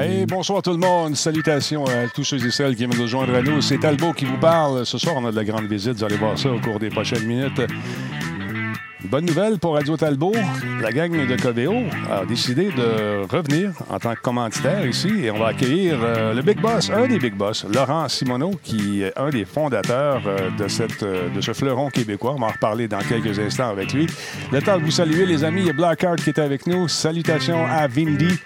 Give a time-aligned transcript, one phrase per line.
[0.00, 1.14] Hey, bonsoir tout le monde.
[1.14, 3.60] Salutations à tous ceux et celles qui viennent nous rejoindre à nous.
[3.60, 4.86] C'est Talbot qui vous parle.
[4.86, 5.92] Ce soir, on a de la grande visite.
[5.92, 7.60] Vous allez voir ça au cours des prochaines minutes.
[9.04, 10.32] Bonne nouvelle pour Radio Talbot.
[10.80, 11.74] La gang de Coveo
[12.10, 16.40] a décidé de revenir en tant que commanditaire ici et on va accueillir euh, le
[16.40, 20.68] Big Boss, un des Big Boss, Laurent Simoneau, qui est un des fondateurs euh, de,
[20.68, 22.34] cette, euh, de ce fleuron québécois.
[22.36, 24.06] On va en reparler dans quelques instants avec lui.
[24.50, 25.62] Le temps de vous saluer, les amis.
[25.62, 26.88] Il y a Blackheart qui est avec nous.
[26.88, 28.38] Salutations à Vindy.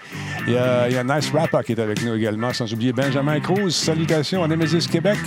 [0.47, 2.93] Il y, a, il y a Nice Rapper qui est avec nous également, sans oublier
[2.93, 3.71] Benjamin Cruz.
[3.71, 5.17] Salutations à Nemesis Québec.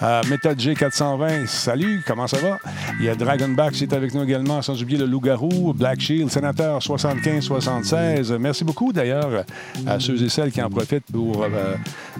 [0.00, 2.58] À Méthode G420, salut, comment ça va?
[3.00, 6.30] Il y a Dragonback qui est avec nous également, sans oublier le Loup-Garou, Black Shield,
[6.30, 8.36] Sénateur 75-76.
[8.38, 9.44] Merci beaucoup d'ailleurs
[9.88, 11.48] à ceux et celles qui en profitent pour euh,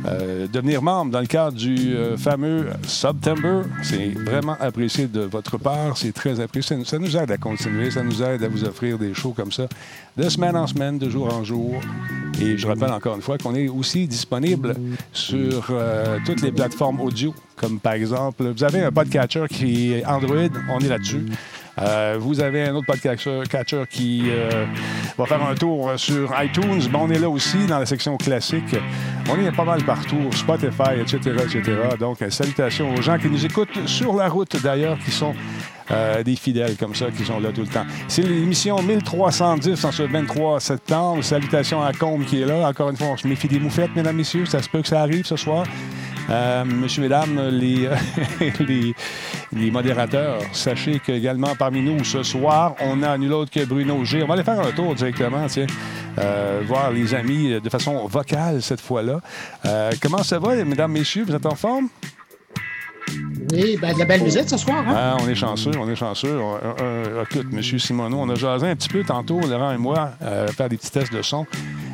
[0.06, 3.62] euh, devenir membre dans le cadre du euh, fameux September.
[3.84, 6.84] C'est vraiment apprécié de votre part, c'est très apprécié.
[6.84, 9.68] Ça nous aide à continuer, ça nous aide à vous offrir des shows comme ça,
[10.16, 11.80] de semaine en semaine, de jour en jour.
[12.40, 14.74] Et je rappelle encore une fois qu'on est aussi disponible
[15.12, 20.06] sur euh, toutes les plateformes audio, comme par exemple, vous avez un podcatcher qui est
[20.06, 21.26] Android, on est là-dessus.
[21.80, 24.66] Euh, vous avez un autre podcatcher catcher qui euh,
[25.16, 26.82] va faire un tour sur iTunes.
[26.90, 28.76] Bon, on est là aussi dans la section classique.
[29.30, 31.62] On est pas mal partout, Spotify, etc., etc.
[31.98, 35.34] Donc, salutations aux gens qui nous écoutent sur la route d'ailleurs, qui sont
[35.90, 37.86] euh, des fidèles comme ça qui sont là tout le temps.
[38.08, 41.22] C'est l'émission 1310 en ce 23 septembre.
[41.22, 42.68] Salutations à Combe qui est là.
[42.68, 44.46] Encore une fois, on se méfie des moufettes, mesdames, messieurs.
[44.46, 45.64] Ça se peut que ça arrive ce soir.
[46.30, 47.88] Euh, monsieur, mesdames, les,
[48.60, 48.94] les,
[49.52, 54.22] les, modérateurs, sachez qu'également parmi nous ce soir, on a nul autre que Bruno G.
[54.22, 55.66] On va aller faire un tour directement, tiens,
[56.18, 59.20] euh, voir les amis de façon vocale cette fois-là.
[59.64, 61.24] Euh, comment ça va, mesdames, messieurs?
[61.26, 61.88] Vous êtes en forme?
[63.52, 64.84] Oui, ben, de la belle visite ce soir.
[64.86, 64.94] Hein?
[64.96, 66.38] Ah, on est chanceux, on est chanceux.
[67.22, 67.62] écoute, M.
[67.62, 70.90] Simoneau, on a jasé un petit peu tantôt, Laurent et moi, euh, faire des petits
[70.90, 71.46] tests de son.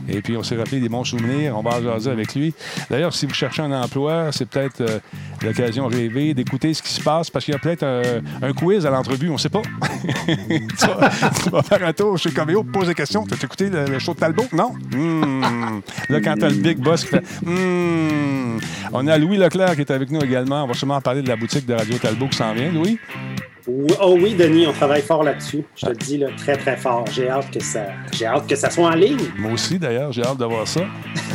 [0.08, 1.56] Et puis, on s'est rappelé des bons souvenirs.
[1.56, 2.52] On va jaser avec lui.
[2.90, 4.98] D'ailleurs, si vous cherchez un emploi, c'est peut-être euh,
[5.42, 8.84] l'occasion rêvée d'écouter ce qui se passe parce qu'il y a peut-être euh, un quiz
[8.84, 9.62] à l'entrevue, on ne sait pas.
[10.26, 13.24] tu, vas, faire un tour chez Coméo, pose des questions.
[13.26, 14.46] Tu as écouté le, show de Talbot?
[14.52, 14.72] Non?
[14.94, 15.80] Mmh.
[16.10, 18.58] Là, quand tu as le big boss qui fait mmh.
[18.92, 20.64] On a Louis Leclerc qui est avec nous également.
[20.64, 22.98] On va sûrement parler de la boutique de Radio Talbot qui s'en vient, Louis?
[23.68, 25.64] Oh oui, Denis, on travaille fort là-dessus.
[25.76, 27.04] Je te le dis là, très, très fort.
[27.12, 29.30] J'ai hâte que ça, j'ai hâte que ça soit en ligne.
[29.38, 30.82] Moi aussi, d'ailleurs, j'ai hâte de voir ça.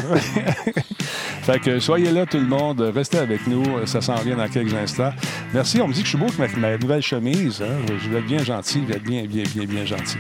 [1.42, 2.82] fait que soyez là, tout le monde.
[2.94, 3.64] Restez avec nous.
[3.86, 5.12] Ça s'en vient dans quelques instants.
[5.54, 5.82] Merci.
[5.82, 7.62] On me dit que je suis beau avec ma, nouvelle chemise.
[7.62, 7.94] Hein.
[8.02, 8.82] Je vais être bien gentil.
[8.84, 10.18] Je vais être bien, bien, bien, bien gentil.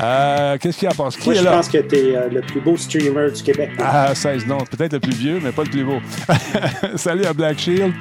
[0.00, 2.40] Euh, qu'est-ce qu'il y a à Qui Moi, je pense que tu es euh, le
[2.40, 3.70] plus beau streamer du Québec.
[3.78, 4.58] Ah, 16 non.
[4.58, 6.00] Peut-être le plus vieux, mais pas le plus beau.
[6.96, 7.92] Salut à Black Shield.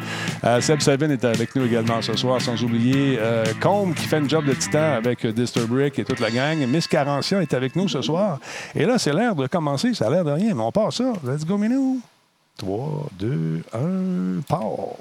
[0.44, 4.18] Euh, Seb Savin est avec nous également ce soir, sans oublier euh, Combe qui fait
[4.18, 6.58] un job de titan avec Disturbrick et toute la gang.
[6.68, 8.40] Miss Carantia est avec nous ce soir.
[8.76, 9.94] Et là, c'est l'air de commencer.
[9.94, 11.14] Ça a l'air de rien, mais on part ça.
[11.24, 12.02] Let's go, Minou.
[12.58, 14.96] 3, 2, 1, part.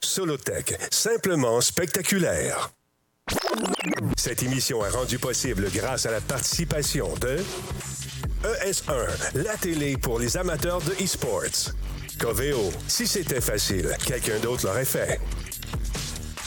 [0.00, 2.70] Solotech, simplement spectaculaire.
[4.16, 7.38] Cette émission est rendue possible grâce à la participation de
[8.42, 11.74] ES1, la télé pour les amateurs de e-sports.
[12.18, 15.20] Coveo, si c'était facile, quelqu'un d'autre l'aurait fait.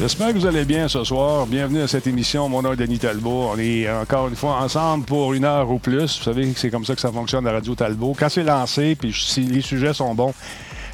[0.00, 1.46] J'espère que vous allez bien ce soir.
[1.46, 2.48] Bienvenue à cette émission.
[2.48, 3.50] Mon nom est Denis Talbot.
[3.54, 6.18] On est encore une fois ensemble pour une heure ou plus.
[6.18, 8.14] Vous savez que c'est comme ça que ça fonctionne à Radio Talbot.
[8.18, 10.34] Quand c'est lancé, puis si les sujets sont bons,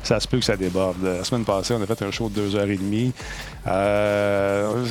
[0.02, 1.02] ça se peut que ça déborde.
[1.02, 3.12] La semaine passée, on a fait un show de deux heures et demie.
[3.66, 4.84] Euh,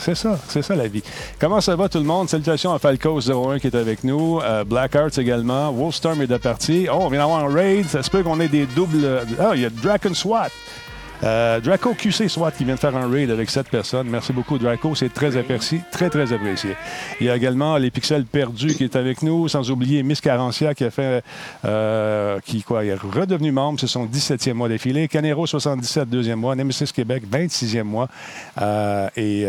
[0.00, 1.02] c'est ça, c'est ça la vie.
[1.40, 2.28] Comment ça va tout le monde?
[2.28, 6.88] Salutations à Falco01 qui est avec nous, euh, Blackhearts également, Wolfstorm est de partie.
[6.92, 9.22] Oh, on vient d'avoir un raid, ça se peut qu'on ait des doubles...
[9.40, 10.50] Ah, il y a Dragon SWAT
[11.24, 14.08] euh, Draco QC SWAT qui vient de faire un raid avec cette personnes.
[14.08, 14.94] Merci beaucoup, Draco.
[14.94, 16.76] C'est très apprécié, très, très apprécié.
[17.20, 20.74] Il y a également les pixels perdus qui est avec nous, sans oublier Miss Carencia
[20.74, 21.24] qui a fait,
[21.64, 23.80] euh, qui quoi, est redevenu membre.
[23.80, 25.08] C'est son 17e mois défilé.
[25.08, 26.54] Canero, 77, deuxième mois.
[26.54, 28.08] Nemesis Québec, 26e mois.
[28.60, 29.46] Euh, et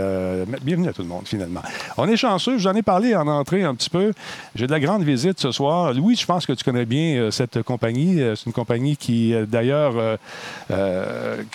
[0.62, 1.62] bienvenue à tout le monde, finalement.
[1.98, 2.58] On est chanceux.
[2.58, 4.14] Je vous en ai parlé en entrée un petit peu.
[4.56, 5.94] J'ai de la grande visite ce soir.
[5.94, 8.20] Louis, je pense que tu connais bien cette compagnie.
[8.36, 10.18] C'est une compagnie qui, d'ailleurs,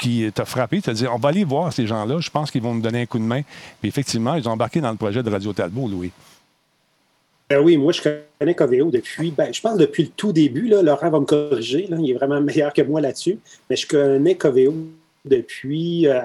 [0.02, 2.74] qui t'a frappé, t'a dit on va aller voir ces gens-là, je pense qu'ils vont
[2.74, 3.42] me donner un coup de main.
[3.80, 6.10] Puis effectivement, ils ont embarqué dans le projet de Radio Talbot, Louis.
[7.48, 10.68] Ben oui, moi, je connais Coveo depuis, ben, je pense depuis le tout début.
[10.68, 13.38] Là, Laurent va me corriger, là, il est vraiment meilleur que moi là-dessus.
[13.70, 14.74] Mais je connais Coveo
[15.24, 16.08] depuis.
[16.08, 16.22] Euh,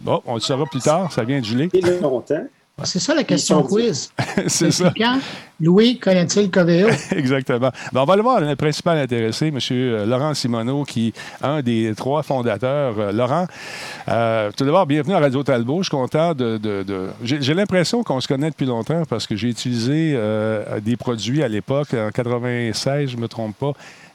[0.00, 1.68] Bon, on le saura plus tard, ça vient de geler.
[1.72, 2.46] Et longtemps.
[2.84, 4.10] C'est ça la question quiz.
[4.46, 4.92] C'est ça.
[4.96, 5.18] Quand
[5.60, 6.88] Louis connaît-il Coveo?
[7.10, 7.70] Exactement.
[7.92, 9.58] Ben, on va le voir, le principal intéressé, M.
[10.08, 11.12] Laurent Simoneau, qui est
[11.44, 12.94] un des trois fondateurs.
[12.98, 13.46] Euh, Laurent,
[14.08, 15.78] euh, tout d'abord, bienvenue à Radio Talbot.
[15.82, 16.56] Je suis content de.
[16.58, 20.78] de- de- J'ai j'ai l'impression qu'on se connaît depuis longtemps parce que j'ai utilisé euh,
[20.80, 23.72] des produits à l'époque, en 96, je ne me trompe pas.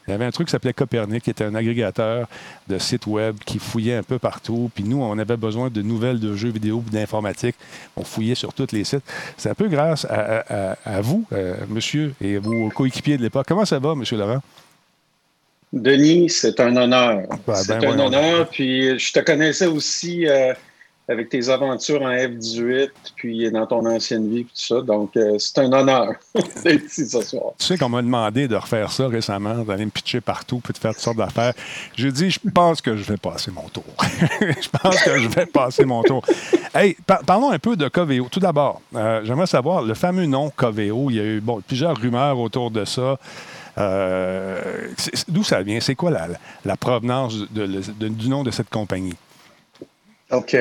[0.08, 2.28] Il y avait un truc qui s'appelait Copernic, qui était un agrégateur
[2.68, 4.70] de sites web qui fouillait un peu partout.
[4.76, 7.56] Puis nous, on avait besoin de nouvelles de jeux vidéo, d'informatique.
[7.96, 9.04] On fouillait sur tous les sites.
[9.38, 13.22] C'est un peu grâce à, à- à- à vous, euh, monsieur, et vos coéquipiers de
[13.24, 13.46] l'époque.
[13.48, 14.42] Comment ça va, monsieur Laurent?
[15.72, 17.22] Denis, c'est un honneur.
[17.48, 18.50] Ben, c'est ben, un honneur.
[18.50, 20.54] Puis je te connaissais aussi euh,
[21.08, 24.82] avec tes aventures en F-18, puis dans ton ancienne vie, puis tout ça.
[24.82, 26.14] Donc, euh, c'est un honneur
[26.64, 27.52] d'être ici ce soir.
[27.60, 30.78] Tu sais qu'on m'a demandé de refaire ça récemment, d'aller me pitcher partout puis de
[30.78, 31.54] faire toutes sortes d'affaires.
[31.96, 33.84] J'ai dit, je pense que je vais passer mon tour.
[34.42, 36.24] je pense que je vais passer mon tour.
[36.74, 38.28] Hey, par- parlons un peu de Coveo.
[38.32, 41.10] Tout d'abord, euh, j'aimerais savoir le fameux nom Coveo.
[41.10, 43.18] Il y a eu bon, plusieurs rumeurs autour de ça.
[43.78, 44.88] Euh,
[45.28, 45.80] D'où ça vient?
[45.80, 49.16] C'est quoi la, provenance du nom de cette compagnie?
[50.32, 50.56] OK.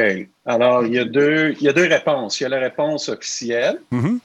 [0.44, 2.40] Alors, il y, a deux, il y a deux réponses.
[2.40, 4.18] Il y a la réponse officielle, Mhm.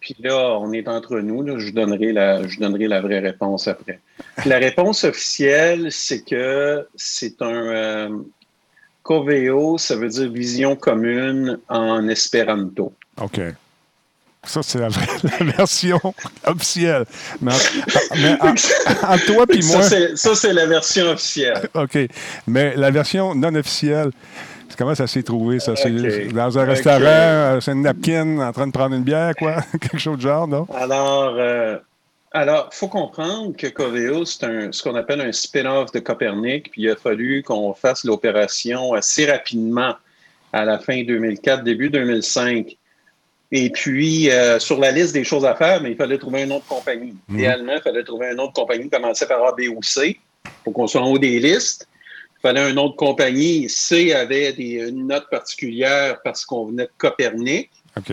[0.00, 1.42] puis là, on est entre nous.
[1.42, 1.54] là.
[1.58, 4.00] je, vous donnerai la, je vous donnerai la vraie réponse après.
[4.46, 7.66] La réponse officielle, c'est que c'est un.
[7.66, 8.08] euh,
[9.02, 12.92] Coveo, ça veut dire vision commune en espéranto.
[13.20, 13.40] OK.
[14.44, 14.88] Ça, c'est la,
[15.56, 16.00] version
[16.46, 17.04] officielle.
[17.40, 17.56] Mais, en-
[18.20, 19.82] mais entre toi et moi.
[19.82, 21.68] Ça, c'est- la version officielle.
[21.74, 21.98] OK.
[22.46, 24.10] Mais la version non officielle,
[24.76, 25.74] comment ça s'est trouvé, ça?
[26.32, 29.62] Dans un restaurant, euh, c'est une napkin en train de prendre une bière, quoi?
[29.80, 30.66] Quelque chose de genre, non?
[30.74, 31.78] Alors, euh,
[32.32, 36.82] alors, faut comprendre que Coveo, c'est un, ce qu'on appelle un spin-off de Copernic, puis
[36.82, 39.94] il a fallu qu'on fasse l'opération assez rapidement
[40.52, 42.76] à la fin 2004, début 2005.
[43.50, 46.52] Et puis, euh, sur la liste des choses à faire, mais il fallait trouver une
[46.52, 47.14] autre compagnie.
[47.28, 47.38] Mhm.
[47.38, 50.18] Idéalement, il fallait trouver une autre compagnie qui commençait par A, B ou C
[50.64, 51.88] pour qu'on soit en haut des listes.
[52.38, 53.68] Il fallait une autre compagnie.
[53.68, 57.70] C avait des, une note particulière parce qu'on venait de Copernic.
[57.96, 58.12] OK.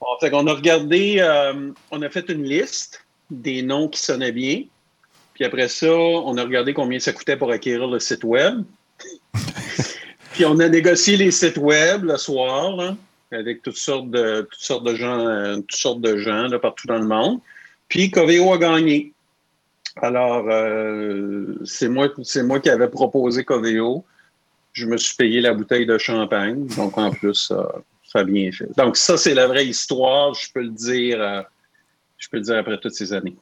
[0.00, 4.32] Bon, fait qu'on a regardé, euh, on a fait une liste des noms qui sonnaient
[4.32, 4.64] bien.
[5.34, 8.62] Puis après ça, on a regardé combien ça coûtait pour acquérir le site web.
[10.32, 12.96] Puis on a négocié les sites web le soir, là,
[13.32, 16.86] avec toutes sortes de, toutes sortes de gens, euh, toutes sortes de gens là, partout
[16.86, 17.40] dans le monde.
[17.88, 19.13] Puis Coveo a gagné.
[20.02, 22.08] Alors, euh, c'est moi,
[22.60, 24.04] qui avais proposé Coveo.
[24.72, 26.66] Je me suis payé la bouteille de champagne.
[26.76, 28.68] Donc, en plus, ça, a bien fait.
[28.76, 30.34] Donc, ça, c'est la vraie histoire.
[30.34, 31.42] Je peux le dire, euh,
[32.18, 33.36] je peux le dire après toutes ces années.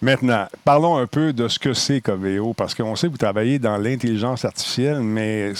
[0.00, 3.60] Maintenant, parlons un peu de ce que c'est Coveo, parce qu'on sait que vous travaillez
[3.60, 5.52] dans l'intelligence artificielle, mais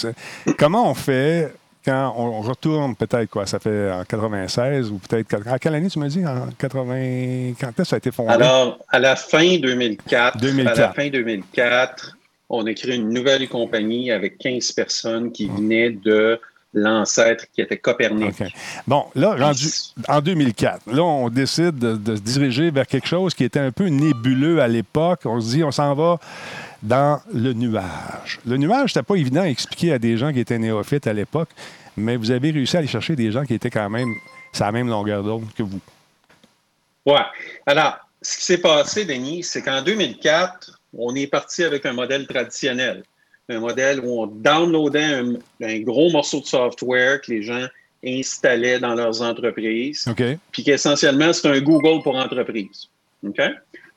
[0.58, 1.52] comment on fait
[1.84, 5.46] quand on retourne peut-être, quoi, ça fait en 96 ou peut-être...
[5.46, 6.24] À quelle année tu me dis?
[6.26, 7.54] En 80...
[7.60, 8.32] Quand est-ce que ça a été fondé?
[8.32, 10.78] Alors, à la fin 2004, 2004.
[10.78, 12.16] à la fin 2004,
[12.50, 16.40] on a créé une nouvelle compagnie avec 15 personnes qui venaient de
[16.74, 18.42] l'ancêtre qui était Copernic.
[18.86, 19.66] Bon, là, rendu
[20.08, 23.72] en 2004, là, on décide de, de se diriger vers quelque chose qui était un
[23.72, 25.20] peu nébuleux à l'époque.
[25.24, 26.18] On se dit, on s'en va
[26.82, 28.40] dans le nuage.
[28.46, 31.48] Le nuage, c'était pas évident à expliquer à des gens qui étaient néophytes à l'époque,
[31.96, 34.14] mais vous avez réussi à aller chercher des gens qui étaient quand même
[34.52, 35.80] sur la même longueur d'onde que vous.
[37.06, 37.22] Ouais.
[37.66, 42.26] Alors, ce qui s'est passé, Denis, c'est qu'en 2004, on est parti avec un modèle
[42.26, 43.02] traditionnel.
[43.48, 47.66] Un modèle où on downloadait un, un gros morceau de software que les gens
[48.04, 50.06] installaient dans leurs entreprises.
[50.08, 50.22] OK?
[50.50, 52.88] puis qu'essentiellement, c'est un Google pour entreprise.
[53.26, 53.40] OK?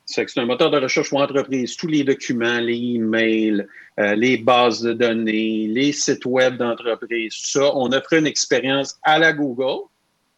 [0.05, 1.75] C'est un moteur de recherche pour entreprise.
[1.75, 3.65] Tous les documents, les emails,
[3.99, 8.99] euh, les bases de données, les sites web d'entreprise, tout ça, on offrait une expérience
[9.01, 9.87] à la Google,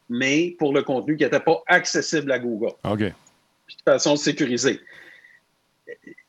[0.10, 3.00] mais pour le contenu qui n'était pas accessible à Google, OK.
[3.68, 4.80] puis de façon sécurisée.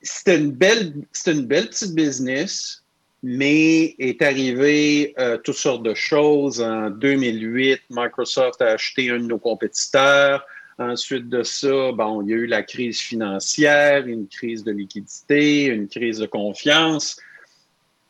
[0.03, 2.83] C'était une belle, c'était une belle petite business,
[3.23, 6.61] mais est arrivé euh, toutes sortes de choses.
[6.61, 10.45] En 2008, Microsoft a acheté un de nos compétiteurs.
[10.79, 15.65] Ensuite de ça, bon, il y a eu la crise financière, une crise de liquidité,
[15.65, 17.17] une crise de confiance.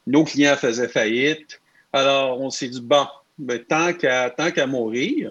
[0.06, 1.60] Nos clients faisaient faillite.
[1.92, 3.06] Alors, on s'est dit, bon,
[3.38, 5.30] ben, tant qu'à mourir,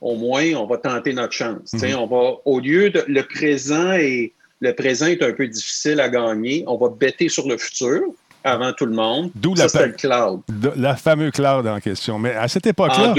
[0.00, 1.60] au moins, on va tenter notre chance.
[1.64, 6.00] Sais, On va, au lieu de le présent et le présent est un peu difficile
[6.00, 8.00] à gagner, on va bêter sur le futur
[8.44, 9.30] avant tout le monde.
[9.34, 10.40] D'où la le cloud.
[10.48, 12.18] De- la fameuse cloud en question.
[12.18, 13.14] Mais à cette époque-là,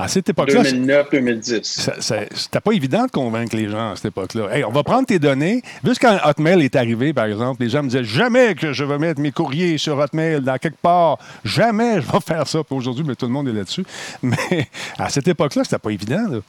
[0.00, 0.62] À cette époque-là.
[0.62, 2.28] 2009-2010.
[2.32, 4.48] C'était pas évident de convaincre les gens à cette époque-là.
[4.54, 5.62] Hey, on va prendre tes données.
[5.84, 8.98] Juste quand Hotmail est arrivé, par exemple, les gens me disaient jamais que je vais
[8.98, 11.18] mettre mes courriers sur Hotmail dans quelque part.
[11.44, 12.60] Jamais je vais faire ça.
[12.70, 13.84] Aujourd'hui, mais tout le monde est là-dessus.
[14.22, 16.40] Mais à cette époque-là, c'était pas évident.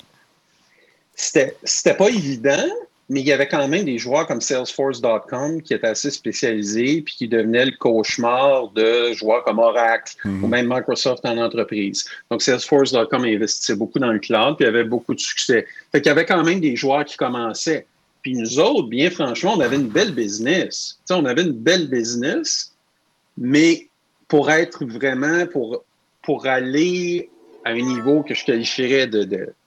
[1.15, 2.65] C'était pas évident,
[3.10, 7.16] mais il y avait quand même des joueurs comme Salesforce.com qui étaient assez spécialisés puis
[7.16, 10.44] qui devenaient le cauchemar de joueurs comme Oracle mhm.
[10.44, 12.06] ou même Microsoft en entreprise.
[12.30, 15.66] Donc, Salesforce.com investissait beaucoup dans le cloud puis avait beaucoup de succès.
[15.92, 17.88] Fait qu'il y avait quand même des joueurs qui commençaient.
[18.22, 21.00] Puis nous autres, bien franchement, on avait une belle business.
[21.10, 22.74] on avait une belle business,
[23.38, 23.88] mais
[24.28, 25.84] pour être vraiment, pour,
[26.22, 27.30] pour aller
[27.66, 29.10] à un niveau que je qualifierais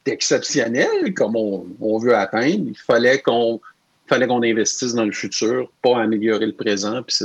[0.04, 3.60] d'exceptionnel, comme on, veut atteindre, il fallait qu'on
[4.06, 7.02] fallait qu'on investisse dans le futur, pas améliorer le présent.
[7.02, 7.16] Puis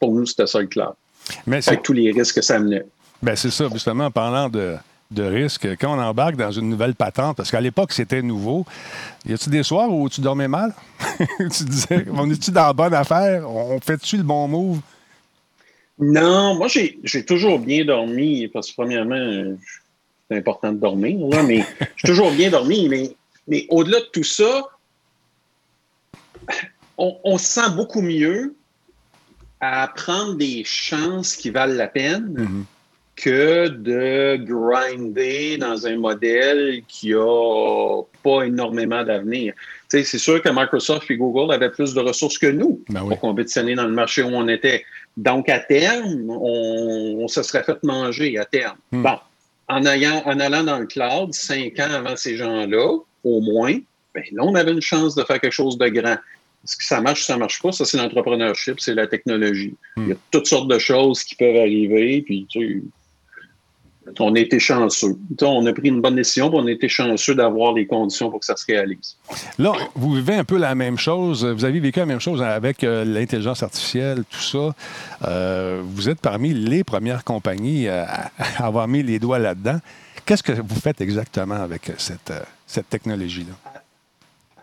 [0.00, 0.94] pour nous, c'était ça le cloud.
[1.46, 2.84] Avec tous les risques que ça menait.
[3.22, 4.74] Ben c'est ça, justement, en parlant de,
[5.12, 8.64] de risques, quand on embarque dans une nouvelle patente, parce qu'à l'époque, c'était nouveau,
[9.26, 10.74] y a-tu des soirs où tu dormais mal?
[11.38, 13.48] tu disais, on est-tu dans la bonne affaire?
[13.48, 14.80] On fait-tu le bon move?
[15.98, 19.56] Non, moi, j'ai toujours bien dormi, parce que premièrement,
[20.32, 21.64] c'est important de dormir, mais
[21.96, 22.88] j'ai toujours bien dormi.
[22.88, 23.14] Mais,
[23.46, 24.68] mais au-delà de tout ça,
[26.98, 28.54] on, se sent beaucoup mieux
[29.60, 32.64] à prendre des chances qui valent la peine mm-hmm.
[33.16, 39.54] que de grinder dans un modèle qui n'a pas énormément d'avenir.
[39.88, 43.74] C'est sûr que Microsoft et Google avaient plus de ressources que nous ben pour compétitionner
[43.74, 44.84] dans le marché où on était.
[45.18, 48.76] Donc, à terme, on, se serait fait manger à terme.
[48.90, 49.02] Mm.
[49.02, 49.18] Bon,
[49.72, 53.78] en, allant dans le cloud, cinq ans avant ces gens-là, au moins,
[54.14, 56.16] ben là, on avait une chance de faire quelque chose de grand.
[56.64, 57.72] Est-ce que ça marche ou ça ne marche pas?
[57.72, 59.74] Ça, c'est l'entrepreneurship, c'est la technologie.
[59.96, 62.84] Il y a toutes sortes de choses qui peuvent arriver, puis tu
[64.18, 65.16] on a été chanceux.
[65.40, 68.40] On a pris une bonne décision, puis on a été chanceux d'avoir les conditions pour
[68.40, 69.16] que ça se réalise.
[69.58, 71.44] Là, vous vivez un peu la même chose.
[71.44, 74.74] Vous avez vécu la même chose avec euh, l'intelligence artificielle, tout ça.
[75.26, 79.78] Euh, vous êtes parmi les premières compagnies à, avoir mis les doigts là-dedans.
[80.24, 83.54] Qu'est-ce que vous faites exactement avec cette, euh, cette technologie-là?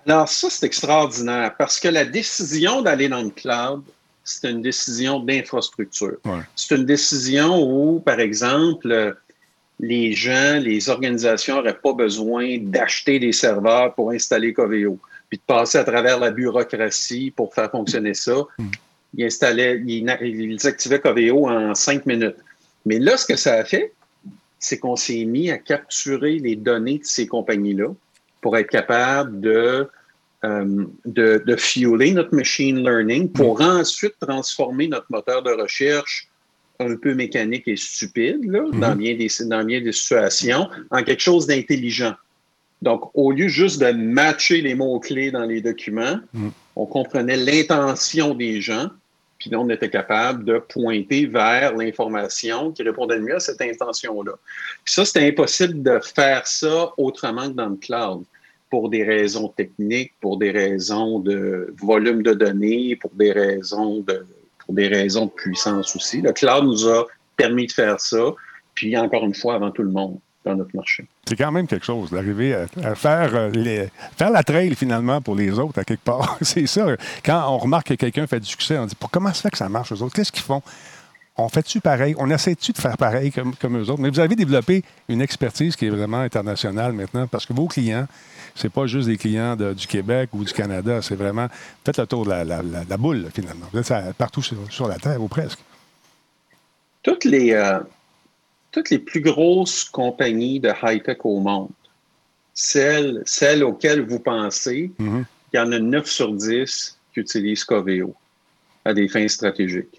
[0.07, 3.83] Alors, ça, c'est extraordinaire parce que la décision d'aller dans le cloud,
[4.23, 6.17] c'est une décision d'infrastructure.
[6.55, 9.15] C'est une décision où, par exemple,
[9.79, 15.43] les gens, les organisations n'auraient pas besoin d'acheter des serveurs pour installer Coveo, puis de
[15.43, 18.35] passer à travers la bureaucratie pour faire fonctionner ça.
[19.15, 22.35] Ils, installaient, ils, activaient Coveo en cinq minutes.
[22.85, 23.93] Mais là, ce que ça a fait,
[24.59, 27.93] c'est qu'on s'est mis à capturer les données de ces compagnies-là
[28.41, 29.89] pour être capable de,
[30.43, 33.79] euh, de, de, fueler notre machine learning pour hmm.
[33.79, 36.28] ensuite transformer notre moteur de recherche
[36.79, 38.79] un peu mécanique et stupide là, mhm.
[38.79, 42.13] dans, bien des, dans bien des situations en quelque chose d'intelligent.
[42.81, 46.51] Donc, au lieu juste de matcher les mots-clés dans les documents, mhm.
[46.77, 48.87] on comprenait l'intention des gens,
[49.37, 54.33] puis on était capable de pointer vers l'information qui répondait le mieux à cette intention-là.
[54.85, 58.23] Ça, c'était impossible de faire ça autrement que dans le cloud
[58.69, 64.25] pour des raisons techniques, pour des raisons de volume de données, pour des raisons de,
[64.73, 66.21] des raisons de puissance aussi.
[66.21, 67.05] Le cloud nous a
[67.37, 68.33] permis de faire ça,
[68.75, 71.05] puis encore une fois, avant tout le monde dans notre marché.
[71.27, 75.35] C'est quand même quelque chose d'arriver à, faire, euh, les, faire la trail finalement pour
[75.35, 76.37] les autres à quelque part.
[76.41, 76.95] C'est ça.
[77.23, 79.69] Quand on remarque que quelqu'un fait du succès, on dit comment ça fait que ça
[79.69, 80.15] marche aux autres?
[80.15, 80.61] Qu'est-ce qu'ils font?
[81.39, 82.15] On fait-tu pareil?
[82.17, 84.01] On essaie-tu de faire pareil comme, comme eux autres?
[84.01, 88.07] Mais vous avez développé une expertise qui est vraiment internationale maintenant parce que vos clients,
[88.55, 91.01] c'est pas juste des clients du Québec ou du Canada.
[91.01, 91.47] C'est vraiment,
[91.85, 93.67] faites le tour de la, boule, finalement.
[93.71, 95.59] Vous êtes partout sur, la Terre, ou presque.
[97.03, 97.79] Toutes les, euh,
[98.71, 101.69] toutes les plus grosses compagnies de high-tech au monde,
[102.53, 105.23] celles, celles auxquelles vous pensez, mm-hmm.
[105.53, 108.13] il y en a 9 sur 10 qui utilisent Coveo
[108.83, 109.98] à des fins stratégiques.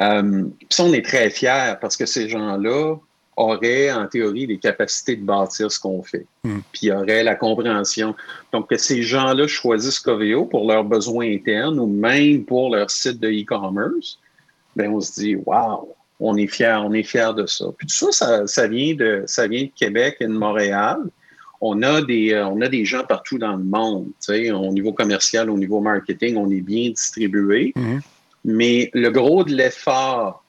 [0.00, 2.96] Euh, puis on est très fiers parce que ces gens-là
[3.36, 6.26] aurait en théorie les capacités de bâtir ce qu'on fait.
[6.44, 6.60] Hmm.
[6.72, 8.14] Puis aurait la compréhension.
[8.52, 13.20] Donc, que ces gens-là choisissent Coveo pour leurs besoins internes ou même pour leur site
[13.20, 14.18] de e-commerce,
[14.74, 17.66] ben on se dit, wow, on est fiers, on est fiers de ça.
[17.76, 20.98] Puis tout ça, ça, vient, de, ça vient de Québec et de Montréal.
[21.60, 24.08] On a des, euh, on a des gens partout dans le monde.
[24.28, 27.72] Au niveau commercial, au niveau marketing, on est bien distribué.
[27.76, 27.98] Hmm.
[28.46, 30.42] Mais le gros de l'effort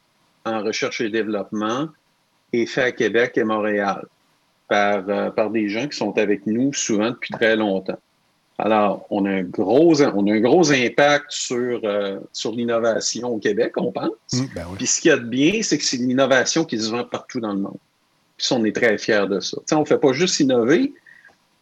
[0.48, 1.90] en recherche et développement,
[2.54, 4.06] est fait à Québec et Montréal
[4.68, 8.00] par, euh, par des gens qui sont avec nous souvent depuis très longtemps.
[8.60, 13.38] Alors, on a un gros, on a un gros impact sur, euh, sur l'innovation au
[13.38, 14.10] Québec, on pense.
[14.34, 16.90] Mmh, ben Puis ce qu'il y a de bien, c'est que c'est l'innovation qui se
[16.90, 17.78] vend partout dans le monde.
[18.38, 19.58] Puis on est très fiers de ça.
[19.74, 20.94] on ne fait pas juste innover,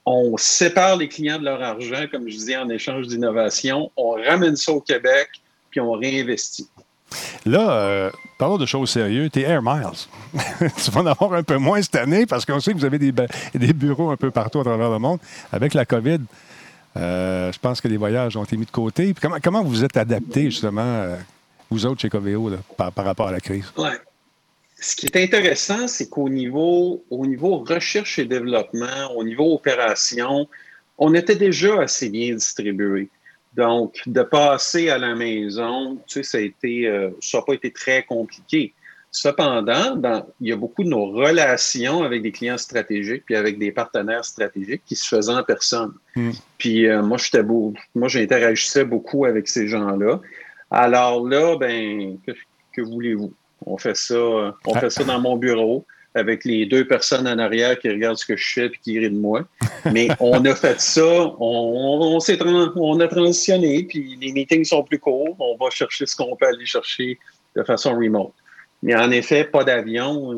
[0.06, 4.56] on sépare les clients de leur argent, comme je disais, en échange d'innovation, on ramène
[4.56, 5.30] ça au Québec,
[5.76, 6.70] puis on réinvestit.
[7.46, 9.30] Là, euh, parlons de choses sérieuses.
[9.30, 10.08] T'es Air Miles.
[10.84, 12.98] tu vas en avoir un peu moins cette année parce qu'on sait que vous avez
[12.98, 13.12] des,
[13.54, 15.20] des, bureaux un peu partout à travers le monde.
[15.52, 16.20] Avec la COVID,
[16.96, 19.14] euh, je pense que les voyages ont été mis de côté.
[19.22, 21.18] comment, comment vous êtes adapté justement, euh,
[21.70, 23.66] vous autres chez Coveo, par, rapport à la crise?
[23.78, 24.00] Ouais.
[24.80, 30.48] Ce qui est intéressant, c'est qu'au niveau, au niveau recherche et développement, au niveau opération,
[30.98, 33.10] on était déjà assez bien distribué.
[33.56, 37.54] Donc, de passer à la maison, tu sais, ça a été, euh, ça n'a pas
[37.54, 38.74] été très compliqué.
[39.12, 39.96] Cependant,
[40.42, 44.26] il y a beaucoup de nos relations avec des clients stratégiques puis avec des partenaires
[44.26, 45.94] stratégiques qui se faisaient en personne.
[46.18, 46.32] Hmm.
[46.58, 50.20] Puis euh, moi, j'étais beau, moi, j'interagissais beaucoup avec ces gens-là.
[50.70, 52.18] Alors là, ben,
[52.74, 53.34] que, voulez-vous?
[53.66, 57.78] On fait ça, on fait ça dans mon bureau avec les deux personnes en arrière
[57.78, 59.44] qui regardent ce que je fais et qui rient de moi.
[59.92, 65.00] Mais on a fait ça, on, on, on a transitionné, puis les meetings sont plus
[65.00, 65.36] courts.
[65.40, 67.20] On va chercher ce qu'on peut aller chercher
[67.56, 68.34] de façon remote.
[68.86, 70.32] Mais en effet, pas d'avion.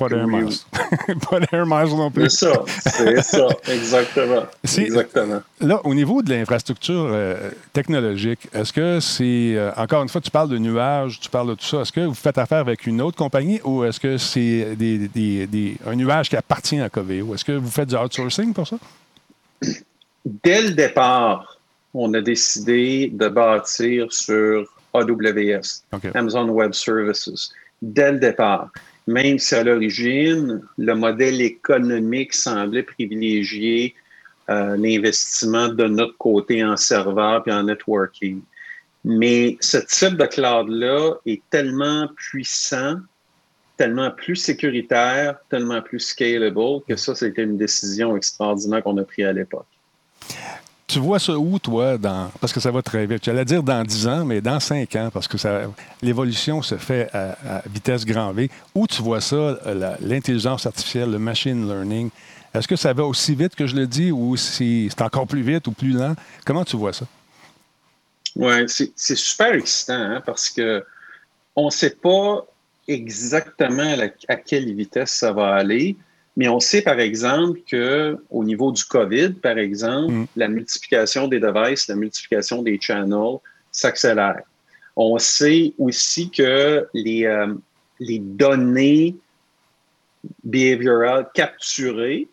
[0.00, 0.56] Pas d'Air Miles.
[1.30, 2.28] pas d'Air Miles non plus.
[2.28, 4.46] C'est ça, c'est ça, exactement.
[4.64, 5.42] exactement.
[5.60, 10.32] Là, au niveau de l'infrastructure euh, technologique, est-ce que c'est, euh, encore une fois, tu
[10.32, 13.00] parles de nuages, tu parles de tout ça, est-ce que vous faites affaire avec une
[13.00, 17.32] autre compagnie ou est-ce que c'est des, un nuage qui appartient à Coveo?
[17.32, 18.76] Est-ce que vous faites du outsourcing pour ça?
[20.24, 21.56] Dès le départ,
[21.94, 28.70] on a décidé de bâtir sur AWS, Amazon Web Services dès le départ.
[29.06, 33.94] Même si à l'origine, le modèle économique semblait privilégier
[34.50, 38.40] euh, l'investissement de notre côté en serveur et en networking.
[39.04, 42.96] Mais ce type de cloud-là est tellement puissant,
[43.76, 49.26] tellement plus sécuritaire, tellement plus scalable que ça, c'était une décision extraordinaire qu'on a prise
[49.26, 49.66] à l'époque.
[50.88, 51.98] Tu vois ça où, toi,
[52.40, 53.22] parce que ça va très vite.
[53.22, 55.36] J'allais dire dans 10 ans, mais dans 5 ans, parce que
[56.00, 58.50] l'évolution se fait à, vitesse grand V.
[58.74, 59.58] Où tu vois ça,
[60.00, 62.08] l'intelligence artificielle, le machine learning?
[62.54, 65.42] Est-ce que ça va aussi vite que je le dis ou si c'est encore plus
[65.42, 66.14] vite ou plus lent?
[66.46, 67.04] Comment tu vois ça?
[68.34, 70.82] Oui, c'est super excitant hein, parce que
[71.54, 72.46] on ne sait pas
[72.86, 73.94] exactement
[74.28, 75.96] à quelle vitesse ça va aller.
[76.38, 80.26] Mais on sait, par exemple, qu'au niveau du COVID, par exemple, mm.
[80.36, 83.38] la multiplication des devices, la multiplication des channels
[83.72, 84.42] s'accélère.
[84.94, 87.52] On sait aussi que les, euh,
[87.98, 89.16] les données
[90.44, 92.28] behaviorales capturées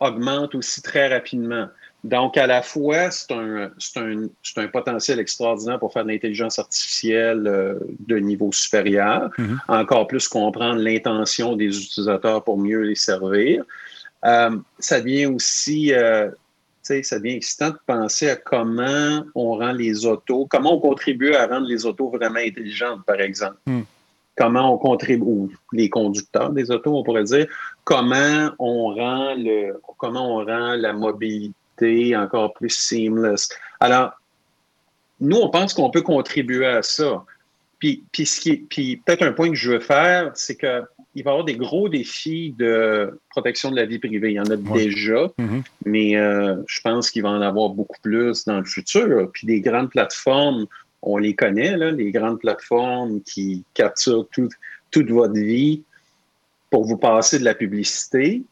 [0.00, 1.68] augmentent aussi très rapidement.
[2.04, 7.46] Donc, à la fois, c'est un, un, un, potentiel extraordinaire pour faire de l'intelligence artificielle
[7.46, 7.74] euh,
[8.06, 9.58] de niveau supérieur, mm-hmm.
[9.68, 13.64] encore plus comprendre l'intention des utilisateurs pour mieux les servir.
[14.24, 16.30] Euh, ça devient aussi, euh,
[16.82, 21.46] ça devient excitant de penser à comment on rend les autos, comment on contribue à
[21.46, 23.56] rendre les autos vraiment intelligentes, par exemple.
[23.66, 23.80] Mm.
[24.36, 27.46] Comment on contribue, ou les conducteurs des autos, on pourrait dire,
[27.84, 31.54] comment on rend le, comment on rend la mobilité
[32.16, 33.48] encore plus seamless.
[33.80, 34.12] Alors,
[35.20, 37.24] nous, on pense qu'on peut contribuer à ça.
[37.78, 38.26] Puis, puis,
[38.68, 41.88] puis peut-être un point que je veux faire, c'est qu'il va y avoir des gros
[41.88, 44.30] défis de protection de la vie privée.
[44.30, 45.62] Il y en a déjà, mm-hmm.
[45.84, 49.30] mais euh, je pense qu'il va en avoir beaucoup plus dans le futur.
[49.32, 50.66] Puis des grandes plateformes,
[51.02, 55.82] on les connaît, là, les grandes plateformes qui capturent toute votre vie
[56.70, 58.42] pour vous passer de la publicité.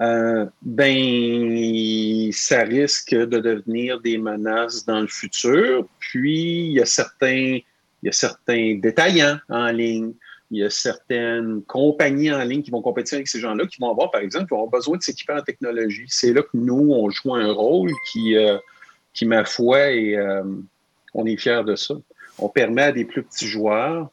[0.00, 5.86] Euh, ben, ça risque de devenir des menaces dans le futur.
[5.98, 7.58] Puis, il y a certains,
[8.02, 10.12] il y a certains détaillants en ligne,
[10.50, 13.90] il y a certaines compagnies en ligne qui vont compétir avec ces gens-là, qui vont
[13.90, 16.06] avoir, par exemple, qui vont besoin de s'équiper en technologie.
[16.08, 18.56] C'est là que nous, on joue un rôle qui, euh,
[19.12, 20.44] qui ma foi, et euh,
[21.12, 21.94] on est fiers de ça.
[22.38, 24.10] On permet à des plus petits joueurs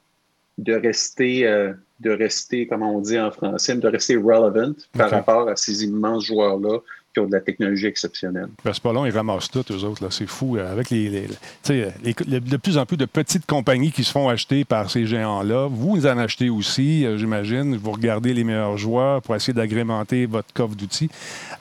[0.58, 5.56] de rester de rester, comme on dit en français, de rester relevant par rapport à
[5.56, 6.80] ces immenses joueurs-là
[7.14, 8.50] qui ont de la technologie exceptionnelle.
[8.66, 10.12] Ben, c'est pas long, ils ramassent tout, eux autres.
[10.12, 10.58] C'est fou.
[10.58, 14.66] Euh, avec les, les, de plus en plus de petites compagnies qui se font acheter
[14.66, 15.68] par ces géants-là.
[15.72, 17.78] Vous en achetez aussi, euh, j'imagine.
[17.78, 21.10] Vous regardez les meilleurs joueurs pour essayer d'agrémenter votre coffre d'outils.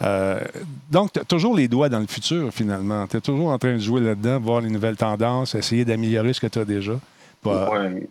[0.03, 0.41] Euh,
[0.91, 3.07] donc, tu as toujours les doigts dans le futur, finalement.
[3.07, 6.41] Tu es toujours en train de jouer là-dedans, voir les nouvelles tendances, essayer d'améliorer ce
[6.41, 6.99] que tu as déjà.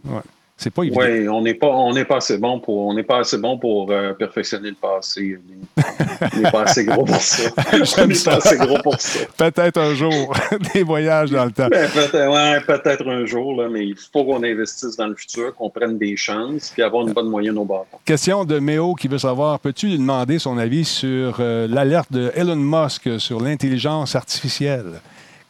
[0.06, 0.22] ouais.
[0.56, 1.02] C'est pas évident.
[1.02, 3.58] Oui, on n'est pas, on n'est pas assez bon pour, on n'est pas assez bon
[3.58, 5.39] pour euh, perfectionner le passé.
[5.78, 7.50] On n'est pas assez gros pour ça.
[7.74, 9.20] on n'est pas assez gros pour ça.
[9.36, 10.34] Peut-être un jour,
[10.74, 11.68] des voyages dans le temps.
[11.70, 15.56] Ben, peut-être, ouais, peut-être un jour, là, mais il faut qu'on investisse dans le futur,
[15.56, 17.98] qu'on prenne des chances, puis avoir une bonne moyenne au bâton.
[18.06, 22.32] Question de Méo qui veut savoir, peux-tu lui demander son avis sur euh, l'alerte de
[22.36, 25.02] Elon Musk sur l'intelligence artificielle?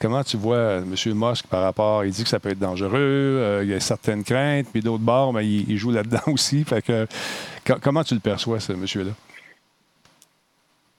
[0.03, 1.13] Comment tu vois euh, M.
[1.15, 4.25] Musk par rapport, il dit que ça peut être dangereux, euh, il y a certaines
[4.25, 6.65] craintes, puis d'autres bords, mais il, joue là-dedans aussi.
[7.81, 9.11] Comment tu le perçois, ce monsieur-là?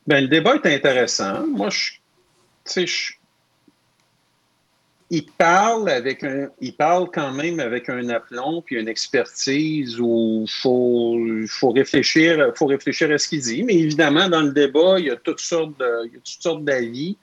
[0.06, 1.46] Ben, le débat est intéressant.
[1.46, 3.12] Moi, je, je-
[5.10, 10.46] il parle avec un, il parle quand même avec un aplomb puis une expertise où
[10.48, 13.64] faut, faut réfléchir, faut réfléchir à ce qu'il dit.
[13.64, 16.42] Mais évidemment, dans le débat, il y a toutes sortes de, il y a toutes
[16.42, 17.18] sortes d'avis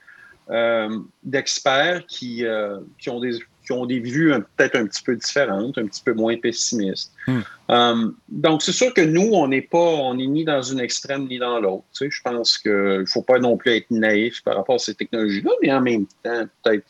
[1.24, 5.78] d'experts qui, euh, qui ont des qui ont des vues peut-être un petit peu différentes,
[5.78, 7.14] un petit peu moins pessimistes.
[7.28, 7.42] Hmm.
[7.70, 11.28] Euh, donc, c'est sûr que nous, on n'est pas, on n'est ni dans une extrême
[11.28, 11.84] ni dans l'autre.
[11.94, 14.80] Tu sais, je pense qu'il ne faut pas non plus être naïf par rapport à
[14.80, 16.86] ces technologies-là, mais en même temps, peut-être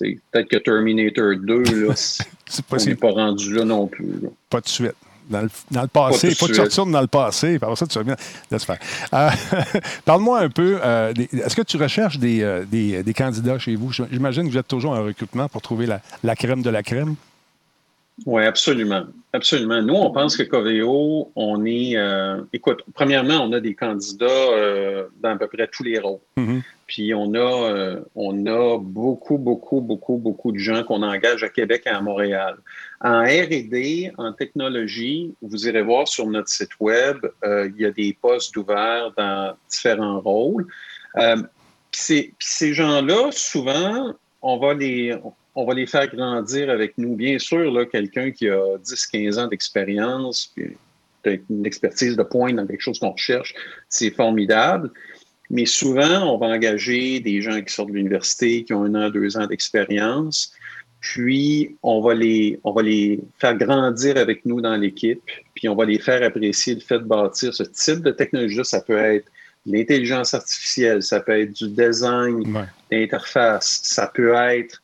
[0.00, 1.94] peut-être que Terminator 2, là,
[2.72, 4.12] on n'est pas rendu là non plus.
[4.20, 4.28] là.
[4.50, 4.96] pas de suite.
[5.30, 7.76] Dans le, dans le passé, Pas il faut que tu retournes dans le passé, après
[7.76, 8.16] ça, tu reviens.
[8.50, 8.78] Laisse faire.
[9.14, 9.30] Euh,
[10.04, 13.92] Parle-moi un peu, euh, est-ce que tu recherches des, euh, des, des candidats chez vous?
[13.92, 17.14] J'imagine que vous êtes toujours en recrutement pour trouver la, la crème de la crème.
[18.26, 19.04] Oui, absolument.
[19.32, 19.80] Absolument.
[19.82, 21.96] Nous, on pense que Coveo, on est.
[21.96, 26.20] euh, écoute, premièrement, on a des candidats euh, dans à peu près tous les rôles.
[26.36, 26.62] Mhm.
[26.86, 31.48] Puis on a, euh, on a beaucoup, beaucoup, beaucoup, beaucoup de gens qu'on engage à
[31.48, 32.56] Québec et à Montréal.
[33.00, 38.16] En RD, en technologie, vous irez voir sur notre site web, il y a des
[38.20, 40.66] postes ouverts dans différents rôles.
[41.90, 45.16] Puis ces gens-là, souvent, on va les.
[45.54, 47.14] On va les faire grandir avec nous.
[47.14, 50.76] Bien sûr, quelqu'un qui a 10-15 ans d'expérience, puis
[51.22, 53.54] peut-être une expertise de pointe dans quelque chose qu'on recherche,
[53.88, 54.90] c'est formidable.
[55.50, 59.10] Mais souvent, on va engager des gens qui sortent de l'université, qui ont un an,
[59.10, 60.52] deux ans d'expérience,
[61.00, 65.20] puis on va, les, on va les faire grandir avec nous dans l'équipe,
[65.54, 68.64] puis on va les faire apprécier le fait de bâtir ce type de technologie.
[68.64, 69.26] Ça peut être
[69.66, 72.64] l'intelligence artificielle, ça peut être du design Ouais.
[72.90, 74.81] d'interface, ça peut être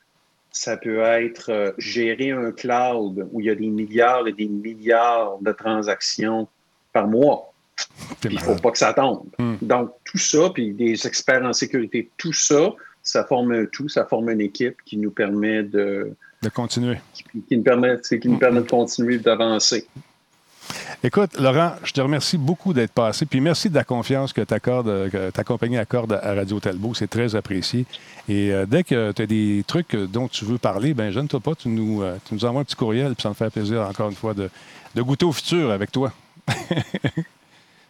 [0.51, 4.49] ça peut être euh, gérer un cloud où il y a des milliards et des
[4.49, 6.49] milliards de transactions
[6.93, 7.53] par mois.
[8.25, 9.27] Il ne faut pas que ça tombe.
[9.39, 9.55] Hmm.
[9.63, 14.05] Donc, tout ça, puis des experts en sécurité, tout ça, ça forme un tout, ça
[14.05, 16.99] forme une équipe qui nous permet de, De continuer.
[17.13, 19.87] qui, qui nous permet, qui nous permet de continuer d'avancer.
[21.05, 23.25] Écoute, Laurent, je te remercie beaucoup d'être passé.
[23.25, 26.93] Puis merci de la confiance que, que ta compagnie accorde à Radio Talbot.
[26.95, 27.87] C'est très apprécié.
[28.29, 31.55] Et euh, dès que tu as des trucs dont tu veux parler, ben gêne-toi pas.
[31.55, 33.15] Tu nous, euh, tu nous envoies un petit courriel.
[33.15, 34.51] Puis ça me fait plaisir, encore une fois, de,
[34.97, 36.13] de goûter au futur avec toi.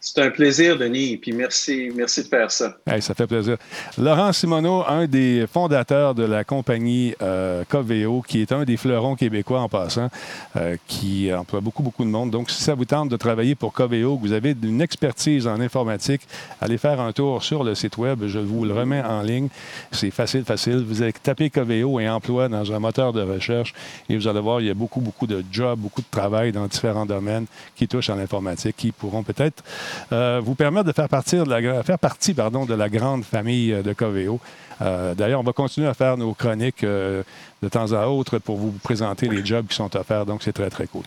[0.00, 2.76] C'est un plaisir, Denis, puis merci, merci de faire ça.
[3.00, 3.56] Ça fait plaisir.
[3.98, 9.16] Laurent Simoneau, un des fondateurs de la compagnie euh, Coveo, qui est un des fleurons
[9.16, 10.08] québécois en passant,
[10.56, 12.30] euh, qui emploie beaucoup, beaucoup de monde.
[12.30, 15.60] Donc, si ça vous tente de travailler pour Coveo, que vous avez une expertise en
[15.60, 16.22] informatique,
[16.60, 18.24] allez faire un tour sur le site web.
[18.26, 19.48] Je vous le remets en ligne.
[19.90, 20.84] C'est facile, facile.
[20.86, 23.74] Vous allez taper Coveo et emploi dans un moteur de recherche
[24.08, 26.66] et vous allez voir, il y a beaucoup, beaucoup de jobs, beaucoup de travail dans
[26.66, 29.62] différents domaines qui touchent à l'informatique, qui pourront peut-être
[30.12, 33.72] euh, vous permettre de faire, partir de la, faire partie pardon, de la grande famille
[33.72, 34.40] euh, de Coveo.
[34.80, 37.22] Euh, D'ailleurs, on va continuer à faire nos chroniques euh,
[37.62, 40.24] de temps à autre pour vous présenter les jobs qui sont offerts.
[40.26, 41.02] Donc, c'est très, très cool.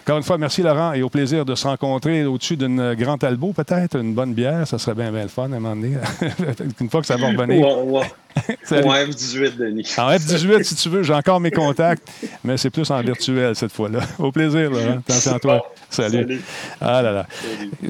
[0.00, 3.52] Encore une fois, merci Laurent et au plaisir de se rencontrer au-dessus d'une Grand Talbot,
[3.52, 4.66] peut-être, une bonne bière.
[4.66, 5.96] Ça serait bien, bien le fun à un moment donné.
[6.80, 7.64] une fois que ça va revenir.
[7.64, 8.56] Ouais, ouais.
[8.64, 8.88] Salut.
[8.88, 9.94] Ouais, F18, Denis.
[9.98, 12.08] En F18, si tu veux, j'ai encore mes contacts,
[12.42, 14.00] mais c'est plus en virtuel cette fois-là.
[14.18, 14.98] Au plaisir, Laurent.
[15.06, 15.62] Attention à toi.
[15.92, 16.22] Salut.
[16.22, 16.40] Salut.
[16.80, 17.26] Ah là là.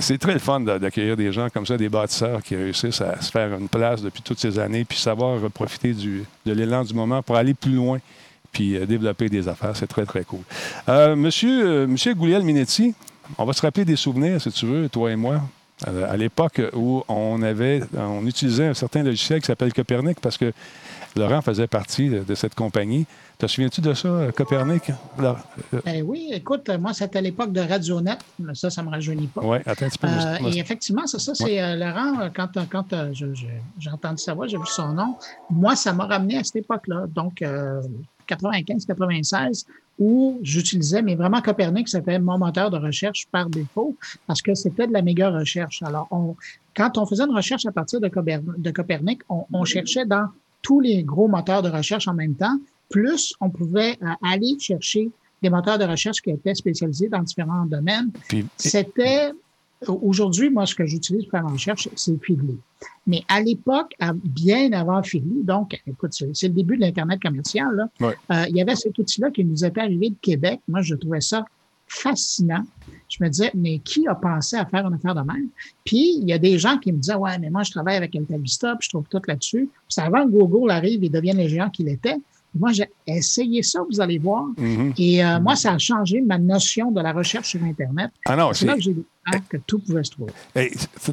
[0.01, 3.21] C'est très le fun d'a- d'accueillir des gens comme ça, des bâtisseurs qui réussissent à
[3.21, 6.95] se faire une place depuis toutes ces années, puis savoir profiter du, de l'élan du
[6.95, 7.99] moment pour aller plus loin,
[8.53, 9.77] puis euh, développer des affaires.
[9.77, 10.41] C'est très, très cool.
[10.88, 12.95] Euh, monsieur, euh, monsieur Gouliel Minetti,
[13.38, 15.41] on va se rappeler des souvenirs, si tu veux, toi et moi.
[15.87, 20.53] à l'époque où on avait, on utilisait un certain logiciel qui s'appelle Copernic parce que
[21.16, 23.07] Laurent faisait partie de, de cette compagnie.
[23.38, 24.85] Te souviens-tu de ça, euh, Copernic?
[25.18, 28.16] Ben oui, écoute, moi, c'était à l'époque de Radionet.
[28.55, 29.40] Ça, ça ne me rajeunit pas.
[29.44, 30.07] Oui, attends un petit peu.
[30.07, 34.22] Euh, et effectivement, c'est ça, c'est euh, Laurent, euh, quand, euh, quand euh, j'ai entendu
[34.22, 35.16] sa voix, j'ai vu son nom,
[35.51, 37.81] moi, ça m'a ramené à cette époque-là, donc euh,
[38.29, 39.64] 95-96,
[39.98, 43.96] où j'utilisais, mais vraiment Copernic, c'était mon moteur de recherche par défaut,
[44.27, 45.83] parce que c'était de la méga recherche.
[45.83, 46.37] Alors, on,
[46.77, 50.27] quand on faisait une recherche à partir de, Coper- de Copernic, on, on cherchait dans
[50.62, 55.11] tous les gros moteurs de recherche en même temps, plus on pouvait euh, aller chercher
[55.42, 58.11] des moteurs de recherche qui étaient spécialisés dans différents domaines.
[58.57, 59.33] C'était
[59.88, 62.57] Aujourd'hui, moi, ce que j'utilise pour faire la recherche, c'est Feedly.
[63.07, 68.12] Mais à l'époque, bien avant Feedly, donc, écoute, c'est le début de l'Internet commercial, là,
[68.31, 70.61] euh, il y avait cet outil-là qui nous était arrivé de Québec.
[70.68, 71.44] Moi, je trouvais ça
[71.92, 72.64] fascinant.
[73.09, 75.48] Je me disais, mais qui a pensé à faire une affaire de même?
[75.85, 78.16] Puis, il y a des gens qui me disaient, ouais, mais moi, je travaille avec
[78.16, 79.68] Altavista, puis je trouve tout là-dessus.
[79.88, 82.16] Puis, avant que Google arrive et devienne les géants qu'il était,
[82.55, 84.45] moi, j'ai essayé ça, vous allez voir.
[84.59, 84.93] Mm-hmm.
[84.99, 88.11] Et euh, moi, ça a changé ma notion de la recherche sur Internet.
[88.27, 90.33] Ah non, c'est là que j'ai découvert que tout pouvait se trouver.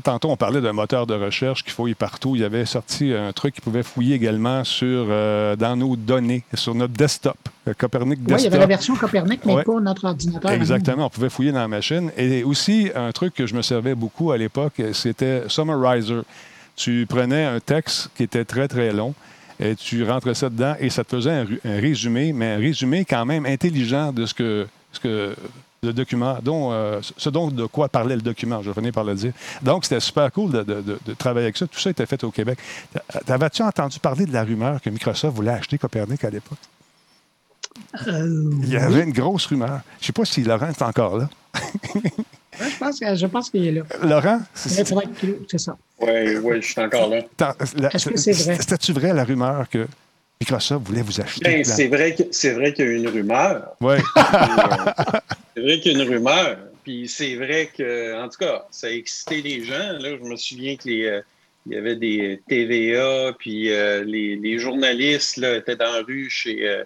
[0.03, 2.35] tantôt, on parlait d'un moteur de recherche qui fouille partout.
[2.35, 6.43] Il y avait sorti un truc qui pouvait fouiller également sur, euh, dans nos données,
[6.53, 7.37] sur notre desktop.
[7.77, 8.37] Copernic Desktop.
[8.37, 10.51] Oui, il y avait la version Copernic, mais pas notre ordinateur.
[10.51, 12.11] Exactement, on pouvait fouiller dans la machine.
[12.17, 16.23] Et aussi, un truc que je me servais beaucoup à l'époque, c'était Summarizer.
[16.75, 19.13] Tu prenais un texte qui était très, très long
[19.59, 23.25] et tu rentrais ça dedans et ça te faisait un, résumé, mais un résumé quand
[23.25, 25.35] même intelligent de ce que, ce que
[25.81, 29.15] le document, dont, euh, ce dont de quoi parlait le document, je venais par le
[29.15, 29.33] dire.
[29.61, 31.67] Donc, c'était super cool de, de, travailler avec ça.
[31.67, 32.59] Tout ça était fait au Québec.
[33.25, 36.57] T'avais-tu entendu parler de la rumeur que Microsoft voulait acheter Copernic à l'époque?
[38.07, 39.79] Euh, Il y avait une grosse rumeur.
[39.99, 41.29] Je ne sais pas si Laurent est encore là.
[42.59, 43.83] je pense, qu'il est là.
[44.03, 44.41] Laurent?
[44.53, 44.85] C'est
[45.57, 45.77] ça.
[45.99, 47.19] Oui, oui, je suis encore là.
[47.93, 48.57] Est-ce que c'est vrai?
[48.59, 49.87] C'était-tu vrai la rumeur que
[50.41, 51.43] Microsoft voulait vous acheter?
[51.43, 52.13] Ben, c'est vrai
[52.73, 53.75] qu'il y a une rumeur.
[53.81, 53.95] Oui.
[55.55, 56.57] c'est vrai qu'il y a une rumeur.
[56.83, 59.93] Puis c'est vrai que, en tout cas, ça a excité les gens.
[59.99, 61.21] Là, je me souviens qu'il euh,
[61.67, 66.83] y avait des TVA, puis euh, les, journalistes là, étaient dans la rue chez, euh,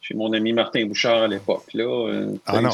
[0.00, 1.66] chez mon ami Martin Bouchard à l'époque.
[1.74, 2.70] ah non.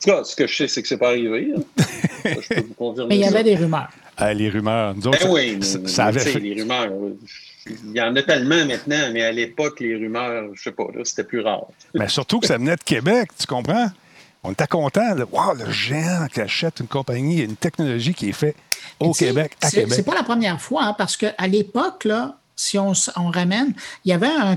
[0.00, 1.52] Tout cas, ce que je sais, c'est que c'est pas arrivé.
[1.56, 1.62] Hein.
[2.24, 3.08] je peux vous confirmer.
[3.08, 3.88] Mais il y avait des rumeurs.
[4.16, 4.94] Ah, les rumeurs.
[4.94, 6.38] ben oui, ça, avait fait...
[6.38, 6.90] les rumeurs.
[7.66, 11.24] Il y en a tellement maintenant, mais à l'époque, les rumeurs, je sais pas, c'était
[11.24, 11.66] plus rare.
[11.94, 13.90] Mais surtout que ça venait de Québec, tu comprends?
[14.44, 15.16] On était content.
[15.32, 18.56] Wow, le géant qui achète une compagnie, une technologie qui est faite
[19.00, 19.92] au Québec, à Québec.
[19.92, 22.94] C'est pas la première fois, hein, parce qu'à l'époque, là, si on,
[23.30, 24.56] ramène, il y avait un,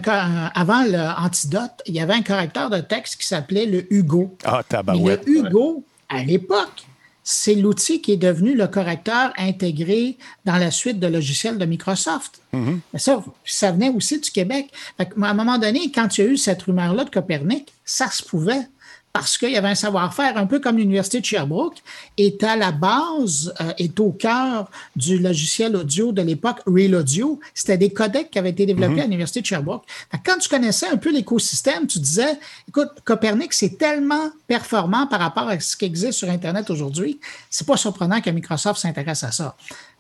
[0.56, 4.38] avant l'antidote, il y avait un correcteur de texte qui s'appelait le Hugo.
[4.46, 5.26] Ah, tabarouette.
[5.28, 6.86] le Hugo, à l'époque,
[7.24, 12.42] c'est l'outil qui est devenu le correcteur intégré dans la suite de logiciels de Microsoft.
[12.54, 12.80] Mm-hmm.
[12.94, 14.72] Mais ça, ça venait aussi du Québec.
[14.98, 18.24] à un moment donné, quand il y a eu cette rumeur-là de Copernic, ça se
[18.24, 18.68] pouvait
[19.14, 21.78] parce qu'il y avait un savoir-faire, un peu comme l'Université de Sherbrooke,
[22.18, 27.40] est à la base, euh, est au cœur du logiciel audio de l'époque, Real Audio.
[27.54, 29.00] C'était des codecs qui avaient été développés mhm.
[29.00, 29.84] à l'Université de Sherbrooke.
[30.26, 35.48] Quand tu connaissais un peu l'écosystème, tu disais, écoute, Copernic, c'est tellement performant par rapport
[35.48, 37.20] à ce qui existe sur Internet aujourd'hui,
[37.50, 39.56] c'est pas surprenant que Microsoft s'intéresse à ça.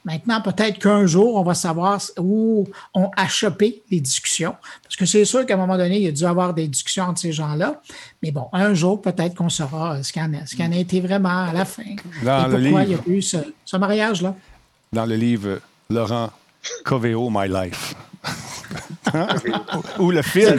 [0.05, 4.55] Maintenant, peut-être qu'un jour, on va savoir où ont achoppé les discussions.
[4.83, 7.03] Parce que c'est sûr qu'à un moment donné, il y a dû avoir des discussions
[7.03, 7.81] entre ces gens-là.
[8.23, 11.65] Mais bon, un jour, peut-être qu'on saura ce qu'il en, a été vraiment à la
[11.65, 11.83] fin.
[12.23, 14.35] Dans et pourquoi livre, il y a eu ce, mariage-là?
[14.93, 15.59] Dans le livre
[15.89, 16.29] Laurent
[16.85, 17.95] Coveo, My Life.
[19.99, 20.57] Ou le film.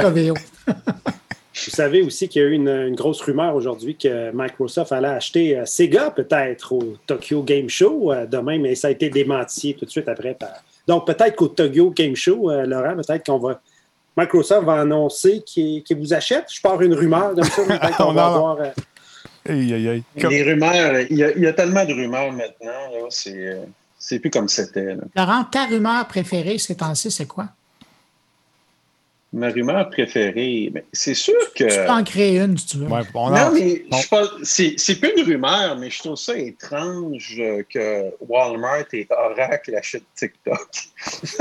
[0.00, 0.34] Coveo.
[1.52, 5.58] Vous savez aussi qu'il y a eu une, grosse rumeur aujourd'hui que Microsoft allait acheter
[5.58, 9.84] euh, Sega peut-être au Tokyo Game Show euh, demain, mais ça a été démenti tout
[9.84, 10.36] de suite après.
[10.86, 13.60] Donc peut-être qu'au Tokyo Game Show, euh, Laurent, peut-être qu'on va.
[14.16, 16.46] Microsoft va annoncer qu'il vous achète.
[16.52, 18.58] Je pars une rumeur comme ça, peut-être qu'on va avoir.
[19.46, 24.96] Les rumeurs, il y, a, tellement de rumeurs maintenant, c'est plus comme c'était.
[25.16, 27.46] Laurent, ta rumeur préférée ces temps-ci, c'est quoi?
[29.32, 31.62] Ma rumeur préférée, ben, c'est sûr que.
[31.62, 32.88] Tu peux en créer une si tu veux.
[32.88, 33.84] non, mais
[34.42, 37.40] c'est plus une rumeur, mais je trouve ça étrange
[37.72, 40.68] que Walmart et Oracle achètent TikTok.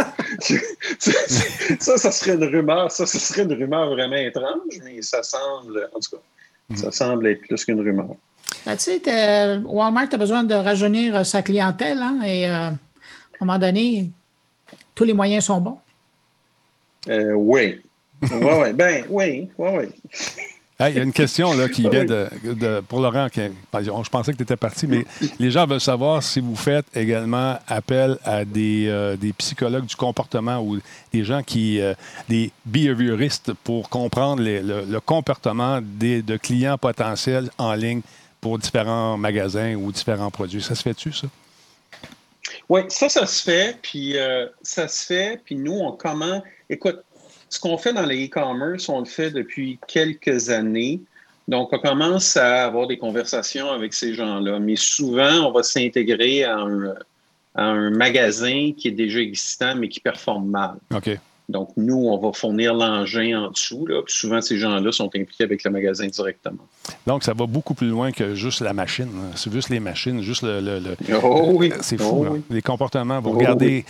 [1.79, 2.91] ça, ça serait une rumeur.
[2.91, 6.21] Ça, ça serait une rumeur vraiment étrange, mais ça semble, en tout cas,
[6.75, 8.15] ça semble être plus qu'une rumeur.
[8.67, 12.77] Ben, tu sais, Walmart a besoin de rajeunir sa clientèle, hein, et euh, à un
[13.39, 14.11] moment donné,
[14.93, 15.79] tous les moyens sont bons.
[17.07, 17.81] Euh, oui.
[18.21, 18.73] Oui, oui.
[18.73, 19.85] Ben, oui, oui, oui.
[20.81, 23.27] Il y a une question là, qui vient de, pour Laurent.
[23.33, 25.05] je pensais que tu étais parti, mais
[25.37, 30.61] les gens veulent savoir si vous faites également appel à des, euh, psychologues du comportement
[30.61, 30.79] ou
[31.11, 31.93] des gens qui, euh,
[32.29, 38.01] des behavioristes pour comprendre le, comportement des, de clients potentiels en ligne
[38.39, 40.61] pour différents magasins ou différents produits.
[40.61, 41.27] Ça se fait-tu, ça?
[42.69, 43.77] Oui, ça, ça se fait.
[43.81, 44.15] Puis
[44.61, 45.41] ça se fait.
[45.43, 46.99] Puis nous, on commence Écoute,
[47.49, 51.01] ce qu'on fait dans le e-commerce, on le fait depuis quelques années.
[51.47, 56.43] Donc, on commence à avoir des conversations avec ces gens-là, mais souvent, on va s'intégrer
[56.43, 56.59] à
[57.55, 60.75] un, magasin qui est déjà existant, mais qui performe mal.
[60.93, 61.09] OK.
[61.49, 63.87] Donc, nous, on va fournir l'engin en dessous.
[63.87, 66.59] Là, puis souvent, ces gens-là sont impliqués avec le magasin directement.
[67.07, 69.09] Donc, ça va beaucoup plus loin que juste la machine.
[69.35, 70.95] C'est juste les machines, juste le.
[71.23, 71.73] Oh oui.
[71.81, 72.25] C'est fou.
[72.29, 72.41] Oh hein.
[72.51, 73.19] Les comportements.
[73.19, 73.83] Vous Oh regardez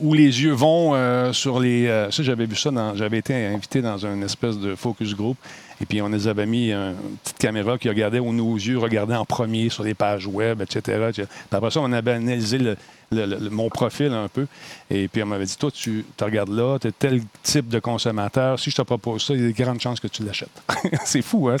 [0.00, 1.86] où les yeux vont euh, sur les.
[1.86, 2.70] euh, ça, j'avais vu ça.
[2.94, 5.36] J'avais été invité dans une espèce de focus group.
[5.82, 9.16] Et puis, on nous avait mis une petite caméra qui regardait où nos yeux regardaient
[9.16, 11.10] en premier sur les pages web, etc.
[11.50, 12.76] Après ça, on avait analysé le-
[13.10, 14.46] le- le- mon profil un peu.
[14.90, 17.80] Et puis, on m'avait dit Toi, tu te regardes là, tu es tel type de
[17.80, 18.60] consommateur.
[18.60, 20.62] Si je te propose ça, il y a de grandes chances que tu l'achètes.
[21.04, 21.56] c'est fou, hein?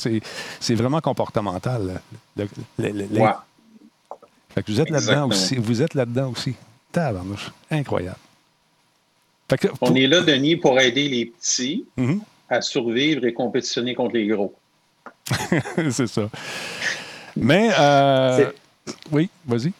[0.60, 2.00] C'est, vraiment comportemental.
[2.36, 2.44] le-
[2.78, 3.30] Ouais.
[4.54, 5.56] Fait que vous êtes là-dedans aussi.
[5.56, 6.54] Vous êtes là-dedans aussi.
[6.92, 7.50] Tabarnouche.
[7.70, 8.18] Incroyable.
[9.50, 12.20] Fait que, On est là, Denis, pour aider les petits Mhm.
[12.52, 14.54] À survivre et compétitionner contre les gros.
[15.90, 16.28] c'est ça.
[17.36, 18.50] Mais, euh,
[19.10, 19.72] oui, vas-y.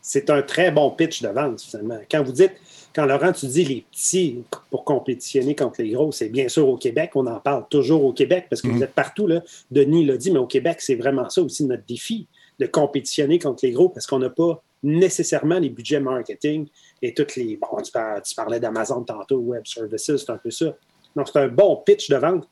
[0.00, 1.98] c'est un très bon pitch de vente, finalement.
[2.08, 2.52] Quand vous dites,
[2.94, 6.76] quand Laurent, tu dis les petits pour compétitionner contre les gros, c'est bien sûr au
[6.76, 9.42] Québec, on en parle toujours au Québec parce que vous êtes partout, là.
[9.72, 12.28] Denis l'a dit, mais au Québec, c'est vraiment ça aussi notre défi,
[12.60, 16.68] de compétitionner contre les gros parce qu'on n'a pas nécessairement les budgets marketing
[17.02, 17.56] et toutes les.
[17.56, 20.76] Bon, tu parlais d'Amazon tantôt, Web Services, c'est un peu ça.
[21.16, 22.48] Donc, c'est un bon pitch de vente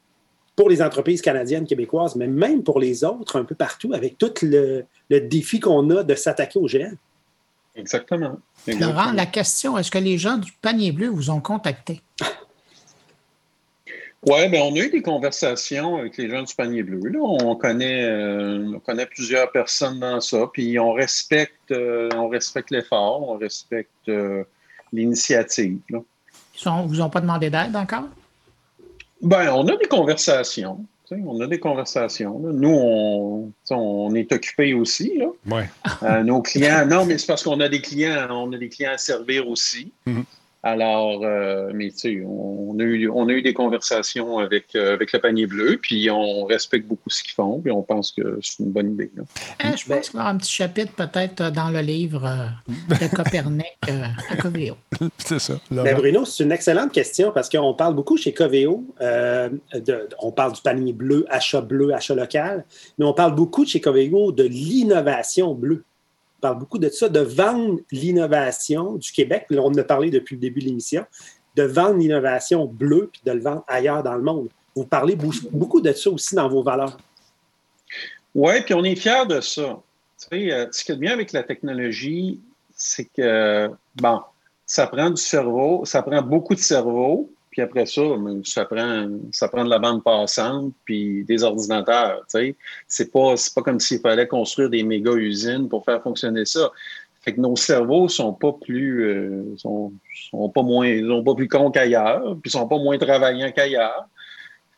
[0.54, 4.32] pour les entreprises canadiennes, québécoises, mais même pour les autres, un peu partout, avec tout
[4.42, 6.92] le, le défi qu'on a de s'attaquer aux géants.
[7.74, 8.38] Exactement.
[8.66, 12.02] Laurent, la question, est-ce que les gens du panier bleu vous ont contacté?
[14.24, 17.00] Oui, ben on a eu des conversations avec les gens du panier bleu.
[17.08, 17.18] Là.
[17.20, 22.70] On, connaît, euh, on connaît plusieurs personnes dans ça, puis on respecte, euh, on respecte
[22.70, 24.44] l'effort, on respecte euh,
[24.92, 25.80] l'initiative.
[25.90, 28.04] Ils ne vous ont pas demandé d'aide encore?
[29.22, 30.84] Ben, on a des conversations.
[31.10, 32.40] On a des conversations.
[32.42, 32.52] là.
[32.52, 35.18] Nous, on, on est occupés aussi.
[35.18, 35.26] Là.
[35.46, 35.68] Ouais.
[36.02, 38.92] Euh, nos clients, non, mais c'est parce qu'on a des clients, on a des clients
[38.94, 39.92] à servir aussi.
[40.06, 40.24] Mhm.
[40.64, 44.94] Alors, euh, mais tu sais, on a eu, on a eu des conversations avec, euh,
[44.94, 48.38] avec le panier bleu, puis on respecte beaucoup ce qu'ils font, puis on pense que
[48.42, 49.10] c'est une bonne idée.
[49.16, 49.24] là.
[49.60, 52.24] Eh, je pense qu'il va y avoir un petit chapitre peut-être euh, dans le livre
[52.24, 54.76] euh, de Copernic euh, à Coveo.
[55.18, 55.54] C'est ça.
[55.70, 55.96] Ben.
[55.96, 60.52] Bruno, c'est une excellente question parce qu'on parle beaucoup chez Coveo, euh, de- on parle
[60.52, 62.64] du panier bleu, achat bleu, achat local,
[62.98, 65.84] mais on parle beaucoup chez Coveo de l'innovation bleue.
[66.42, 69.46] Parle beaucoup de ça, de vendre l'innovation du Québec.
[69.48, 71.06] Là, on en a parlé depuis le début de l'émission,
[71.54, 74.48] de vendre l'innovation bleue puis de le vendre ailleurs dans le monde.
[74.74, 75.16] Vous parlez
[75.52, 76.98] beaucoup de ça aussi dans vos valeurs.
[78.34, 79.80] Oui, puis on est fiers de ça.
[80.18, 82.40] Tu sais, euh, ce qui est bien avec la technologie,
[82.74, 84.20] c'est que, bon,
[84.66, 89.08] ça prend du cerveau, ça prend beaucoup de cerveau, puis après ça, ben, ça prend,
[89.30, 92.22] ça prend de la bande passante, puis des ordinateurs.
[92.34, 92.56] Tu
[92.88, 96.72] c'est pas, pas comme s'il fallait construire des méga usines pour faire fonctionner ça.
[97.20, 99.92] Fait que nos cerveaux sont pas plus, euh, sont,
[100.30, 104.08] sont pas moins, pas plus cons qu'ailleurs, puis sont pas moins travaillants qu'ailleurs.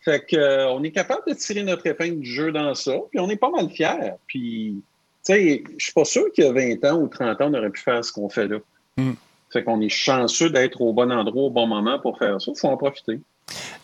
[0.00, 3.20] Fait que, euh, on est capable de tirer notre épingle du jeu dans ça, puis
[3.20, 4.14] on est pas mal fiers.
[4.26, 4.82] Puis,
[5.24, 7.54] tu sais, je suis pas sûr qu'il y a 20 ans ou 30 ans, on
[7.54, 8.58] aurait pu faire ce qu'on fait là.
[8.96, 9.12] Mm.
[9.54, 12.50] Fait qu'on est chanceux d'être au bon endroit au bon moment pour faire ça.
[12.54, 13.20] Il faut en profiter.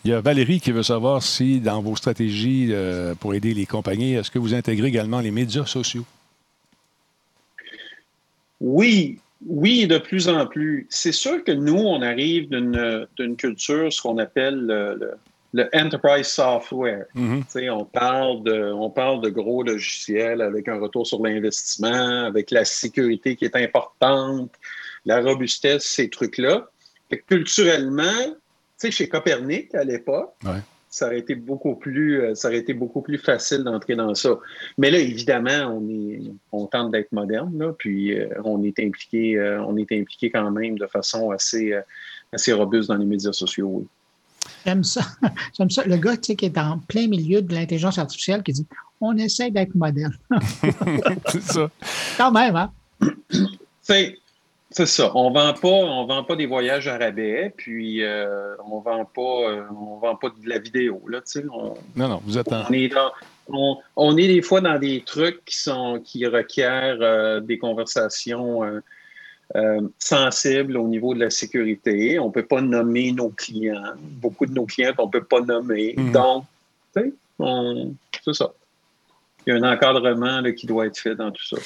[0.03, 3.65] Il y a Valérie qui veut savoir si, dans vos stratégies euh, pour aider les
[3.65, 6.03] compagnies, est-ce que vous intégrez également les médias sociaux?
[8.59, 10.87] Oui, oui, de plus en plus.
[10.89, 15.13] C'est sûr que nous, on arrive d'une culture, ce qu'on appelle le, le-
[15.53, 17.05] le enterprise software.
[17.13, 22.23] Tu sais, on parle de, on parle de gros logiciels avec un retour sur l'investissement,
[22.25, 24.49] avec la sécurité qui est importante,
[25.05, 26.67] la robustesse, ces trucs-là.
[27.27, 28.33] Culturellement, tu
[28.77, 30.59] sais, chez Copernic à l'époque, Ouais.
[30.89, 34.37] ça aurait été beaucoup plus, euh, ça aurait été beaucoup plus facile d'entrer dans ça.
[34.77, 36.21] Mais là, évidemment, on est,
[36.51, 40.49] on tente d'être moderne, là, puis euh, on est impliqué, euh, on est impliqué quand
[40.51, 41.81] même de façon assez, euh,
[42.33, 43.69] assez robuste dans les médias sociaux.
[43.81, 43.87] oui.
[44.65, 45.01] J'aime ça.
[45.57, 45.83] J'aime ça.
[45.85, 48.65] Le gars tu sais, qui est en plein milieu de l'intelligence artificielle qui dit
[48.99, 50.15] on essaie d'être moderne.
[51.27, 51.69] C'est ça.
[52.17, 52.71] Quand même, hein?
[53.81, 54.17] C'est,
[54.71, 55.11] c'est ça.
[55.15, 59.21] On vend pas, on vend pas des voyages à rabais, puis euh, on vend pas,
[59.49, 61.01] euh, on vend pas de la vidéo.
[61.07, 61.45] Là, tu sais.
[61.51, 62.63] on, Non, non, vous êtes en.
[62.69, 63.11] on est dans,
[63.47, 68.61] on, on est des fois dans des trucs qui sont, qui requièrent euh, des conversations
[69.99, 72.17] sensibles au niveau de la sécurité.
[72.19, 73.93] On peut pas nommer nos clients.
[73.99, 75.93] Beaucoup de nos clients qu'on peut pas nommer.
[75.97, 76.11] Mhm.
[76.13, 76.45] Donc,
[76.95, 77.93] tu sais, on-
[78.23, 78.51] c'est ça.
[79.47, 81.57] Il y a un encadrement là, qui doit être fait dans tout ça.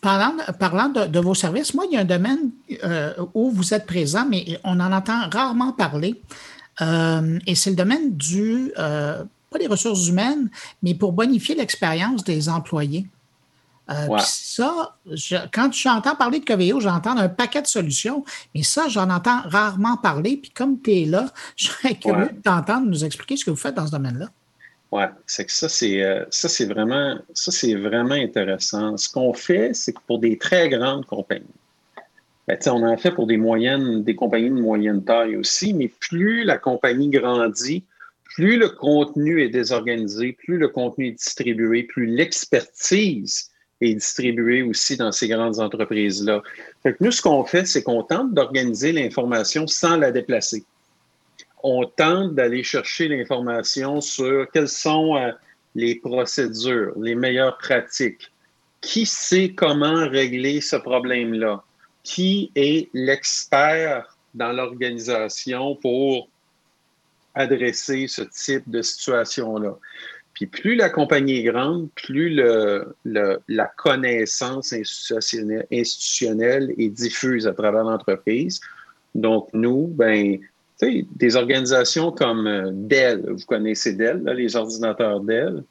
[0.00, 2.50] Parlant, parlant de, de vos services, moi, il y a un domaine
[2.84, 6.20] euh, où vous êtes présent, mais on en entend rarement parler.
[6.80, 10.50] Euh, et c'est le domaine du, euh, pas des ressources humaines,
[10.82, 13.06] mais pour bonifier l'expérience des employés.
[13.90, 14.96] Euh, ça,
[15.52, 18.22] quand j'entends parler de Coveo, j'entends un paquet de solutions,
[18.54, 20.36] mais ça, j'en entends rarement parler.
[20.36, 21.26] Puis comme tu es là,
[21.56, 24.26] je serais curieux de t'entendre nous expliquer ce que vous faites dans ce domaine-là.
[24.90, 28.96] Oui, c'est que ça, c'est euh, ça, c'est vraiment intéressant.
[28.96, 31.44] Ce qu'on fait, c'est que pour des très grandes compagnies,
[32.46, 36.44] ben, on en fait pour des moyennes, des compagnies de moyenne taille aussi, mais plus
[36.44, 37.84] la compagnie grandit,
[38.24, 43.50] plus le contenu est désorganisé, plus le contenu est distribué, plus l'expertise
[43.82, 46.42] est distribuée aussi dans ces grandes entreprises-là.
[46.82, 50.64] Fait nous, ce qu'on fait, c'est qu'on tente d'organiser l'information sans la déplacer
[51.62, 55.32] on tente d'aller chercher l'information sur quelles sont euh,
[55.74, 58.30] les procédures, les meilleures pratiques.
[58.80, 61.62] Qui sait comment régler ce problème-là?
[62.04, 66.28] Qui est l'expert dans l'organisation pour
[67.34, 69.76] adresser ce type de situation-là?
[70.34, 77.82] Puis plus la compagnie est grande, plus la connaissance institutionnelle, institutionnelle est diffuse à travers
[77.82, 78.60] l'entreprise.
[79.16, 80.38] Donc, nous, ben,
[80.80, 85.64] des organisations comme euh, Dell, vous connaissez Dell, les ordinateurs Dell,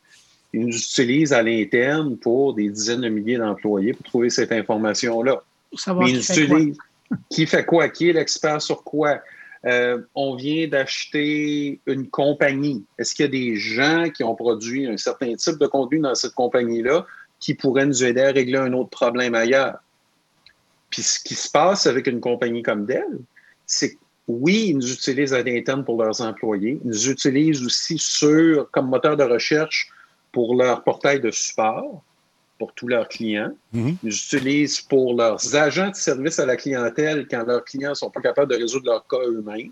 [0.53, 5.41] ils nous utilisent à l'interne pour des dizaines de milliers d'employés pour trouver cette information-là.
[5.77, 6.59] Fait quoi.
[7.29, 7.89] qui fait quoi?
[7.89, 9.21] Qui est l'expert sur quoi?
[9.65, 12.85] Euh, on vient d'acheter une compagnie.
[12.97, 16.15] Est-ce qu'il y a des gens qui ont produit un certain type de contenu dans
[16.15, 17.05] cette compagnie-là
[17.39, 19.77] qui pourraient nous aider à régler un autre problème ailleurs?
[20.89, 23.19] Puis ce qui se passe avec une compagnie comme Dell,
[23.65, 26.79] c'est que oui, ils nous utilisent à l'interne pour leurs employés.
[26.83, 29.89] Ils nous utilisent aussi sur, comme moteur de recherche
[30.31, 32.03] pour leur portail de support
[32.59, 33.55] pour tous leurs clients.
[33.71, 33.97] Mhm.
[34.03, 38.09] Ils utilisent pour leurs agents de service à la clientèle quand leurs clients ne sont
[38.09, 39.71] pas capables de résoudre leurs cas eux-mêmes.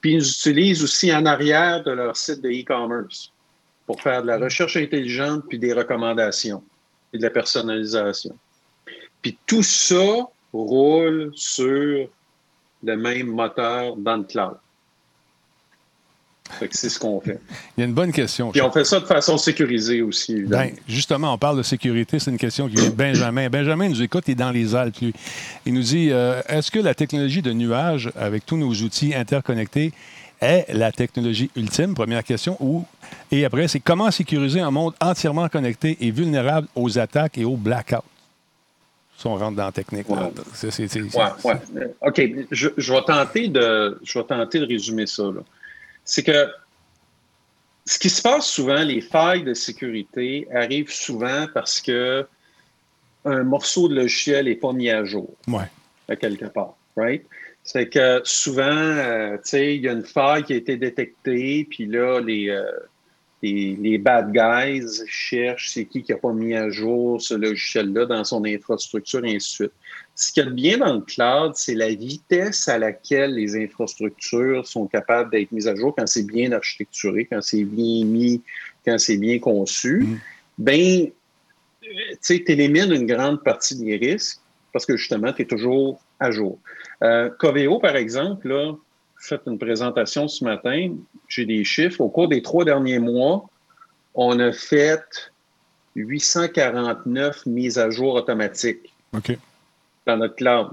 [0.00, 3.32] Puis ils utilisent aussi en arrière de leur site de e-commerce
[3.86, 6.62] pour faire de la recherche intelligente puis des recommandations
[7.12, 8.36] et de la personnalisation.
[9.20, 12.08] Puis tout ça roule sur
[12.82, 14.56] le même moteur dans le cloud.
[16.70, 17.40] c'est ce qu'on fait.
[17.76, 18.52] Il y a une bonne question.
[18.52, 20.42] Puis on fait ça de façon sécurisée aussi.
[20.42, 22.18] Ben, justement, on parle de sécurité.
[22.18, 23.48] C'est une question qui vient de Benjamin.
[23.48, 24.96] Benjamin nous écoute, il est dans les Alpes.
[25.64, 29.92] Il nous dit euh, est-ce que la technologie de nuage, avec tous nos outils interconnectés,
[30.40, 31.94] est la technologie ultime?
[31.94, 32.56] Première question.
[32.60, 32.84] Ou,
[33.30, 37.56] et après, c'est comment sécuriser un monde entièrement connecté et vulnérable aux attaques et aux
[37.56, 38.04] blackouts?
[39.16, 40.08] Si on rentre dans la technique.
[40.08, 40.16] Ouais.
[42.02, 42.22] OK.
[42.50, 45.24] Je, vais tenter de, je vais tenter de résumer ça.
[46.04, 46.48] C'est que
[47.86, 52.26] ce qui se passe souvent, les failles de sécurité arrivent souvent parce que
[53.24, 55.30] un morceau de logiciel n'est pas mis à jour.
[55.48, 55.68] Ouais.
[56.08, 56.76] À quelque part.
[56.96, 57.24] Right?
[57.64, 61.66] C'est que souvent, euh, tu sais, il y a une faille qui a été détectée,
[61.68, 62.64] puis là, les, euh,
[63.42, 68.24] les, bad guys cherchent c'est qui qui n'a pas mis à jour ce logiciel-là dans
[68.24, 69.72] son infrastructure et ainsi de suite.
[70.14, 73.62] Ce qu'il y a de bien dans le cloud, c'est la vitesse à laquelle les
[73.62, 78.42] infrastructures sont capables d'être mises à jour quand c'est bien architecturé, quand c'est bien mis,
[78.84, 80.00] quand c'est bien conçu.
[80.00, 80.18] Mm.
[80.58, 81.06] Ben,
[81.82, 84.40] tu sais, tu élimines une grande partie des risques
[84.72, 86.58] parce que justement, tu es toujours à jour.
[87.02, 88.74] Euh, Coveo, par exemple, là,
[89.18, 90.94] fait une présentation ce matin.
[91.28, 92.00] J'ai des chiffres.
[92.00, 93.48] Au cours des trois derniers mois,
[94.14, 95.32] on a fait
[95.94, 98.92] 849 mises à jour automatiques
[100.06, 100.68] dans notre cloud.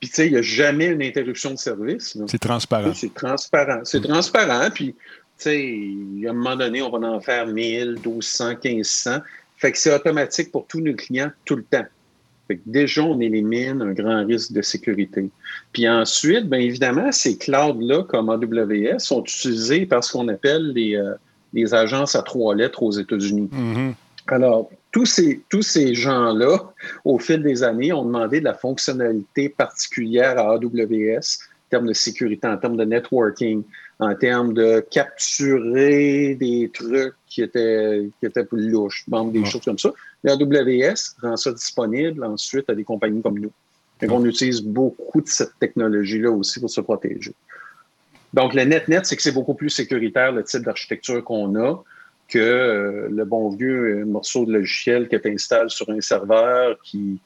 [0.00, 2.18] Puis, tu sais, il n'y a jamais une interruption de service.
[2.26, 2.92] C'est transparent.
[2.92, 3.80] C'est transparent.
[3.84, 4.68] C'est transparent.
[4.74, 4.96] Puis,
[5.38, 9.20] tu sais, à un moment donné, on va en faire 1000, 1200, 1500.
[9.58, 11.86] Fait que c'est automatique pour tous nos clients tout le temps
[12.66, 15.30] déjà, on élimine un grand risque de sécurité.
[15.72, 20.96] Puis ensuite, bien évidemment, ces clouds-là, comme AWS, sont utilisés par ce qu'on appelle les,
[20.96, 23.48] euh, agences à trois lettres aux États-Unis.
[23.52, 23.94] Mm-hmm.
[24.28, 26.72] Alors, tous ces, tous ces gens-là,
[27.04, 31.92] au fil des années, ont demandé de la fonctionnalité particulière à AWS en termes de
[31.92, 33.62] sécurité, en termes de networking,
[34.02, 39.78] en termes de capturer des trucs qui étaient, qui étaient plus louches, des choses comme
[39.78, 39.90] ça.
[40.26, 43.52] AWS rend ça disponible ensuite à des compagnies comme nous.
[44.00, 47.32] Et on utilise beaucoup de cette technologie-là aussi pour se protéger.
[48.34, 51.84] Donc, le net-net, c'est que c'est beaucoup plus sécuritaire le type d'architecture qu'on a
[52.28, 57.20] que euh, le bon vieux morceau de logiciel que tu installes sur un serveur qui,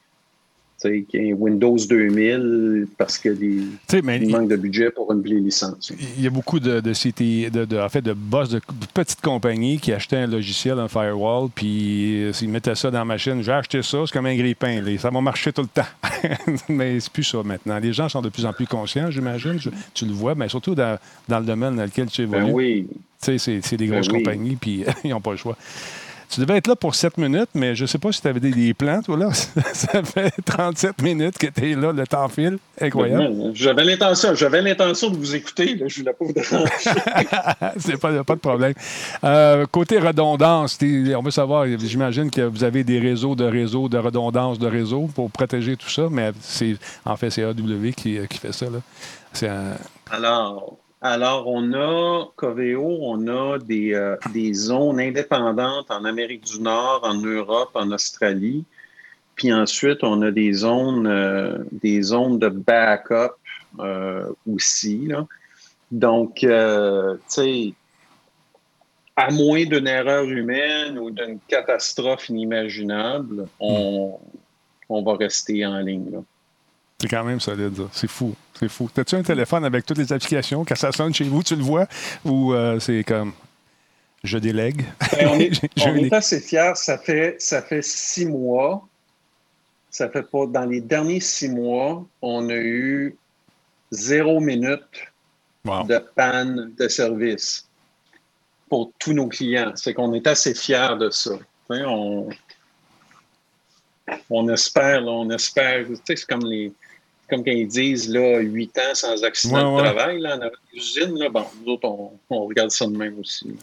[0.84, 5.92] Windows 2000 parce que des, manque de budget pour une licence.
[6.16, 8.60] Il y a beaucoup de, de, de, en fait, de boss de,
[8.92, 13.04] petites compagnies qui achetaient un logiciel, un firewall, puis euh, ils mettaient ça dans la
[13.04, 13.42] machine.
[13.42, 14.82] J'ai acheté ça, c'est comme un grille-pain.
[14.98, 15.88] Ça va marcher tout le temps.
[16.68, 17.78] mais c'est plus ça maintenant.
[17.78, 19.58] Les gens sont de plus en plus conscients, j'imagine.
[19.94, 20.98] Tu le vois, mais surtout dans,
[21.28, 22.46] le domaine dans lequel tu évolues.
[22.46, 22.86] Ben oui.
[23.18, 25.56] C'est des ben grosses compagnies, puis ils n'ont pas le choix.
[26.28, 28.40] Tu devais être là pour 7 minutes, mais je ne sais pas si tu avais
[28.40, 29.32] des, des plans, toi, là.
[29.72, 32.58] Ça fait 37 minutes que tu es là, le temps file.
[32.80, 33.52] Incroyable.
[33.54, 35.76] J'avais l'intention, j'avais l'intention de vous écouter.
[35.76, 35.86] Là.
[35.88, 36.72] Je ne voulais pas vous déranger.
[37.78, 38.74] C'est pas, pas de problème.
[39.24, 43.98] Euh, côté redondance, on veut savoir, j'imagine que vous avez des réseaux de réseaux, de
[43.98, 48.38] redondance de réseaux pour protéger tout ça, mais c'est en fait, c'est AW qui, qui
[48.38, 48.66] fait ça.
[48.66, 48.78] Là.
[49.42, 49.76] Un...
[50.10, 50.78] Alors,
[51.08, 57.00] alors, on a, Coveo, on a des, euh, des, zones indépendantes en Amérique du Nord,
[57.02, 58.64] en Europe, en Australie.
[59.34, 63.34] Puis ensuite, on a des zones, euh, des zones de backup
[63.78, 65.08] euh, aussi.
[65.90, 66.48] Donc, tu
[67.26, 67.74] sais,
[69.16, 74.18] à moins d'une erreur humaine ou d'une catastrophe inimaginable, on,
[74.88, 76.22] on va rester en ligne.
[77.00, 78.34] C'est quand même solide, C'est fou.
[78.58, 78.88] C'est fou.
[78.92, 80.64] T'as-tu un téléphone avec toutes les applications?
[80.64, 81.86] Quand ça sonne chez vous, tu le vois?
[82.24, 83.32] Ou euh, c'est comme
[84.24, 84.82] je délègue?
[85.12, 86.72] Ben, on est, assez fiers.
[86.74, 88.86] Ça fait, ça fait six mois.
[89.90, 90.46] Ça fait pas.
[90.46, 93.14] Dans les derniers six mois, on a eu
[93.90, 94.80] zéro minute
[95.64, 97.68] de panne de service
[98.70, 99.72] pour tous nos clients.
[99.74, 101.32] C'est qu'on est assez fiers de ça.
[101.68, 102.28] On,
[104.30, 105.86] on espère, on espère.
[105.86, 106.72] Tu sais, c'est comme les
[107.28, 111.28] comme quand ils disent, là, 8 ans sans accident de travail, là, en usine, là,
[111.28, 111.88] bon, nous autres,
[112.30, 113.54] on, regarde ça de même aussi.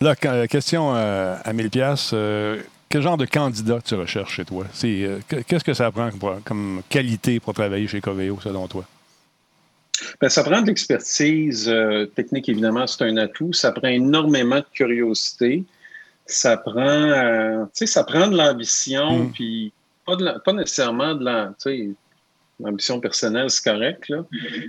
[0.00, 0.16] Là,
[0.46, 4.64] question euh, à 1000 pièces euh, quel genre de candidat tu recherches chez toi?
[4.84, 6.10] Euh, qu'est-ce que ça prend
[6.44, 8.84] comme, qualité pour travailler chez Coveo, selon toi?
[10.20, 11.72] Bien, ça prend de l'expertise
[12.14, 13.52] technique, évidemment, c'est un atout.
[13.52, 15.64] Ça prend énormément de curiosité.
[16.26, 19.32] Ça prend, ça prend de l'ambition, mm.
[19.32, 19.72] puis
[20.04, 21.54] pas, pas nécessairement de la,
[22.60, 24.24] L'ambition personnelle, c'est correct, là,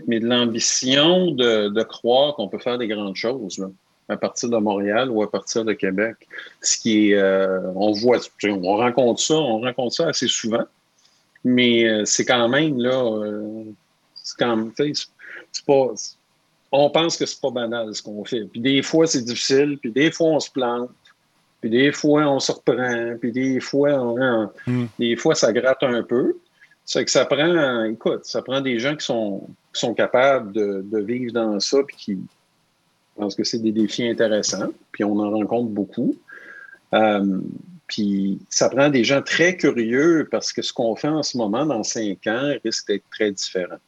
[0.08, 3.68] mais de l'ambition de, croire qu'on peut faire des grandes choses là,
[4.10, 6.16] à partir de Montréal ou à partir de Québec.
[6.62, 10.66] Ce qui est, euh, on voit, on rencontre ça, on rencontre ça assez souvent,
[11.44, 13.64] mais euh, c'est quand même là, euh,
[14.16, 15.94] c'est quand même, c'est pas,
[16.72, 18.46] on pense que c'est pas banal ce qu'on fait.
[18.46, 20.90] Puis des fois c'est difficile, puis des fois on se plante,
[21.66, 24.86] puis des fois on se reprend, puis des fois, on, hmm.
[25.00, 26.36] des fois ça gratte un peu.
[26.86, 31.34] C'est que ça prend, écoute, ça prend des gens qui sont, sont capables de, vivre
[31.34, 32.20] dans ça, puis qui
[33.16, 36.16] pensent que c'est des défis intéressants, puis on en rencontre beaucoup.
[36.94, 37.40] Euh,
[37.88, 41.66] puis ça prend des gens très curieux parce que ce qu'on fait en ce moment,
[41.66, 43.80] dans cinq ans, risque d'être très différent.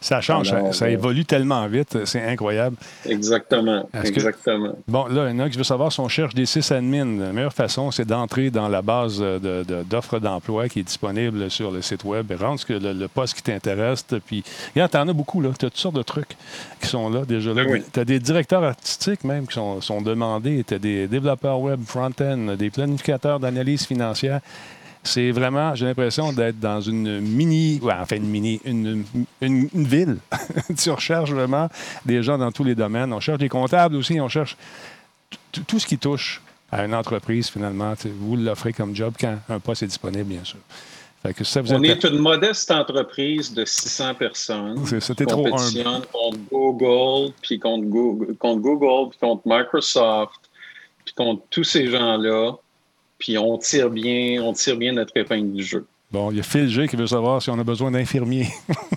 [0.00, 2.76] Ça change, ça, euh, évolue tellement vite, c'est incroyable.
[3.06, 4.76] Exactement, exactement.
[4.88, 7.18] bon, là, il y en a qui veut savoir si on cherche des sysadmins.
[7.18, 11.82] La meilleure façon, c'est d'entrer dans la base d'offres d'emploi qui est disponible sur le
[11.82, 14.04] site web et rendre le, le, poste qui t'intéresse.
[14.26, 15.50] Puis, regarde, t'en as beaucoup, là.
[15.58, 16.36] Tu as toutes sortes de trucs
[16.80, 17.52] qui sont là déjà.
[17.52, 17.64] Là.
[17.92, 20.64] Tu as des directeurs artistiques même qui sont, sont demandés.
[20.66, 24.40] Tu as des développeurs web front-end, des planificateurs d'analyse financière.
[25.04, 29.04] C'est vraiment, j'ai l'impression d'être dans une mini, ouais, enfin une mini, une,
[29.42, 30.16] une, ville.
[30.78, 31.68] tu recherches vraiment
[32.06, 33.12] des gens dans tous les domaines.
[33.12, 34.56] On cherche des comptables aussi, on cherche
[35.66, 36.40] tout ce qui touche
[36.72, 37.94] à une entreprise finalement.
[38.18, 40.58] Vous l'offrez comme job quand un poste est disponible, bien sûr.
[41.24, 44.84] on est une modeste entreprise de 600 personnes.
[45.00, 46.06] C'était trop humble.
[46.12, 50.40] contre Google, puis contre Google, contre Google, puis contre Microsoft,
[51.04, 52.56] puis contre tous ces gens-là.
[53.24, 55.86] Puis on tire bien, on tire bien notre épingle du jeu.
[56.12, 58.48] Bon, il y a Phil G qui veut savoir si on a besoin d'infirmiers.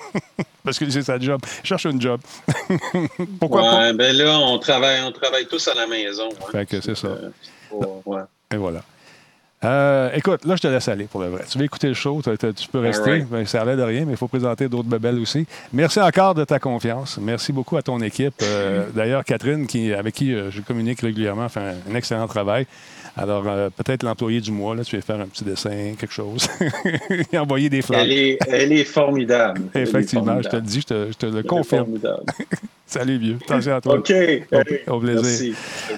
[0.65, 1.39] Parce que c'est sa job.
[1.63, 2.19] cherche une job.
[3.39, 3.93] Pourquoi pas?
[3.93, 6.27] Ben là, on travaille, on travaille tous à la maison.
[6.27, 6.45] Hein.
[6.51, 7.07] Fait que c'est ça.
[7.07, 8.23] Euh,
[8.53, 8.83] Et voilà.
[9.63, 11.45] Euh, écoute, là, je te laisse aller pour le vrai.
[11.49, 13.21] Tu veux écouter le show, tu peux rester.
[13.21, 15.47] Ben, ça a l'air de rien, mais il faut présenter d'autres bebelles aussi.
[15.71, 17.17] Merci encore de ta confiance.
[17.19, 18.35] Merci beaucoup à ton équipe.
[18.43, 22.67] Euh, d'ailleurs, Catherine, qui, avec qui je communique régulièrement, fait un excellent travail.
[23.17, 26.47] Alors, euh, peut-être l'employé du mois, là, tu vas faire un petit dessin, quelque chose.
[27.33, 28.01] Et envoyer des fleurs.
[28.01, 29.61] Elle est, elle est formidable.
[29.73, 31.97] Effectivement, je te le dis, je te, le confirme.
[32.85, 33.37] Salut, vieux.
[33.43, 33.95] Attention à toi.
[33.95, 34.13] OK.
[34.87, 35.55] Au, plaisir.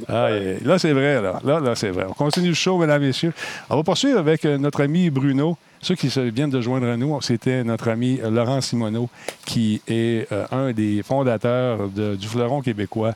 [0.07, 0.29] Ah,
[0.63, 1.21] là, c'est vrai.
[1.21, 2.05] Là, là, là c'est vrai.
[2.09, 3.33] On continue le show, mesdames messieurs.
[3.69, 5.57] On va poursuivre avec euh, notre ami Bruno.
[5.81, 9.09] Ceux qui viennent de joindre à nous, c'était notre ami euh, Laurent Simoneau,
[9.45, 13.15] qui est un des fondateurs du fleuron québécois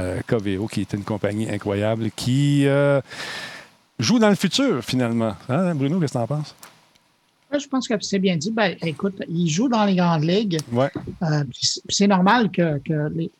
[0.00, 3.00] euh, Coveo, qui est une compagnie incroyable, qui euh,
[3.98, 5.34] joue dans le futur, finalement.
[5.48, 6.54] Hein, Bruno, qu'est-ce que tu en penses?
[7.52, 8.50] Je pense que c'est bien dit.
[8.52, 10.58] Ben, écoute, il joue dans les grandes ligues.
[10.72, 10.90] Ouais.
[11.22, 11.44] Euh,
[11.88, 12.80] c'est normal que,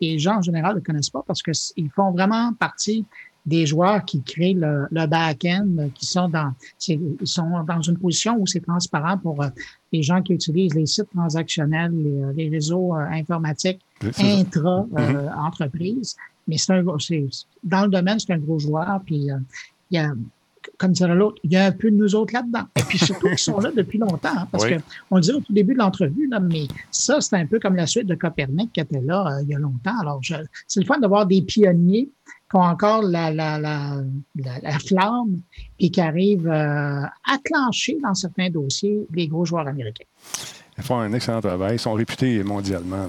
[0.01, 3.07] les, gens en général ne le connaissent pas parce qu'ils font vraiment partie
[3.47, 6.53] des joueurs qui créent le, back-end, qui sont dans,
[6.89, 9.45] ils sont dans une position où c'est transparent pour
[9.93, 11.93] les gens qui utilisent les sites transactionnels,
[12.37, 13.81] les, réseaux informatiques
[14.19, 16.15] intra-entreprise.
[16.15, 16.31] Mm-hmm.
[16.49, 16.83] Mais c'est un,
[17.63, 19.01] dans le domaine, c'est un gros joueur.
[19.05, 19.37] Puis euh,
[19.91, 20.13] il y a
[20.79, 22.65] comme dirait l'autre, il y a un peu de nous autres là-dedans.
[22.77, 25.53] Et puis surtout, ils sont là depuis longtemps, hein, parce qu'on le disait au tout
[25.53, 29.01] début de l'entrevue, mais ça, c'est un peu comme la suite de Copernic qui était
[29.01, 29.99] là euh, il y a longtemps.
[30.01, 30.21] Alors,
[30.67, 32.11] c'est le fun de voir des pionniers
[32.51, 34.03] qui ont encore la, la, la,
[34.35, 35.41] la, flamme
[35.79, 40.05] et qui arrivent euh, à clencher dans certains dossiers les gros joueurs américains.
[40.77, 41.77] Ils font un excellent travail.
[41.77, 43.09] Ils sont réputés mondialement.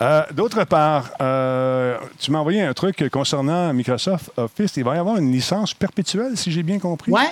[0.00, 4.76] Euh, d'autre part, euh, tu m'as envoyé un truc concernant Microsoft Office.
[4.76, 7.12] Il va y avoir une licence perpétuelle, si j'ai bien compris?
[7.12, 7.22] Oui,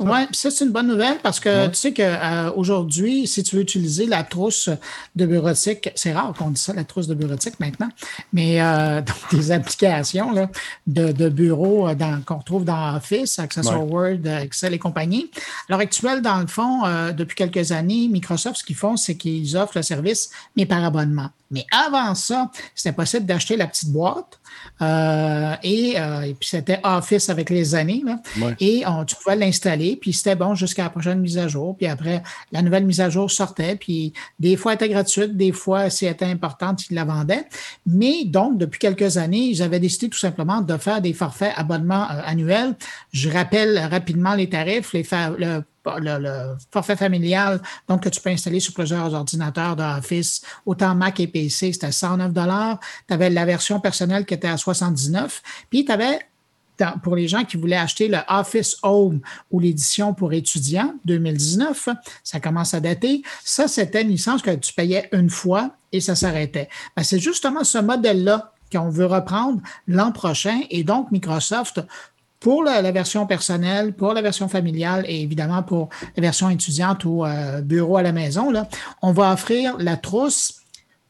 [0.00, 4.06] oui, ça, c'est une bonne nouvelle parce que tu sais qu'aujourd'hui, si tu veux utiliser
[4.06, 4.70] la trousse
[5.14, 7.90] de bureautique, c'est rare qu'on dise ça, la trousse de bureautique maintenant,
[8.32, 10.48] mais euh, des applications là,
[10.86, 11.94] de, de bureau euh,
[12.24, 15.30] qu'on retrouve dans Office, Accessor Word, Excel et compagnie.
[15.36, 15.40] À
[15.72, 19.56] l'heure actuelle, dans le fond, euh, depuis quelques années, Microsoft, ce qu'ils font, c'est qu'ils
[19.56, 21.30] offrent le service, mais par abonnement.
[21.50, 24.39] Mais avant ça, c'était possible d'acheter la petite boîte
[24.82, 28.02] euh, et, euh, et, puis c'était Office avec les années.
[28.04, 28.20] Là,
[28.60, 31.76] Et on, tu pouvais l'installer, puis c'était bon jusqu'à la prochaine mise à jour.
[31.76, 35.52] Puis après, la nouvelle mise à jour sortait, puis des fois elle était gratuite, des
[35.52, 37.44] fois, si elle était importante, ils la vendaient.
[37.86, 42.04] Mais donc, depuis quelques années, ils avaient décidé tout simplement de faire des forfaits abonnements
[42.10, 42.74] euh, annuels.
[43.12, 44.92] Je rappelle rapidement les tarifs.
[44.92, 45.04] Les
[45.38, 51.20] le le, forfait familial, donc que tu peux installer sur plusieurs ordinateurs d'Office, autant Mac
[51.20, 52.32] et PC, c'était 109
[53.08, 56.20] Tu avais la version personnelle qui était à 79 Puis tu avais
[57.02, 59.20] pour les gens qui voulaient acheter le Office Home
[59.50, 61.88] ou l'édition pour étudiants 2019,
[62.22, 63.22] ça commence à dater.
[63.44, 66.68] Ça, c'était une licence que tu payais une fois et ça s'arrêtait.
[66.96, 70.60] Ben, c'est justement ce modèle-là qu'on veut reprendre l'an prochain.
[70.70, 71.80] Et donc, Microsoft
[72.40, 77.24] pour la, version personnelle, pour la version familiale et évidemment pour la version étudiante ou
[77.24, 78.66] euh, bureau à la maison, là,
[79.02, 80.59] on va offrir la trousse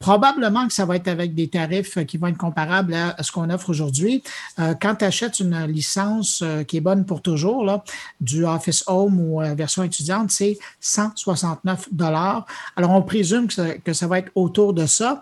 [0.01, 3.51] Probablement que ça va être avec des tarifs qui vont être comparables à ce qu'on
[3.51, 4.23] offre aujourd'hui.
[4.59, 7.83] Euh, quand tu achètes une licence euh, qui est bonne pour toujours, là,
[8.19, 12.47] du Office Home ou euh, version étudiante, c'est 169 dollars.
[12.75, 15.21] Alors, on présume que ça, que ça, va être autour de ça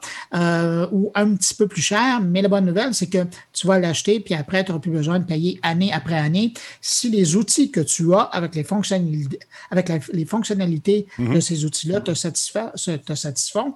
[0.92, 4.22] ou un petit peu plus cher, mais la bonne nouvelle, c'est que tu vas l'acheter,
[4.22, 6.54] puis après, tu n'auras plus besoin de payer année après année.
[6.80, 9.40] Si les outils que tu as avec les fonctionnalités,
[9.72, 11.34] avec les fonctionnalités mm-hmm.
[11.34, 13.76] de ces outils-là te, te satisfont,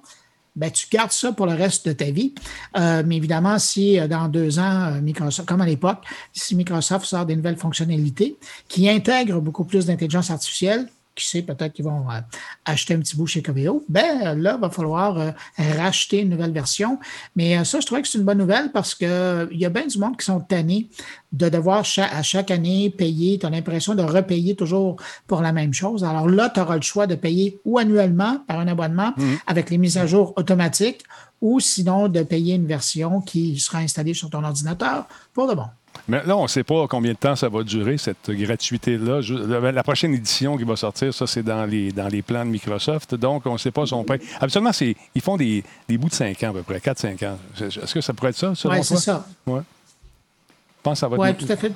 [0.56, 2.34] ben, tu gardes ça pour le reste de ta vie.
[2.76, 7.06] Euh, mais évidemment, si euh, dans deux ans, euh, Microsoft, comme à l'époque, si Microsoft
[7.06, 8.36] sort des nouvelles fonctionnalités
[8.68, 12.20] qui intègrent beaucoup plus d'intelligence artificielle, qui sait, peut-être qu'ils vont euh,
[12.64, 16.52] acheter un petit bout chez Coveo, ben là, il va falloir euh, racheter une nouvelle
[16.52, 16.98] version.
[17.36, 19.86] Mais euh, ça, je trouvais que c'est une bonne nouvelle parce qu'il y a bien
[19.86, 20.88] du monde qui sont tannés
[21.32, 23.38] de devoir à chaque année payer.
[23.38, 24.96] Tu as l'impression de repayer toujours
[25.26, 26.04] pour la même chose.
[26.04, 29.22] Alors là, tu auras le choix de payer ou annuellement par un abonnement mmh.
[29.46, 31.02] avec les mises à jour automatiques
[31.40, 35.66] ou sinon de payer une version qui sera installée sur ton ordinateur pour de bon.
[36.08, 39.20] Mais là, on ne sait pas combien de temps ça va durer, cette gratuité-là.
[39.72, 43.14] La prochaine édition qui va sortir, ça, c'est dans les, dans les plans de Microsoft.
[43.14, 44.20] Donc, on ne sait pas son paye.
[44.40, 44.72] Absolument,
[45.14, 47.38] ils font des, des, bouts de 5 ans à peu près, 4-5 ans.
[47.60, 49.26] Est-ce que ça pourrait être ça, Oui, c'est ça.
[49.46, 49.60] Ouais
[50.84, 51.72] pense ça va Oui, tout à fait.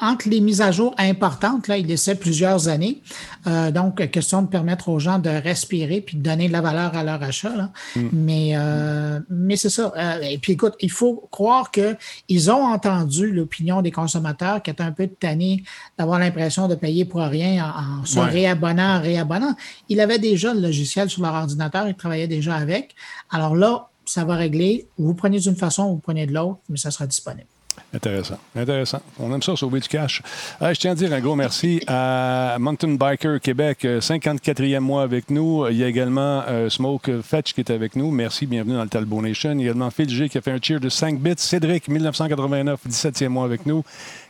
[0.00, 3.02] Entre les mises à jour importantes, là, il essaie plusieurs années.
[3.46, 6.96] Euh, donc, question de permettre aux gens de respirer puis de donner de la valeur
[6.96, 7.54] à leur achat.
[7.54, 7.70] Là.
[7.94, 8.08] Mm.
[8.12, 9.92] Mais, euh, mais c'est ça.
[9.96, 14.82] Euh, et puis, écoute, il faut croire qu'ils ont entendu l'opinion des consommateurs qui étaient
[14.82, 15.62] un peu tannés
[15.98, 19.54] d'avoir l'impression de payer pour rien en, se réabonnant, en réabonnant.
[19.88, 22.94] Ils avaient déjà le logiciel sur leur ordinateur, ils travaillaient déjà avec.
[23.30, 24.86] Alors là, ça va régler.
[24.96, 27.46] Vous prenez d'une façon, vous prenez de l'autre, mais ça sera disponible.
[27.94, 28.38] Intéressant.
[28.56, 29.00] Intéressant.
[29.18, 30.22] On aime ça, sauver du cash.
[30.60, 35.30] je tiens à dire un gros merci à Mountain Biker Québec, 54e euh, mois avec
[35.30, 35.66] nous.
[35.68, 38.10] Il y a également euh, Smoke Fetch qui est avec nous.
[38.10, 39.52] Merci, bienvenue dans le Talbot Nation.
[39.52, 41.34] Il y a également Phil G qui a fait un cheer de 5 bits.
[41.36, 43.84] Cédric, 1989, 17e mois avec nous.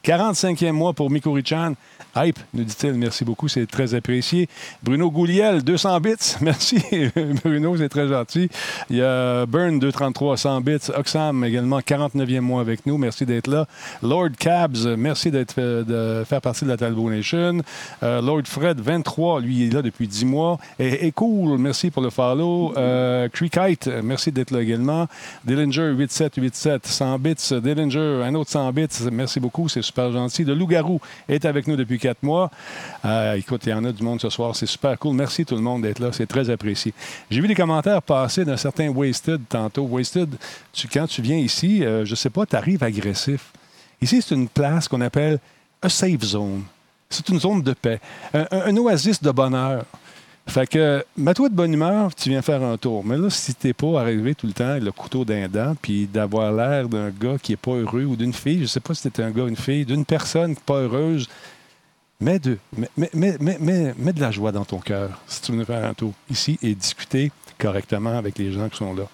[0.09, 1.74] 45e mois pour Miko Richan.
[2.16, 2.94] Hype, nous dit-il.
[2.94, 4.48] Merci beaucoup, c'est très apprécié.
[4.82, 6.14] Bruno Gouliel, 200 bits.
[6.40, 6.82] Merci,
[7.44, 8.48] Bruno, c'est très gentil.
[8.88, 10.76] Il y a Burn, 233, 100 bits.
[10.96, 12.96] Oxam, également, 49e mois avec nous.
[12.96, 13.66] Merci d'être là.
[14.02, 17.59] Lord Cabs, merci d'être, euh, de faire partie de la Talbot Nation.
[18.02, 20.59] Euh, Lord Fred, 23, lui, il est là depuis 10 mois.
[20.78, 22.72] Et, cool, merci pour le follow.
[22.78, 25.06] Euh, Creekite, merci d'être là également.
[25.44, 27.34] Dillinger, 8787, 100 bits.
[27.62, 28.86] Dillinger, un autre 100 bits.
[29.12, 30.44] Merci beaucoup, c'est super gentil.
[30.44, 32.51] Le Loup-Garou est avec nous depuis quatre mois.
[33.05, 34.55] Euh, écoute, il y en a du monde ce soir.
[34.55, 35.14] C'est super cool.
[35.14, 36.11] Merci tout le monde d'être là.
[36.12, 36.94] C'est très apprécié.
[37.30, 39.82] J'ai vu des commentaires passer d'un certain Wasted tantôt.
[39.82, 40.34] Wasted,
[40.92, 43.53] quand tu viens ici, euh, je ne sais pas, tu arrives agressif.
[44.01, 45.38] Ici, c'est une place qu'on appelle
[45.82, 46.62] a safe zone.
[47.11, 48.01] C'est une zone de paix,
[48.34, 49.84] un, oasis de bonheur.
[50.49, 53.05] Fait que, mets-toi de bonne humeur, tu viens faire un tour.
[53.05, 56.53] Mais là, si t'es pas arrivé tout le temps le couteau d'un dent, puis d'avoir
[56.53, 59.22] l'air d'un gars qui est pas heureux ou d'une fille, je sais pas si c'était
[59.22, 61.28] un gars ou une fille, d'une personne pas heureuse,
[62.20, 65.64] Mets de, mets, mets, mets, mets de la joie dans ton cœur si tu veux
[65.64, 69.05] faire un tour ici et discuter correctement avec les gens qui sont là.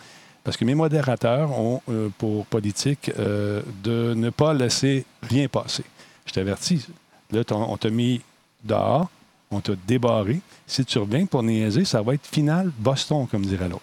[0.42, 5.84] Parce que mes modérateurs ont euh, pour politique euh, de ne pas laisser rien passer.
[6.24, 6.86] Je t'avertis,
[7.30, 8.22] là, on t'a mis
[8.64, 9.10] dehors,
[9.50, 10.40] on t'a débarré.
[10.66, 13.82] Si tu reviens pour niaiser, ça va être final Boston, comme dirait l'autre.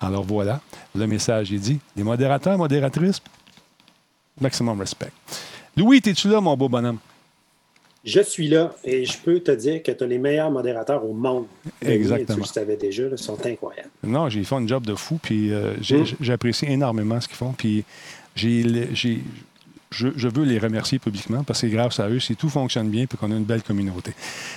[0.00, 0.60] Alors voilà,
[0.94, 1.78] le message est dit.
[1.96, 3.20] Les modérateurs, modératrices,
[4.40, 5.12] maximum respect.
[5.76, 6.98] Louis, es-tu là, mon beau bonhomme?
[8.02, 11.12] Je suis là et je peux te dire que tu as les meilleurs modérateurs au
[11.12, 11.44] monde.
[11.82, 12.36] Exactement.
[12.36, 13.90] Tu le savais déjà, ils sont incroyables.
[14.02, 16.04] Non, j'ai fait un job de fou, puis euh, mm.
[16.20, 17.52] j'apprécie énormément ce qu'ils font.
[17.52, 17.84] Puis
[18.34, 19.22] j'ai
[19.90, 23.02] je, veux les remercier publiquement parce que c'est grâce à eux si tout fonctionne bien
[23.02, 24.12] et qu'on a une belle communauté.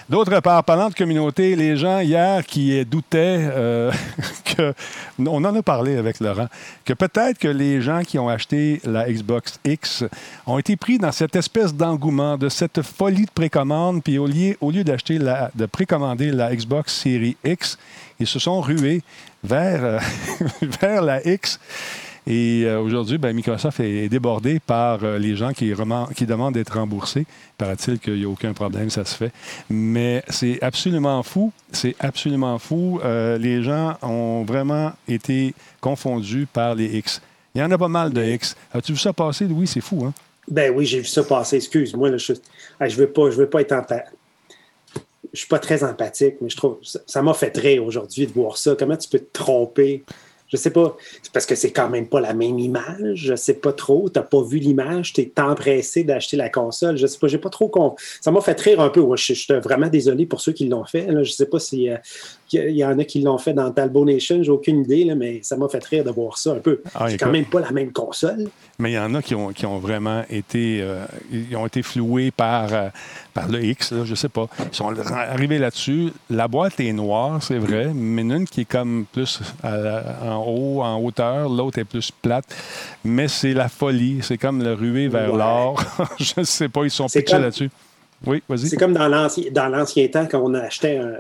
[0.08, 3.92] D'autre part, parlant de communauté, les gens hier qui doutaient euh,
[4.46, 4.74] que,
[5.20, 6.48] on en a parlé avec Laurent,
[6.86, 10.04] que peut-être que les gens qui ont acheté la Xbox X
[10.46, 14.84] ont été pris dans cette espèce d'engouement, de cette folie de précommande, puis au lieu,
[14.84, 17.80] d'acheter de précommander la Xbox Series X,
[18.20, 19.02] ils se sont rués
[19.44, 20.00] vers, euh,
[20.82, 21.60] vers la X.
[22.26, 25.74] Et euh, aujourd'hui, ben, Microsoft est débordé par euh, les gens qui,
[26.16, 27.26] qui demandent d'être remboursés.
[27.58, 29.32] Paraît-il qu'il n'y a aucun problème, ça se fait.
[29.70, 31.52] Mais c'est absolument fou.
[31.72, 33.02] C'est absolument fou.
[33.04, 37.22] Euh, les gens ont vraiment été confondus par les X.
[37.56, 38.56] Il y en a pas mal de X.
[38.74, 39.68] As-tu vu ça passer, Louis?
[39.68, 40.14] C'est fou, hein?
[40.48, 41.58] Ben oui, j'ai vu ça passer.
[41.58, 44.14] Excuse-moi, je ne veux, pas, je veux pas être empathique.
[45.34, 48.58] Je suis pas très empathique, mais je trouve ça m'a fait rire aujourd'hui de voir
[48.58, 48.76] ça.
[48.78, 50.04] Comment tu peux te tromper?
[50.54, 50.96] Je sais pas.
[51.24, 53.16] C'est parce que c'est quand même pas la même image.
[53.16, 54.08] Je sais pas trop.
[54.08, 55.12] Tu n'as pas vu l'image.
[55.12, 56.96] Tu es empressé d'acheter la console.
[56.96, 57.28] Je sais pas.
[57.28, 57.72] J'ai pas trop.
[58.22, 59.04] Ça m'a fait rire un peu.
[59.16, 61.08] je, suis vraiment désolé pour ceux qui l'ont fait.
[61.24, 61.90] Je sais pas si.
[61.90, 61.98] Euh,
[62.54, 65.40] il y en a qui l'ont fait dans Talbot Nation, j'ai aucune idée, là, mais
[65.44, 66.82] ça m'a fait rire de voir ça un peu.
[66.96, 68.48] Ah, c'est quand même pas la même console.
[68.80, 71.84] Mais il y en a qui ont, qui ont vraiment été, euh, ils ont été
[71.84, 72.90] floués par, euh,
[73.34, 74.48] par le X, là, je sais pas.
[74.72, 76.12] Ils sont arrivés là-dessus.
[76.30, 81.00] La boîte est noire, c'est vrai, mais une qui est comme plus en haut, en
[81.00, 82.46] hauteur, l'autre est plus plate.
[83.04, 84.20] Mais c'est la folie.
[84.22, 85.84] C'est comme le ruée vers l'or.
[86.20, 87.70] je sais pas, ils sont pitchés là-dessus.
[88.26, 88.68] Oui, vas-y.
[88.70, 91.14] C'est comme dans l'ancien temps quand on achetait un,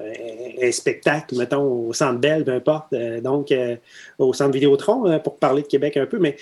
[0.61, 3.75] un, spectacle, mettons, au Centre Bell, peu importe, euh, donc euh,
[4.19, 6.37] au Centre Vidéotron, euh, pour parler de Québec un peu, mais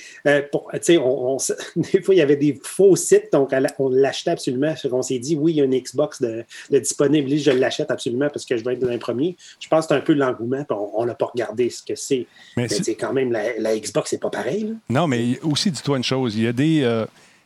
[0.51, 1.37] pour, on,
[1.75, 4.73] des fois, il y avait des faux sites, donc on l'achetait absolument.
[4.91, 8.45] On s'est dit, oui, il y a une Xbox de, disponible, je l'achète absolument parce
[8.45, 9.35] que je vais être dans le premier.
[9.59, 12.27] Je pense que c'est un peu l'engouement, on n'a pas regardé ce que c'est.
[12.55, 14.75] Mais c'est quand même, la, Xbox, c'est pas pareil.
[14.89, 17.05] Non, mais aussi, dis-toi une chose, il y a des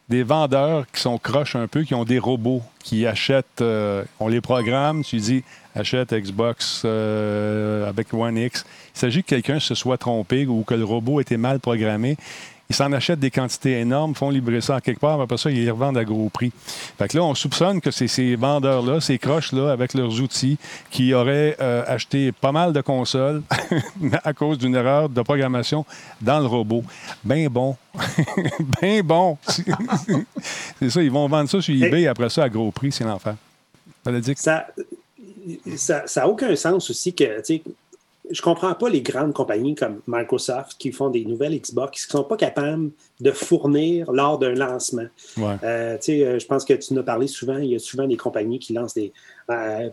[0.10, 4.28] des vendeurs qui sont croches un peu, qui ont des robots qui achètent, euh, on
[4.28, 5.44] les programme, tu dis
[5.74, 8.66] achète Xbox euh, avec One X.
[8.96, 12.18] Il s'agit que quelqu'un se soit trompé ou que le robot était mal programmé
[12.70, 15.64] ils s'en achètent des quantités énormes, font livrer ça à quelque part, après ça, ils
[15.64, 16.52] les revendent à gros prix.
[16.98, 20.58] Fait que là, on soupçonne que c'est ces vendeurs-là, ces croches-là, avec leurs outils,
[20.90, 23.44] qui auraient euh, acheté pas mal de consoles
[24.24, 25.86] à cause d'une erreur de programmation
[26.22, 26.84] dans le robot.
[27.24, 27.76] Ben bon.
[28.82, 29.38] ben bon.
[30.80, 33.36] c'est ça, ils vont vendre ça sur eBay après ça à gros prix, c'est l'enfer.
[34.36, 34.68] Ça
[35.76, 37.42] ça n'a aucun sens aussi que,
[38.30, 42.20] je comprends pas les grandes compagnies comme Microsoft qui font des nouvelles Xbox qui ne
[42.20, 45.08] sont pas capables de fournir lors d'un lancement.
[45.40, 48.18] Euh, euh, je pense que tu nous as parlé souvent, il y a souvent des
[48.18, 49.14] compagnies qui lancent des.
[49.50, 49.90] Euh,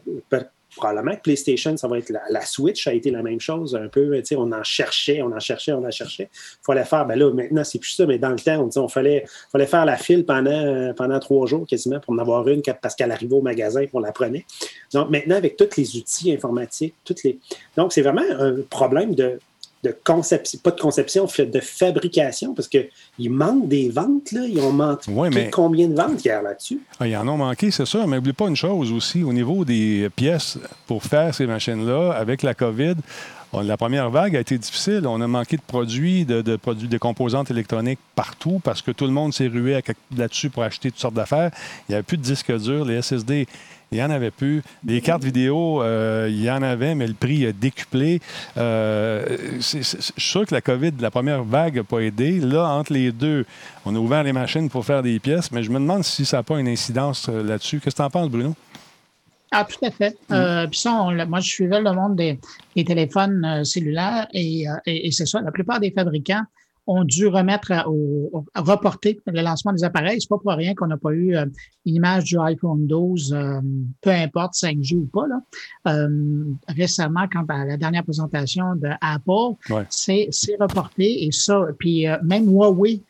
[0.77, 4.21] probablement que PlayStation, ça va être la, Switch, a été la même chose un peu.
[4.37, 6.31] On en cherchait, on en cherchait, on en cherchait.
[6.33, 8.89] Il fallait faire, ben là, maintenant, c'est plus ça, mais dans le temps, on, on
[8.89, 12.95] fallait, fallait faire la file pendant, pendant trois jours quasiment pour en avoir une parce
[12.95, 14.45] qu'elle arrivait au magasin on la prenait.
[14.93, 17.39] Donc maintenant, avec tous les outils informatiques, toutes les.
[17.77, 19.39] Donc, c'est vraiment un problème de
[19.83, 24.43] de conception, pas de conception, de fabrication, parce qu'il manque des ventes, là.
[24.47, 26.81] Ils ont manqué combien de ventes hier là-dessus?
[27.01, 29.65] Ah, ils en ont manqué, c'est sûr, mais n'oublie pas une chose aussi, au niveau
[29.65, 32.95] des pièces pour faire ces machines-là, avec la COVID,
[33.61, 35.03] la première vague a été difficile.
[35.07, 39.13] On a manqué de produits, de, produits, de composantes électroniques partout parce que tout le
[39.13, 39.79] monde s'est rué
[40.17, 41.51] là-dessus pour acheter toutes sortes d'affaires.
[41.89, 43.47] Il n'y avait plus de disques durs, les SSD
[43.93, 44.63] il n'y en avait plus.
[44.87, 48.21] Les cartes vidéo, euh, il y en avait, mais le prix a décuplé.
[48.57, 52.41] Euh, je suis sûr que la COVID, la première vague, n'a pas aidé.
[52.41, 53.45] Là, entre les deux,
[53.85, 56.39] on a ouvert les machines pour faire des pièces, mais je me demande si ça
[56.39, 57.81] n'a pas une incidence euh, là-dessus.
[57.81, 58.55] Qu'est-ce que tu en penses, Bruno?
[59.51, 60.17] Ah, tout à fait.
[60.31, 60.71] Mm.
[60.71, 60.93] puis ça,
[61.29, 62.39] moi, je suivais le monde des,
[62.75, 65.43] téléphones cellulaires et, et c'est ça.
[65.43, 66.45] La plupart des fabricants
[66.87, 70.21] ont dû remettre au, reporter le lancement des appareils.
[70.21, 71.47] C'est pas pour rien qu'on n'a pas eu euh,
[71.87, 73.61] une image du iPhone 12, euh,
[74.01, 75.27] peu importe 5G ou pas.
[75.27, 75.41] Là.
[75.89, 81.67] Euh, récemment, quand à la dernière présentation de Apple, c'est reporté et ça.
[81.79, 83.03] Puis même Huawei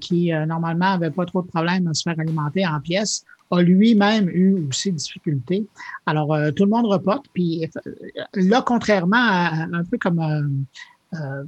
[0.00, 4.28] qui normalement n'avait pas trop de problèmes à se faire alimenter en pièces, a lui-même
[4.28, 5.66] eu aussi des difficultés.
[6.04, 7.26] Alors, tout le monde reporte.
[7.32, 7.64] Puis
[8.34, 10.42] là, contrairement à un peu comme euh,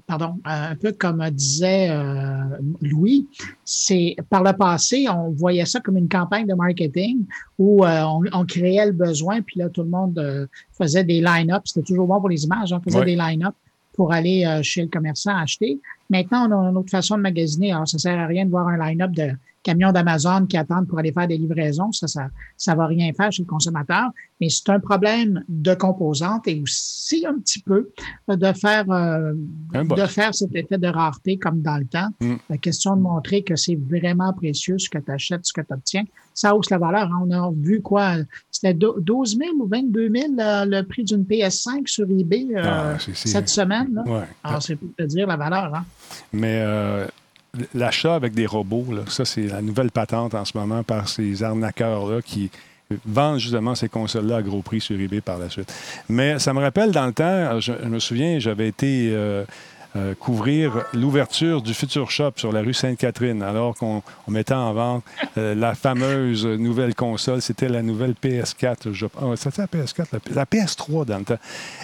[0.07, 3.29] pardon, un peu comme disait euh, Louis,
[3.65, 7.27] c'est par le passé, on voyait ça comme une campagne de marketing
[7.59, 8.03] où euh,
[8.33, 11.63] on, créait le besoin, puis là, tout le monde faisait des line-up.
[11.67, 13.55] C'était toujours bon pour les images, on faisait des line-up
[13.93, 15.79] pour aller chez le commerçant acheter.
[16.09, 17.73] Maintenant, on a une autre façon de magasiner.
[17.73, 19.33] Alors, ça sert à rien de voir un line-up de
[19.63, 21.93] camions d'Amazon qui attendent pour aller faire des livraisons.
[21.93, 24.11] Ça, ça, ça va rien faire chez le consommateur.
[24.41, 27.91] Mais c'est un problème de composantes et aussi un petit peu
[28.29, 32.09] de faire, euh, de faire cet effet de rareté comme dans le temps.
[32.21, 32.37] Mm.
[32.49, 35.75] La question de montrer que c'est vraiment précieux ce que tu achètes, ce que tu
[35.75, 36.05] obtiens.
[36.33, 37.11] Ça hausse la valeur.
[37.23, 38.15] On a vu quoi?
[38.51, 42.97] C'était 12 000 ou 22 000 euh, le prix d'une PS5 sur eBay euh, ah,
[42.99, 43.93] cette semaine.
[43.93, 44.27] Là.
[44.43, 45.75] Alors, c'est pour te dire la valeur.
[45.75, 45.85] Hein.
[46.33, 46.65] Mais
[47.75, 52.23] l'achat avec des robots, ça, c'est la nouvelle patente en ce moment par ces arnaqueurs-là
[52.23, 52.51] qui
[53.07, 55.73] vendent justement ces consoles-là à gros prix sur eBay par la suite.
[56.09, 59.11] Mais ça me rappelle dans le temps, je, me souviens, j'avais été.
[59.13, 59.45] Euh,
[59.97, 65.05] euh, couvrir l'ouverture du Future Shop sur la rue Sainte-Catherine, alors qu'on mettait en vente
[65.37, 67.43] euh, la fameuse nouvelle console.
[67.43, 68.93] C'était la nouvelle PS4.
[68.93, 69.07] Je...
[69.21, 71.39] Ah, c'était la PS4, la, PS3 dans le temps.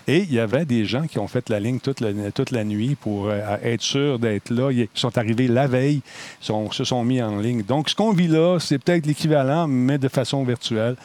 [0.07, 2.63] Et il y avait des gens qui ont fait la ligne toute la, toute la
[2.63, 4.71] nuit pour euh, être sûrs d'être là.
[4.71, 6.03] Ils sont arrivés la veille,
[6.41, 7.63] sont, se sont mis en ligne.
[7.63, 10.97] Donc, ce qu'on vit là, c'est peut-être l'équivalent, mais de façon virtuelle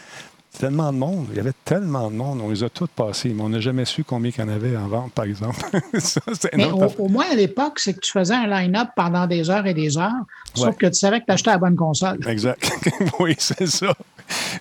[0.58, 1.28] tellement de monde.
[1.32, 2.39] Il y avait tellement de monde.
[2.43, 4.76] On les a toutes passées, mais on n'a jamais su combien il y en avait
[4.76, 5.60] en vente, par exemple.
[6.54, 9.74] mais au, moins, à l'époque, c'est que tu faisais un line-up pendant des heures et
[9.74, 10.12] des heures,
[10.54, 12.20] sauf que tu savais que tu achetais la bonne console.
[12.28, 12.72] Exact.
[13.20, 13.93] oui, c'est ça.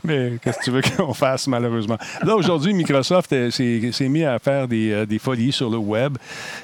[0.04, 1.98] Mais qu'est-ce que tu veux qu'on fasse, malheureusement?
[2.22, 6.16] Là, aujourd'hui, Microsoft s'est mis à faire des, euh, des, folies sur le web.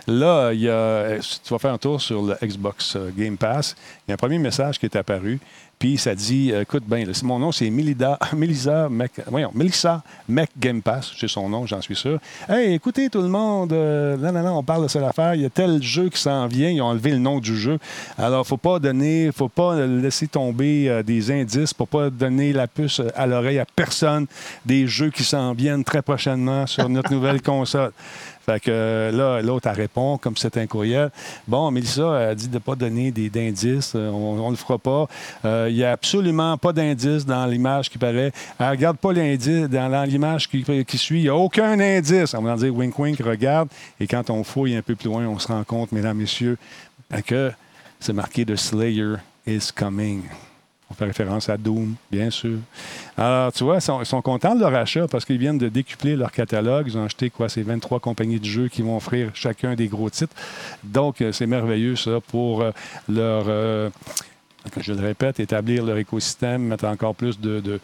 [0.06, 3.76] Là, il y a, tu vas faire un tour sur le Xbox euh, Game Pass.
[4.06, 5.38] Il y a un premier message qui est apparu.
[5.78, 7.68] Puis ça dit, euh, écoute bien, mon nom c'est
[8.32, 12.18] Melissa, Mec, voyons, Melissa Mec Game Pass, c'est son nom, j'en suis sûr.
[12.48, 15.42] Hey, écoutez tout le monde, euh, non, non, non, on parle de cette affaire, il
[15.42, 17.78] y a tel jeu qui s'en vient, ils ont enlevé le nom du jeu.
[18.16, 22.66] Alors, faut pas donner, faut pas laisser tomber euh, des indices, faut pas donner la
[22.66, 24.26] puce à l'oreille à personne
[24.64, 27.92] des jeux qui s'en viennent très prochainement sur notre nouvelle console.
[28.46, 31.10] Fait que là, l'autre, elle répond, comme c'est un courriel.
[31.48, 33.94] Bon, Mélissa a dit de ne pas donner d'indices.
[33.96, 35.08] Euh, on ne le fera pas.
[35.44, 38.30] Euh, il n'y a absolument pas d'indice dans l'image qui paraît.
[38.60, 40.64] Elle regarde pas l'indice dans l'image qui,
[40.96, 41.18] suit.
[41.18, 42.34] Il n'y a aucun indice.
[42.34, 43.68] On va dire wink wink, regarde.
[43.98, 46.56] Et quand on fouille un peu plus loin, on se rend compte, mesdames, messieurs,
[47.26, 47.50] que
[47.98, 50.22] c'est marqué The Slayer is coming.
[50.88, 52.58] On fait référence à Doom, bien sûr.
[53.16, 56.30] Alors, tu vois, ils sont, contents de leur achat parce qu'ils viennent de décupler leur
[56.30, 56.86] catalogue.
[56.86, 60.10] Ils ont acheté, quoi, ces 23 compagnies de jeux qui vont offrir chacun des gros
[60.10, 60.34] titres.
[60.84, 62.70] Donc, euh, c'est merveilleux, ça, pour euh,
[63.08, 63.90] leur, euh,
[64.76, 67.80] je le répète, établir leur écosystème, mettre encore plus de,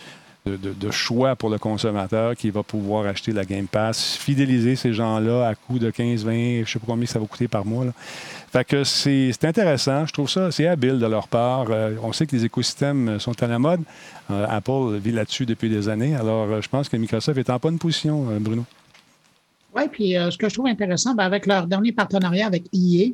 [0.90, 5.54] choix pour le consommateur qui va pouvoir acheter la Game Pass, fidéliser ces gens-là à
[5.56, 7.84] coût de 15, 20, je ne sais pas combien ça va coûter par mois.
[7.86, 7.92] Là.
[8.52, 10.04] Fait que c'est intéressant.
[10.04, 11.70] Je trouve ça assez habile de leur part.
[11.70, 13.80] Euh, on sait que les écosystèmes sont à la mode.
[14.30, 16.14] Euh, Apple vit là-dessus depuis des années.
[16.14, 18.66] Alors, euh, je pense que Microsoft est en bonne position, Bruno.
[19.74, 23.12] Oui, puis ce que je trouve intéressant, ben, avec leur dernier partenariat avec EA,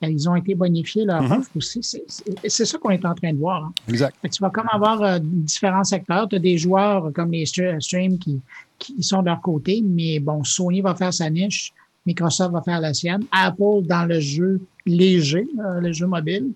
[0.00, 1.38] ben, ils ont été bonifiés leur mm-hmm.
[1.40, 1.80] offre aussi.
[1.82, 3.64] C'est ça qu'on est en train de voir.
[3.64, 3.72] Hein.
[3.88, 4.14] Exact.
[4.22, 6.28] tu vas comme avoir différents secteurs.
[6.28, 8.40] Tu as des joueurs comme les streams qui,
[8.78, 11.72] qui sont de leur côté, mais bon, Sony va faire sa niche.
[12.06, 13.24] Microsoft va faire la sienne.
[13.32, 16.52] Apple dans le jeu léger, euh, le jeu mobile.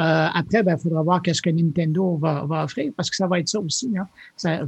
[0.00, 3.38] Euh, après, il ben, faudra voir qu'est-ce que Nintendo va, offrir, parce que ça va
[3.38, 3.92] être ça aussi.
[3.96, 4.08] Hein.
[4.36, 4.60] C'est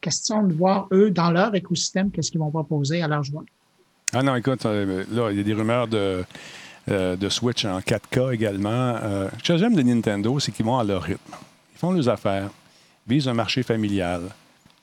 [0.00, 3.44] question de voir, eux, dans leur écosystème, qu'est-ce qu'ils vont proposer à leur joueurs.
[4.12, 6.24] Ah non, écoute, euh, là, il y a des rumeurs de,
[6.88, 8.96] de Switch en 4K également.
[9.42, 11.34] ce que j'aime de Nintendo, c'est qu'ils vont à leur rythme.
[11.74, 12.50] Ils font leurs affaires,
[13.06, 14.22] visent un marché familial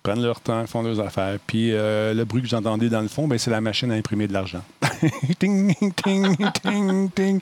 [0.03, 1.39] prennent leur temps, font leurs affaires.
[1.47, 4.27] Puis le bruit que vous entendez dans le fond, ben, c'est la machine à imprimer
[4.27, 4.61] de l'argent.
[5.39, 7.39] ting, ting, ting, ting.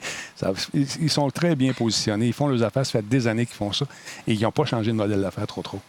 [0.73, 2.27] ils sont très bien positionnés.
[2.27, 2.85] Ils font leurs affaires.
[2.85, 3.85] Ça fait des années qu'ils font ça.
[4.27, 5.79] Et ils n'ont pas changé de modèle d'affaires trop, trop.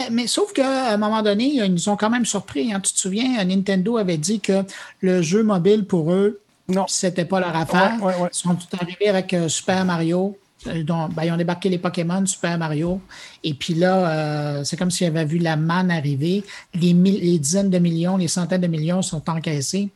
[0.00, 2.72] Euh, mais sauf qu'à un moment donné, ils nous ont quand même surpris.
[2.72, 2.80] Hein.
[2.80, 4.64] Tu te souviens, Nintendo avait dit que
[5.00, 7.96] le jeu mobile pour eux, non, c'était pas leur affaire.
[8.00, 10.38] Ils sont tout arrivés avec euh, Super Mario.
[10.66, 13.00] Euh, ben, ils ont débarqué les Pokémon, Super Mario.
[13.44, 16.44] Et puis là, c'est comme s'ils avaient vu la manne arriver.
[16.74, 19.90] Les, les, dizaines de millions, les centaines de millions sont encaissés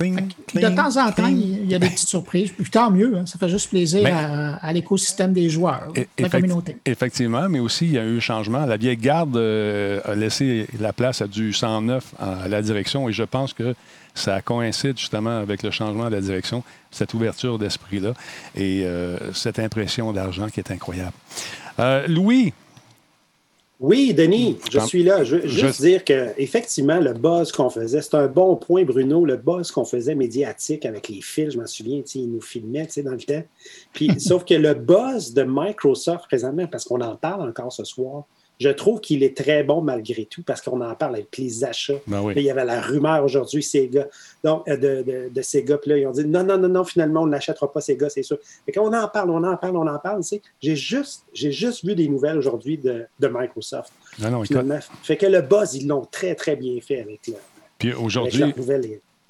[0.00, 2.52] de temps en temps, il y a des petites surprises.
[2.52, 3.26] Puis tant mieux, hein.
[3.26, 4.06] ça fait juste plaisir
[4.60, 6.76] à, l'écosystème des joueurs, de la communauté.
[6.86, 8.64] Effectivement, mais aussi, il y a eu un changement.
[8.66, 13.12] La vieille garde euh, a laissé la place à du 109 à la direction et
[13.12, 13.74] je pense que
[14.14, 18.14] ça coïncide justement avec le changement de la direction, cette ouverture d'esprit-là
[18.54, 21.14] et euh, cette impression d'argent qui est incroyable.
[21.78, 22.52] Euh, Louis,
[23.80, 25.24] oui, Denis, je suis là.
[25.24, 29.38] Je veux juste dire qu'effectivement, le buzz qu'on faisait, c'est un bon point, Bruno, le
[29.38, 33.22] buzz qu'on faisait médiatique avec les fils, je m'en souviens, ils nous filmaient dans le
[33.22, 33.42] temps.
[33.94, 38.24] Puis, sauf que le buzz de Microsoft présentement, parce qu'on en parle encore ce soir,
[38.60, 41.94] je trouve qu'il est très bon malgré tout parce qu'on en parle avec les achats.
[42.06, 44.06] Ben il y avait la rumeur aujourd'hui, Sega,
[44.44, 45.78] donc, euh, de, de, de Sega.
[45.78, 48.22] Puis là, ils ont dit non, non, non, non, finalement, on n'achètera pas Sega, c'est
[48.22, 48.38] sûr.
[48.68, 50.20] Et quand on en parle, on en parle, on en parle,
[50.60, 53.92] j'ai juste, j'ai juste vu des nouvelles aujourd'hui de, de, Microsoft.
[54.18, 54.44] Non, non,
[55.02, 57.38] fait que le buzz, ils l'ont très, très bien fait avec, la,
[57.78, 58.52] Puis aujourd'hui,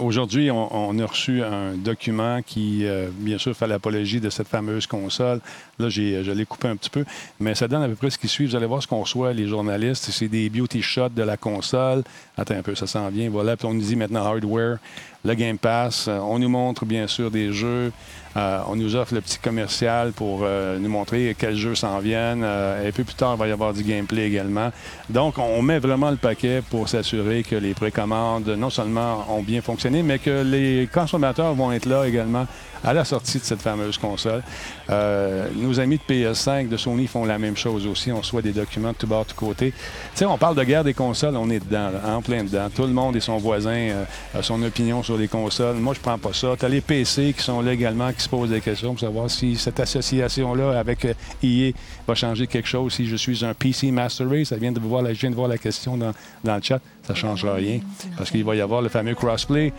[0.01, 4.87] Aujourd'hui, on, a reçu un document qui, euh, bien sûr, fait l'apologie de cette fameuse
[4.87, 5.39] console.
[5.77, 7.05] Là, je l'ai coupé un petit peu,
[7.39, 8.47] mais ça donne à peu près ce qui suit.
[8.47, 10.09] Vous allez voir ce qu'on reçoit, les journalistes.
[10.09, 12.03] C'est des beauty shots de la console.
[12.35, 13.29] Attends un peu, ça s'en vient.
[13.29, 13.55] Voilà.
[13.55, 14.77] Puis on nous dit maintenant hardware,
[15.23, 16.07] le Game Pass.
[16.07, 17.91] Euh, on nous montre, bien sûr, des jeux.
[18.37, 22.43] Euh, on nous offre le petit commercial pour euh, nous montrer quels jeux s'en viennent.
[22.43, 24.71] Euh, et puis plus tard, il va y avoir du gameplay également.
[25.09, 29.61] Donc, on met vraiment le paquet pour s'assurer que les précommandes, non seulement ont bien
[29.61, 32.47] fonctionné, mais que les consommateurs vont être là également
[32.83, 34.43] à la sortie de cette fameuse console.
[34.89, 38.11] Euh, nos amis de PS5, de Sony font la même chose aussi.
[38.11, 39.71] On reçoit des documents de tout bord, de tout côté.
[39.71, 39.77] Tu
[40.15, 42.69] sais, on parle de guerre des consoles, on est dedans, en plein dedans.
[42.73, 44.03] Tout le monde et son voisin euh,
[44.33, 45.77] a son opinion sur les consoles.
[45.77, 46.55] Moi, je prends pas ça.
[46.57, 49.29] Tu as les PC qui sont là également, qui se posent des questions pour savoir
[49.29, 51.71] si cette association-là avec EA euh,
[52.07, 52.93] va changer quelque chose.
[52.93, 55.47] Si je suis un PC Master Race, ça vient de voir je viens de voir
[55.47, 56.13] la question dans,
[56.43, 57.79] dans le chat, ça changera rien
[58.17, 59.73] parce qu'il va y avoir le fameux crossplay.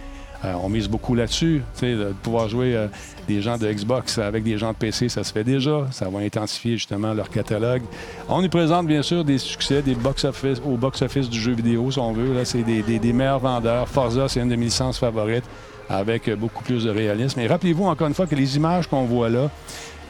[0.45, 1.63] Euh, on mise beaucoup là-dessus.
[1.81, 2.89] De pouvoir jouer euh,
[3.29, 5.87] des gens de Xbox avec des gens de PC, ça se fait déjà.
[5.91, 7.83] Ça va intensifier justement leur catalogue.
[8.29, 11.99] On nous présente bien sûr des succès, des box-office au box-office du jeu vidéo, si
[11.99, 12.35] on veut.
[12.35, 13.89] Là, c'est des, meilleurs vendeurs.
[13.89, 15.45] Forza, c'est une de mes licences favorites
[15.89, 17.39] avec beaucoup plus de réalisme.
[17.41, 19.51] Et rappelez-vous encore une fois que les images qu'on voit là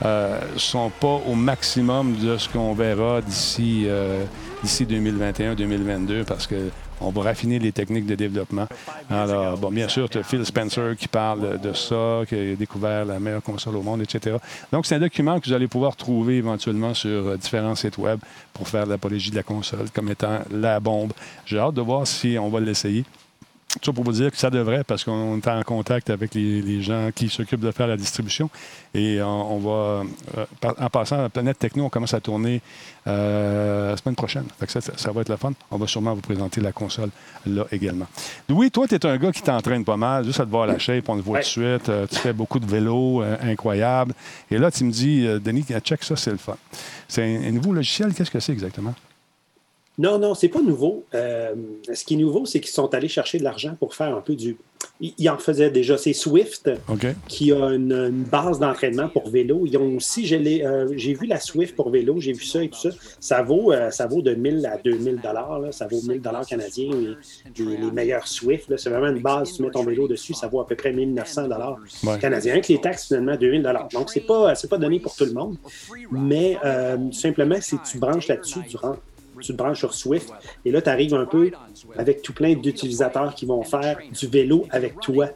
[0.05, 3.87] euh, sont pas au maximum de ce qu'on verra d'ici
[4.63, 6.71] d'ici 2021-2022 parce que
[7.05, 8.67] on va raffiner les techniques de développement.
[9.11, 13.05] Alors, bon, bien sûr, tu as Phil Spencer qui parle de ça, qui a découvert
[13.05, 14.37] la meilleure console au monde, etc.
[14.73, 18.21] Donc, c'est un document que vous allez pouvoir trouver éventuellement sur euh, différents sites web
[18.53, 21.13] pour faire l'apologie de la console comme étant la bombe.
[21.47, 23.05] J'ai hâte de voir si on va l'essayer.
[23.81, 27.09] Ça pour vous dire que ça devrait, parce qu'on est en contact avec les, gens
[27.15, 28.51] qui s'occupent de faire la distribution.
[28.95, 30.05] Et on, va,
[30.37, 32.61] euh, en passant à la planète techno, on commence à tourner
[33.07, 34.45] euh, la semaine prochaine.
[34.67, 35.53] ça, va être la fun.
[35.71, 37.09] On va sûrement vous présenter la console
[37.47, 38.07] là également.
[38.49, 40.79] Louis, toi, tu es un gars qui t'entraîne pas mal, juste à te voir la
[40.79, 41.89] shape, on le voit tout de suite.
[41.89, 44.13] Euh, tu fais beaucoup de vélo, incroyable.
[44.51, 46.57] Et là, tu me dis, Denis, check ça, c'est le fun.
[47.09, 48.95] C'est un nouveau logiciel, qu'est-ce que c'est exactement?
[49.99, 51.05] Non, non, c'est pas nouveau.
[51.15, 51.55] Euh,
[51.93, 54.35] ce qui est nouveau, c'est qu'ils sont allés chercher de l'argent pour faire un peu
[54.35, 54.57] du.
[55.01, 55.99] Ils en faisaient déjà.
[55.99, 56.71] C'est Swift
[57.29, 59.65] qui a une, base d'entraînement pour vélo.
[59.67, 62.79] Ils ont aussi, euh, j'ai vu la Swift pour vélo, j'ai vu ça et tout
[62.79, 62.89] ça.
[63.21, 65.61] Ça vaut, euh, ça vaut de 1000 à 2000 dollars.
[65.73, 66.91] Ça vaut 1000 dollars canadiens.
[67.59, 69.53] Les, les, meilleurs Swift, c'est vraiment une base.
[69.53, 71.79] Tu mets ton vélo dessus, ça vaut à peu près 1900 dollars
[72.19, 72.53] canadiens.
[72.53, 73.89] Avec les taxes, finalement, 2000 dollars.
[73.93, 75.57] Donc, c'est pas, pas donné pour tout le monde.
[76.11, 76.57] Mais
[77.13, 79.03] simplement, si tu branches là-dessus, tu rentres
[79.43, 80.33] tu te branches sur Swift.
[80.65, 81.51] Et là, tu arrives un peu
[81.97, 85.29] avec tout plein d'utilisateurs qui vont faire du vélo avec toi.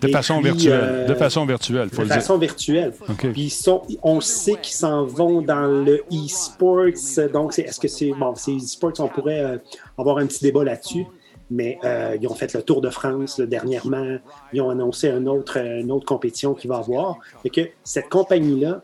[0.00, 1.06] De façon virtuelle.
[1.06, 2.92] de façon virtuelle, faut De façon virtuelle.
[3.32, 7.30] Puis sont, on sait qu'ils s'en vont dans le e-sports.
[7.32, 8.12] Donc, est-ce que c'est.
[8.12, 9.58] Bon, c'est e-sports, on pourrait euh,
[9.96, 11.06] avoir un petit débat là-dessus
[11.52, 14.16] mais euh, ils ont fait le Tour de France dernièrement.
[14.52, 17.18] Ils ont annoncé une autre, une autre compétition qui va avoir.
[17.44, 18.82] Et que cette compagnie-là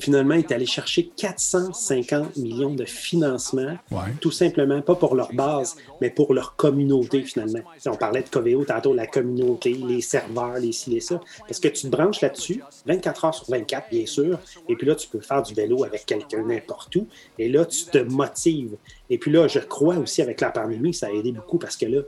[0.00, 3.76] finalement, est allé chercher 450 millions de financement,
[4.20, 7.60] tout simplement, pas pour leur base, mais pour leur communauté, finalement.
[7.78, 11.20] Si on parlait de Coveo tantôt, la communauté, les serveurs, les ci, les ça.
[11.40, 14.94] Parce que tu te branches là-dessus, 24 heures sur 24, bien sûr, et puis là,
[14.94, 17.06] tu peux faire du vélo avec quelqu'un n'importe où,
[17.38, 18.76] et là, tu te motives.
[19.10, 21.86] Et puis là, je crois aussi avec la pandémie, ça a aidé beaucoup parce que
[21.86, 22.00] là,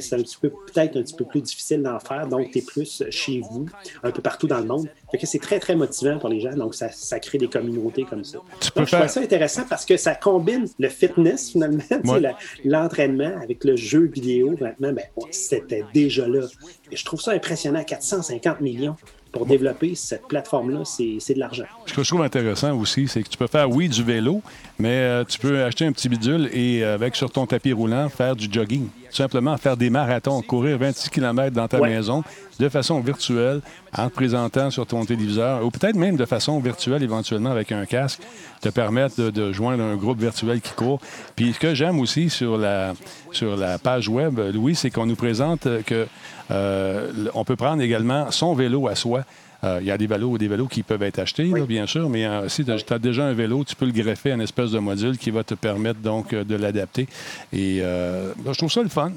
[0.00, 2.28] c'est un petit peu, peut-être un petit peu plus difficile d'en faire.
[2.28, 3.66] Donc, tu es plus chez vous,
[4.02, 4.88] un peu partout dans le monde.
[5.10, 6.54] Fait que c'est très, très motivant pour les gens.
[6.54, 8.38] Donc, ça, ça crée des communautés comme ça.
[8.76, 11.82] donc, je trouve ça intéressant parce que ça combine le fitness, finalement,
[12.64, 14.56] l'entraînement avec le jeu vidéo.
[14.60, 16.46] Maintenant, ben, c'était déjà là.
[16.92, 17.82] Et je trouve ça impressionnant.
[17.82, 18.96] 450 millions
[19.32, 21.64] pour développer cette plateforme-là, c'est de l'argent.
[21.86, 24.42] Ce que je trouve intéressant aussi, c'est que tu peux faire, oui, du vélo,
[24.80, 28.48] Mais tu peux acheter un petit bidule et avec sur ton tapis roulant faire du
[28.50, 28.88] jogging.
[29.10, 32.22] Tout simplement faire des marathons, courir 26 km dans ta maison
[32.60, 33.60] de façon virtuelle
[33.96, 37.86] en te présentant sur ton téléviseur ou peut-être même de façon virtuelle éventuellement avec un
[37.86, 38.20] casque,
[38.60, 41.00] te permettre de, joindre un groupe virtuel qui court.
[41.34, 42.94] Puis ce que j'aime aussi sur la,
[43.32, 46.06] sur la page web, Louis, c'est qu'on nous présente que
[46.50, 49.24] euh, on peut prendre également son vélo à soi.
[49.64, 52.26] Euh, il y a des vélos, des vélos qui peuvent être achetés, bien sûr, mais
[52.26, 54.78] euh, si tu as, déjà un vélo, tu peux le greffer à une espèce de
[54.78, 57.06] module qui va te permettre donc euh, de l'adapter.
[57.52, 59.12] Et ben, je trouve ça le fun.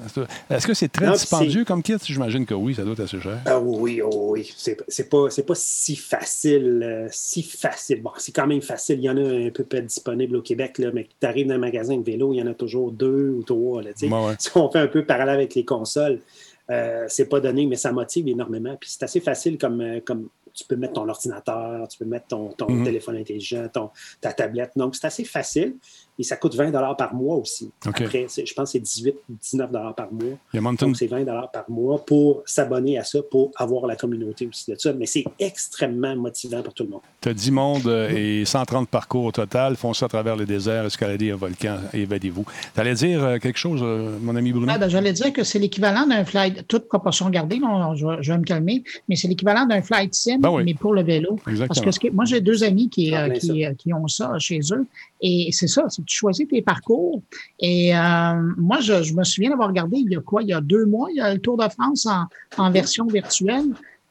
[0.50, 1.96] Est-ce que c'est très dispendieux comme kit?
[2.04, 3.40] J'imagine que oui, ça doit être assez cher.
[3.46, 4.52] Ah oui, oh oui.
[4.56, 7.08] C'est pas, pas si facile.
[7.12, 8.02] si facile.
[8.02, 9.00] Bon, c'est quand même facile.
[9.00, 11.56] Il y en a un peu peut disponible au Québec, là, mais tu arrives dans
[11.56, 13.82] un magasin de vélo, il y en a toujours deux ou trois.
[13.96, 14.10] si
[14.56, 16.20] on fait un peu parallèle avec les consoles,
[16.74, 18.76] euh, c'est pas donné, mais ça motive énormément.
[18.80, 22.28] Puis c'est assez facile comme, euh, comme tu peux mettre ton ordinateur, tu peux mettre
[22.28, 22.84] ton, ton mm-hmm.
[22.84, 23.90] téléphone intelligent, ton,
[24.22, 24.72] ta tablette.
[24.76, 25.76] Donc, c'est assez facile.
[26.20, 27.72] Et ça coûte 20 par mois aussi.
[27.86, 30.74] Après, je pense que c'est 18 ou 19 par mois.
[30.74, 34.76] Donc, c'est 20 par mois pour s'abonner à ça, pour avoir la communauté aussi de
[34.78, 34.94] ça.
[34.94, 37.02] Mais c'est extrêmement motivant pour tout le monde.
[37.22, 38.10] Tu as 10 mondes euh,
[38.42, 39.76] et 130 parcours au total.
[39.76, 42.46] Font ça à travers le désert, escalader un volcan, évadez-vous.
[42.76, 44.68] Tu allais dire euh, quelque chose, euh, mon ami Bruno?
[44.70, 47.60] Ah, ben, J'allais dire que c'est l'équivalent d'un flight, toute proportion gardée,
[47.96, 51.40] je, vais me calmer, mais c'est l'équivalent d'un flight sim, ben mais pour le vélo.
[51.68, 54.86] Parce que, moi, j'ai deux amis qui, qui, qui, ont ça chez eux.
[55.22, 57.22] Et c'est ça, tu choisis tes parcours.
[57.60, 60.62] Et euh, moi, je, me souviens d'avoir regardé il y a quoi, il y a
[60.62, 62.08] deux mois, il y a le Tour de France
[62.58, 63.66] en, version virtuelle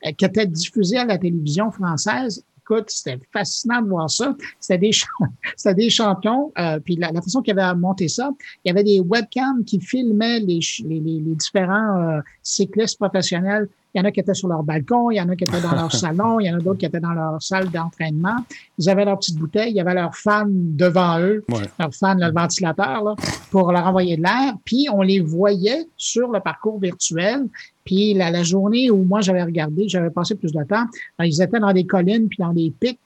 [0.06, 2.44] euh, qui était diffusé à la télévision française.
[2.60, 4.36] Écoute, c'était fascinant de voir ça.
[4.60, 4.92] C'était des,
[5.56, 6.52] c'était des champions.
[6.58, 8.30] Euh, puis la, façon qu'ils avaient monté ça,
[8.64, 14.00] il y avait des webcams qui filmaient les, les, les différents cyclistes professionnels il y
[14.00, 15.92] en a qui étaient sur leur balcon, il y en a qui étaient dans leur
[15.94, 18.36] salon, il y en a d'autres qui étaient dans leur salle d'entraînement.
[18.78, 21.44] Ils avaient leur petite bouteille, il y avait leur fan devant eux,
[21.78, 23.14] leur fan, le ventilateur, là,
[23.50, 24.54] pour leur envoyer de l'air.
[24.64, 27.46] Puis on les voyait sur le parcours virtuel.
[27.84, 30.84] Puis la, journée où moi j'avais regardé, j'avais passé plus de temps,
[31.18, 32.98] ben, ils étaient dans des collines puis dans des pics.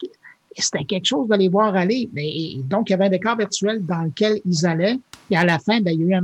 [0.58, 2.08] C'était quelque chose de les voir aller.
[2.16, 4.98] Et donc, il y avait un décor virtuel dans lequel ils allaient.
[5.30, 6.22] Et à la fin, ben, il y a eu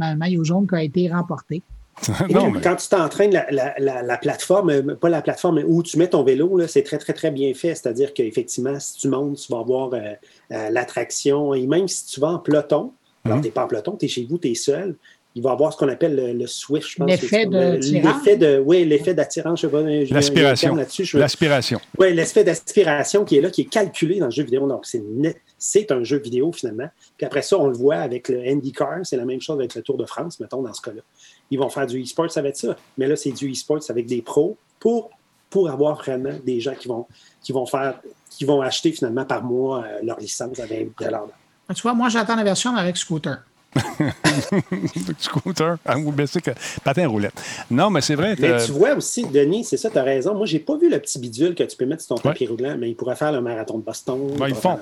[0.00, 1.62] un maillot jaune qui a été remporté.
[2.62, 6.22] Quand tu t'entraînes la, la, plateforme, euh, pas la plateforme, mais où tu mets ton
[6.24, 7.74] vélo, c'est très, très, très bien fait.
[7.74, 10.00] C'est-à-dire qu'effectivement, si tu montes, tu vas avoir euh,
[10.52, 11.54] euh, l'attraction.
[11.54, 12.92] Et même si tu vas en peloton,
[13.24, 13.42] alors mhm.
[13.42, 14.96] tu n'es pas en peloton, tu es chez vous, tu es seul,
[15.36, 17.10] il va avoir ce qu'on appelle le, swift, je pense.
[17.10, 19.82] L'effet de L'effet de, oui, l'effet d'attirance, je sais pas.
[19.82, 20.76] L'aspiration.
[21.14, 21.80] L'aspiration.
[21.98, 24.68] Oui, l'effet d'aspiration qui est là, qui est calculé dans le jeu vidéo.
[24.68, 24.86] Donc,
[25.58, 26.88] c'est un jeu vidéo finalement.
[27.16, 29.82] Puis après ça, on le voit avec le IndyCar, c'est la même chose avec le
[29.82, 31.02] Tour de France, mettons, dans ce cas-là
[31.50, 32.76] ils vont faire du e-sport avec ça.
[32.98, 35.10] Mais là, c'est du e-sport avec des pros pour,
[35.50, 37.06] pour avoir vraiment des gens qui vont,
[37.42, 38.00] qui vont faire,
[38.30, 41.32] qui vont acheter finalement par mois euh, leur licence avec de l'ordre.
[41.74, 43.38] Tu vois, moi, j'attends la version avec scooter.
[45.18, 46.50] scooter, ah, que
[46.84, 47.34] patin roulette.
[47.70, 48.36] Non, mais c'est vrai.
[48.38, 50.34] Mais tu vois aussi, Denis, c'est ça, tu as raison.
[50.34, 52.76] Moi, j'ai pas vu le petit bidule que tu peux mettre sur ton tapis roulant,
[52.78, 54.18] mais il pourrait faire le marathon de Boston.
[54.38, 54.78] Ben, ils font.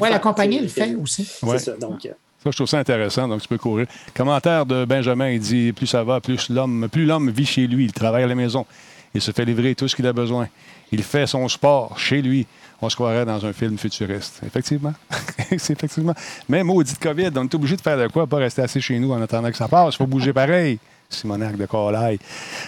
[0.00, 1.24] Oui, la compagnie le fait aussi.
[1.24, 1.72] C'est ça.
[1.76, 2.12] Donc, euh,
[2.52, 3.86] je trouve ça intéressant, donc tu peux courir.
[4.14, 7.84] Commentaire de Benjamin, il dit plus ça va, plus l'homme, plus l'homme vit chez lui,
[7.84, 8.66] il travaille à la maison,
[9.14, 10.48] il se fait livrer tout ce qu'il a besoin.
[10.92, 12.46] Il fait son sport chez lui.
[12.82, 14.40] On se croirait dans un film futuriste.
[14.46, 14.92] Effectivement.
[15.58, 16.14] c'est effectivement.
[16.48, 19.22] Maudite COVID, on est obligé de faire de quoi, pas rester assis chez nous en
[19.22, 19.94] attendant que ça passe.
[19.94, 20.78] Il faut bouger pareil.
[21.10, 22.18] Simonac de Colaille.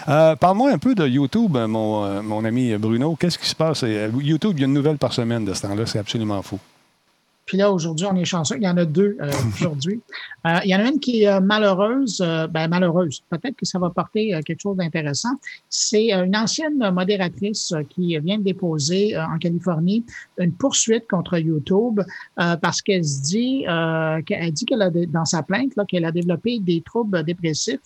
[0.09, 3.17] Euh, Parle-moi un peu de YouTube, mon, euh, mon ami Bruno.
[3.17, 3.83] Qu'est-ce qui se passe?
[3.83, 5.87] Euh, YouTube, il y a une nouvelle par semaine de ce temps-là.
[5.87, 6.59] C'est absolument fou.
[7.47, 8.57] Puis là, aujourd'hui, on est chanceux.
[8.57, 10.01] Il y en a deux euh, aujourd'hui.
[10.47, 12.19] Euh, il y en a une qui est euh, malheureuse.
[12.19, 13.23] ben, malheureuse.
[13.31, 15.31] Peut-être que ça va porter quelque chose d'intéressant.
[15.71, 20.05] C'est une ancienne modératrice qui vient de déposer en Californie
[20.39, 22.01] une poursuite contre YouTube
[22.37, 23.65] parce qu'elle se dit,
[24.27, 27.81] qu'elle dit qu'elle a dans sa plainte qu'elle a développé des troubles dépressifs.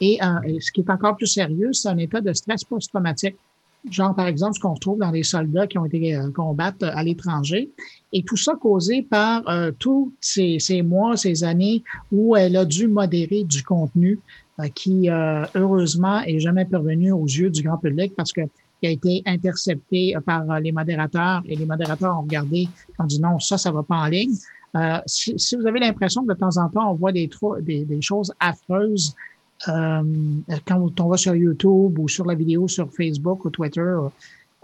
[0.00, 3.36] Et ce qui est encore plus sérieux, c'est un état de stress post-traumatique
[3.90, 7.02] genre par exemple ce qu'on retrouve dans les soldats qui ont été euh, combattre à
[7.02, 7.70] l'étranger.
[8.12, 11.82] Et tout ça causé par euh, tous ces, mois, ces années
[12.12, 14.18] où elle a dû modérer du contenu
[14.60, 15.08] euh, qui,
[15.54, 18.42] heureusement, est jamais parvenu aux yeux du grand public parce que
[18.84, 22.68] a été intercepté par les modérateurs et les modérateurs ont regardé,
[23.00, 24.36] ont dit non, ça, ça va pas en ligne.
[25.06, 27.28] Si, vous avez l'impression que de temps en temps, on voit des
[28.00, 29.16] choses affreuses
[29.68, 30.02] euh,
[30.66, 33.94] quand on va sur YouTube ou sur la vidéo sur Facebook ou Twitter,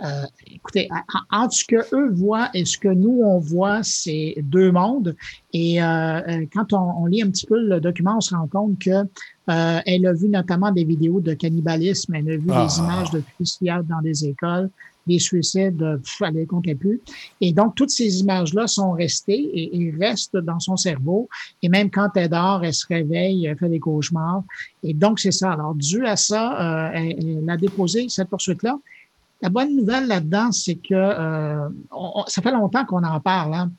[0.03, 0.89] euh, écoutez,
[1.31, 5.15] entre ce que eux voient et ce que nous on voit, c'est deux mondes.
[5.53, 9.05] Et euh, quand on, lit un petit peu le document, on se rend compte que
[9.47, 12.77] elle a vu notamment des vidéos de cannibalisme, elle a vu des ah.
[12.79, 14.71] images de fusillade dans des écoles.
[15.07, 17.01] Des suicides, elle ne comptait plus.
[17.41, 21.29] Et donc, toutes ces images-là sont restées et, restent dans son cerveau.
[21.63, 24.43] Et même quand elle dort, elle se réveille, elle fait des cauchemars.
[24.83, 25.53] Et donc, c'est ça.
[25.53, 28.79] Alors, dû à ça, euh, elle, a déposé cette poursuite-là.
[29.41, 31.69] La bonne nouvelle là-dedans, c'est que euh,
[32.29, 33.55] ça fait longtemps qu'on en parle.
[33.55, 33.73] Hein,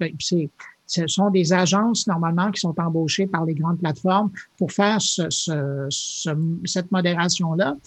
[0.85, 5.23] ce sont des agences normalement qui sont embauchées par les grandes plateformes pour faire ce,
[5.29, 6.29] ce, ce,
[6.65, 7.77] cette modération-là.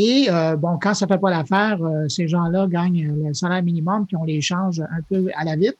[0.00, 4.06] Et euh, bon, quand ça fait pas l'affaire, euh, ces gens-là gagnent le salaire minimum
[4.06, 5.76] puis on les change un peu à la vite.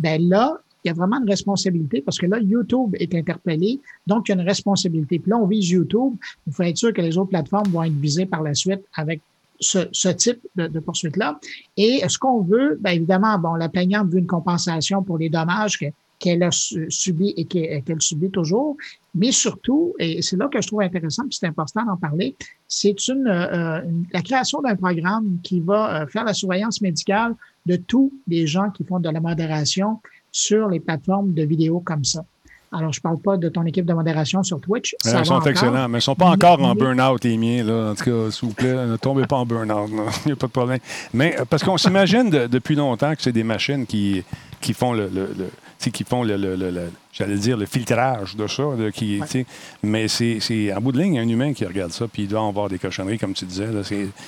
[0.00, 4.28] Ben là, il y a vraiment une responsabilité parce que là, YouTube est interpellé, donc
[4.28, 5.20] il y a une responsabilité.
[5.20, 6.14] Puis là, on vise YouTube.
[6.48, 9.20] Il faut être sûr que les autres plateformes vont être visées par la suite avec
[9.60, 11.38] ce, type de, de poursuite-là.
[11.76, 15.78] Et ce qu'on veut, bien évidemment, bon, la plaignante veut une compensation pour les dommages
[16.22, 18.76] qu'elle a subis et qu'elle subit toujours,
[19.12, 22.36] mais surtout, et c'est là que je trouve intéressant, puis c'est important d'en parler,
[22.68, 23.80] c'est une, euh,
[24.12, 27.34] la création d'un programme qui va euh, faire la surveillance médicale
[27.66, 29.98] de tous les gens qui font de la modération
[30.30, 32.24] sur les plateformes de vidéos comme ça.
[32.70, 34.94] Alors, je ne parle pas de ton équipe de modération sur Twitch.
[35.00, 35.48] Ça ils sont encore.
[35.48, 37.64] excellents, mais ils ne sont pas encore en burn-out, les miens.
[37.64, 37.90] Là.
[37.90, 39.90] En tout cas, s'il vous plaît, ne tombez pas en burn-out.
[40.24, 40.78] Il n'y a pas de problème.
[41.12, 44.24] Mais parce qu'on s'imagine de, depuis longtemps que c'est des machines qui,
[44.62, 45.50] qui font le, le, le
[45.90, 48.62] qui font le, le, le j'allais dire, le filtrage de ça.
[48.76, 49.46] De, qui, ouais.
[49.82, 52.22] Mais c'est en bout de ligne, il y a un humain qui regarde ça, puis
[52.22, 53.68] il doit en voir des cochonneries, comme tu disais.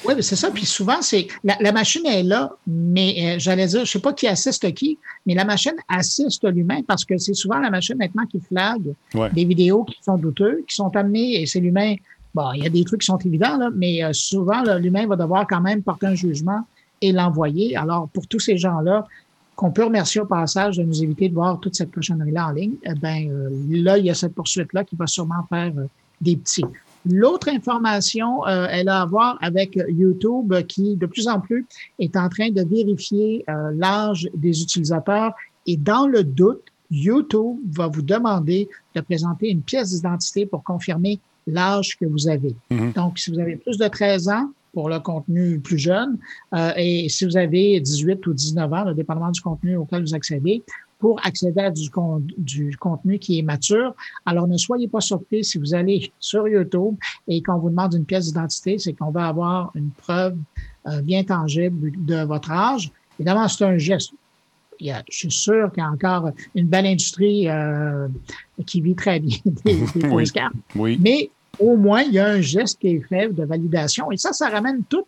[0.04, 0.50] oui, mais c'est ça.
[0.50, 3.98] Puis souvent, c'est la, la, machine est là, mais euh, j'allais dire, je ne sais
[3.98, 7.96] pas qui assiste qui, mais la machine assiste l'humain parce que c'est souvent la machine
[7.96, 9.30] maintenant qui flague ouais.
[9.32, 11.94] des vidéos qui sont douteuses, qui sont amenées, et c'est l'humain.
[12.34, 15.16] Bon, il y a des trucs qui sont évidents, là, mais euh, souvent, l'humain va
[15.16, 16.66] devoir quand même porter un jugement
[17.00, 17.76] et l'envoyer.
[17.76, 19.06] Alors, pour tous ces gens-là,
[19.56, 22.74] qu'on peut remercier au passage de nous éviter de voir toute cette cochonnerie-là en ligne,
[22.84, 25.86] eh ben euh, là, il y a cette poursuite-là qui va sûrement faire euh,
[26.20, 26.64] des petits.
[27.06, 31.66] L'autre information, euh, elle a à voir avec YouTube qui, de plus en plus,
[31.98, 35.34] est en train de vérifier euh, l'âge des utilisateurs
[35.66, 41.20] et dans le doute, YouTube va vous demander de présenter une pièce d'identité pour confirmer
[41.46, 42.54] l'âge que vous avez.
[42.70, 42.94] Mm -hmm.
[42.94, 46.18] Donc, si vous avez plus de 13 ans, pour le contenu plus jeune.
[46.52, 50.14] Euh, et si vous avez 18 ou 19 ans, le dépendamment du contenu auquel vous
[50.14, 50.62] accédez,
[50.98, 51.90] pour accéder à du,
[52.38, 53.94] du, contenu qui est mature.
[54.24, 56.94] Alors, ne soyez pas surpris si vous allez sur YouTube
[57.28, 60.36] et qu'on vous demande une pièce d'identité, c'est qu'on va avoir une preuve
[60.86, 62.90] euh, bien tangible de votre âge.
[63.18, 64.12] Évidemment, c'est un geste.
[64.80, 68.08] Il y a, je suis sûr qu'il y a encore une belle industrie euh,
[68.66, 70.24] qui vit très bien des, des oui.
[70.74, 70.98] oui.
[71.00, 71.30] Mais
[71.60, 74.10] au moins, il y a un geste qui est fait de validation.
[74.12, 75.06] Et ça, ça ramène toute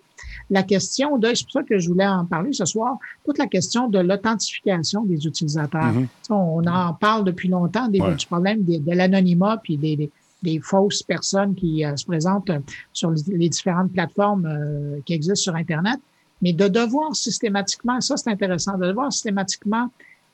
[0.51, 3.47] la question de, c'est pour ça que je voulais en parler ce soir, toute la
[3.47, 5.93] question de l'authentification des utilisateurs.
[5.93, 6.35] Mm -hmm.
[6.35, 8.15] On en parle depuis longtemps des, Ouais.
[8.15, 10.11] du problème de, de l'anonymat puis des, des,
[10.49, 12.53] des fausses personnes qui euh, se présentent
[12.93, 15.99] sur les, les différentes plateformes euh, qui existent sur Internet.
[16.43, 19.87] Mais de devoir systématiquement, ça c'est intéressant, de devoir systématiquement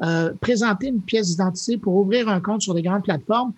[0.02, 3.52] euh, présenter une pièce d'identité pour ouvrir un compte sur des grandes plateformes,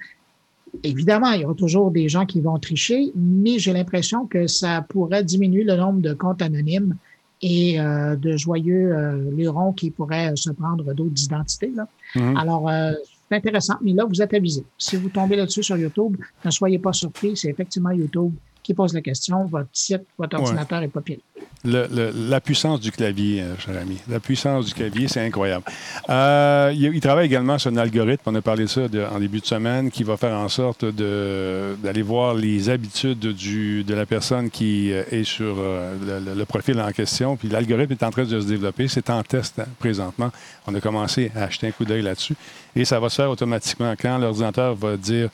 [0.82, 4.84] Évidemment, il y aura toujours des gens qui vont tricher, mais j'ai l'impression que ça
[4.88, 6.96] pourrait diminuer le nombre de comptes anonymes
[7.42, 11.72] et euh, de joyeux euh, lurons qui pourraient se prendre d'autres identités.
[11.74, 11.86] Là.
[12.14, 12.36] -hmm.
[12.42, 12.92] Alors, euh,
[13.28, 14.62] c'est intéressant, mais là, vous êtes avisé.
[14.78, 18.32] Si vous tombez là-dessus sur YouTube, ne soyez pas surpris, c'est effectivement YouTube
[18.64, 19.44] qui pose la question.
[19.44, 20.86] Votre site, votre ordinateur ouais.
[20.86, 21.18] est pas pire.
[21.64, 23.98] Le, le, la puissance du clavier, euh, cher ami.
[24.08, 25.64] La puissance du clavier, c'est incroyable.
[26.08, 29.18] Euh, il, il, travaille également sur un algorithme, on a parlé de ça de, en
[29.18, 34.06] début de semaine, qui va faire en sorte d'aller voir les habitudes du, de la
[34.06, 37.36] personne qui euh, est sur le, le, profil en question.
[37.36, 38.88] Puis l'algorithme est en train de se développer.
[38.88, 40.30] C'est en test hein, présentement.
[40.66, 42.36] On a commencé à acheter un coup d'œil là-dessus.
[42.74, 45.28] Et ça va se faire automatiquement quand l'ordinateur va dire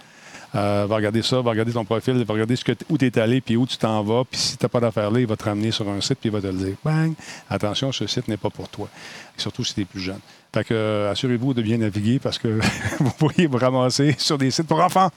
[0.55, 2.55] euh, va regarder ça, va regarder ton profil, va regarder
[2.89, 4.25] où tu es allé, puis où tu t'en vas.
[4.25, 6.29] Puis si tu n'as pas d'affaires là, il va te ramener sur un site, puis
[6.29, 6.75] il va te le dire.
[6.85, 7.13] Bang!
[7.49, 8.89] Attention, ce site n'est pas pour toi.
[9.37, 10.21] Surtout si tu es plus jeune.
[10.53, 12.59] Fait que euh, assurez-vous de bien naviguer parce que
[12.99, 15.11] vous pourriez vous ramasser sur des sites pour enfants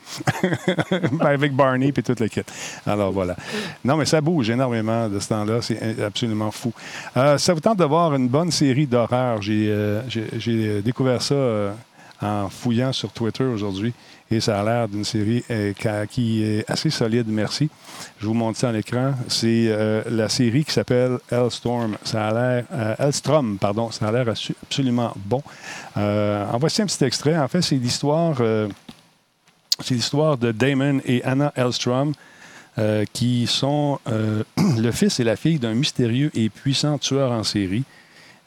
[1.22, 2.50] avec Barney et toute l'équipe.
[2.86, 3.36] Alors voilà.
[3.84, 5.62] Non, mais ça bouge énormément de ce temps-là.
[5.64, 6.72] C'est absolument fou.
[7.18, 9.42] Euh, ça vous tente de voir une bonne série d'horreurs.
[9.42, 11.74] J'ai euh, découvert ça
[12.22, 13.94] en fouillant sur Twitter aujourd'hui.
[14.34, 15.74] Et ça a l'air d'une série euh,
[16.10, 17.70] qui est assez solide, merci.
[18.20, 19.14] Je vous montre ça à l'écran.
[19.28, 21.98] C'est euh, la série qui s'appelle Hellstorm.
[22.04, 22.66] Ça a l'air...
[22.74, 23.92] Euh, Hellstrom, pardon.
[23.92, 25.44] Ça a l'air absolument bon.
[25.96, 27.38] En voici un petit extrait.
[27.38, 28.42] En fait, c'est l'histoire...
[29.80, 32.14] C'est l'histoire de Damon et Anna Hellstrom,
[33.12, 34.00] qui sont
[34.58, 37.84] le fils et la fille d'un mystérieux et puissant tueur en série.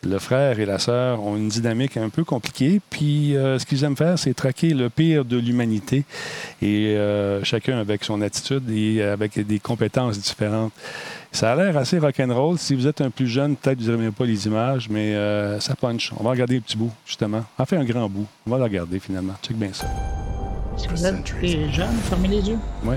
[0.06, 2.80] Le frère et la sœur ont une dynamique un peu compliquée.
[2.90, 6.04] Puis euh, ce qu'ils aiment faire, c'est traquer le pire de l'humanité.
[6.62, 10.72] Et euh, chacun avec son attitude et avec des compétences différentes.
[11.32, 12.58] Ça a l'air assez rock'n'roll.
[12.58, 15.74] Si vous êtes un plus jeune, peut-être vous n'aimez pas les images, mais euh, ça
[15.74, 16.12] punch.
[16.18, 17.44] On va regarder un petit bout, justement.
[17.58, 18.26] En fait, un grand bout.
[18.46, 19.34] On va le regarder finalement.
[19.42, 19.86] Check bien ça.
[20.76, 22.58] Si vous êtes des jeunes, fermez les yeux.
[22.84, 22.96] Oui.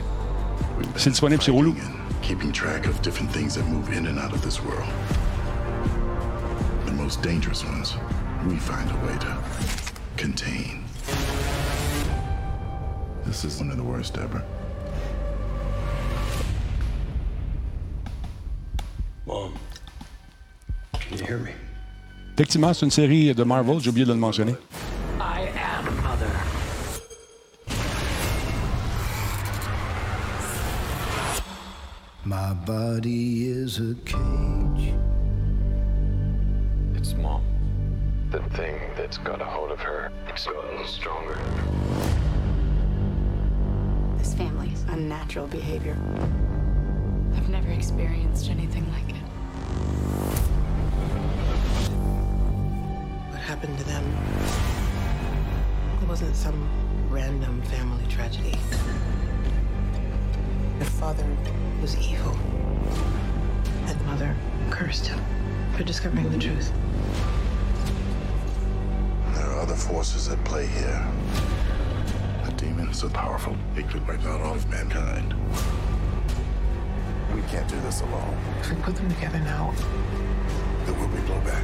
[0.95, 1.73] C'est disponible sur Hulu.
[2.21, 4.87] Keeping track of different things that move in and out of this world.
[6.89, 7.93] The most dangerous ones,
[8.47, 9.37] we find a way to
[10.17, 10.83] contain.
[13.25, 14.43] This is one of the worst ever.
[19.27, 19.53] Mom,
[20.93, 21.51] can you hear me?
[22.33, 23.79] Effectivement, c'est une série de Marvel.
[23.79, 24.55] J'ai oublié de le mentionner.
[25.19, 26.31] I am Mother.
[32.25, 34.88] My body is a cage.
[38.31, 40.11] The thing that's got a hold of her.
[40.27, 41.35] It's gotten stronger.
[44.19, 45.97] This family's unnatural behavior.
[47.35, 49.15] I've never experienced anything like it.
[53.31, 54.05] What happened to them?
[55.99, 56.69] It wasn't some
[57.09, 58.55] random family tragedy.
[60.77, 61.25] Their father
[61.81, 62.37] was evil,
[63.87, 64.35] and mother
[64.69, 65.19] cursed him
[65.75, 66.71] for discovering the truth.
[69.79, 71.07] There forces at play here.
[72.43, 75.33] A demon so powerful it could wipe out all of mankind.
[77.33, 78.37] We can't do this alone.
[78.59, 79.73] If we put them together now,
[80.85, 81.63] There will be blowback.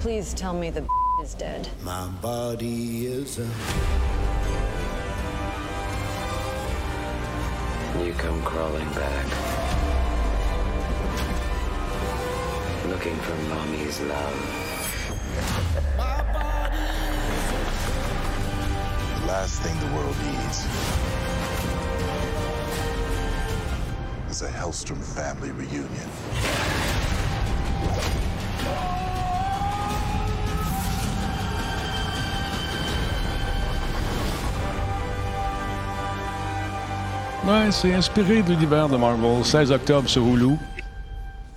[0.00, 0.86] Please tell me the
[1.22, 1.68] is dead.
[1.82, 3.48] My body is a.
[8.04, 9.59] You come crawling back.
[13.00, 14.38] Looking for mommy's love.
[19.20, 20.66] The last thing the world needs
[24.28, 26.10] is a Hellstrom family reunion.
[37.46, 39.42] Ouais, c'est inspiré de l'univers de Marvel.
[39.42, 40.58] 16 octobre sur Hulu.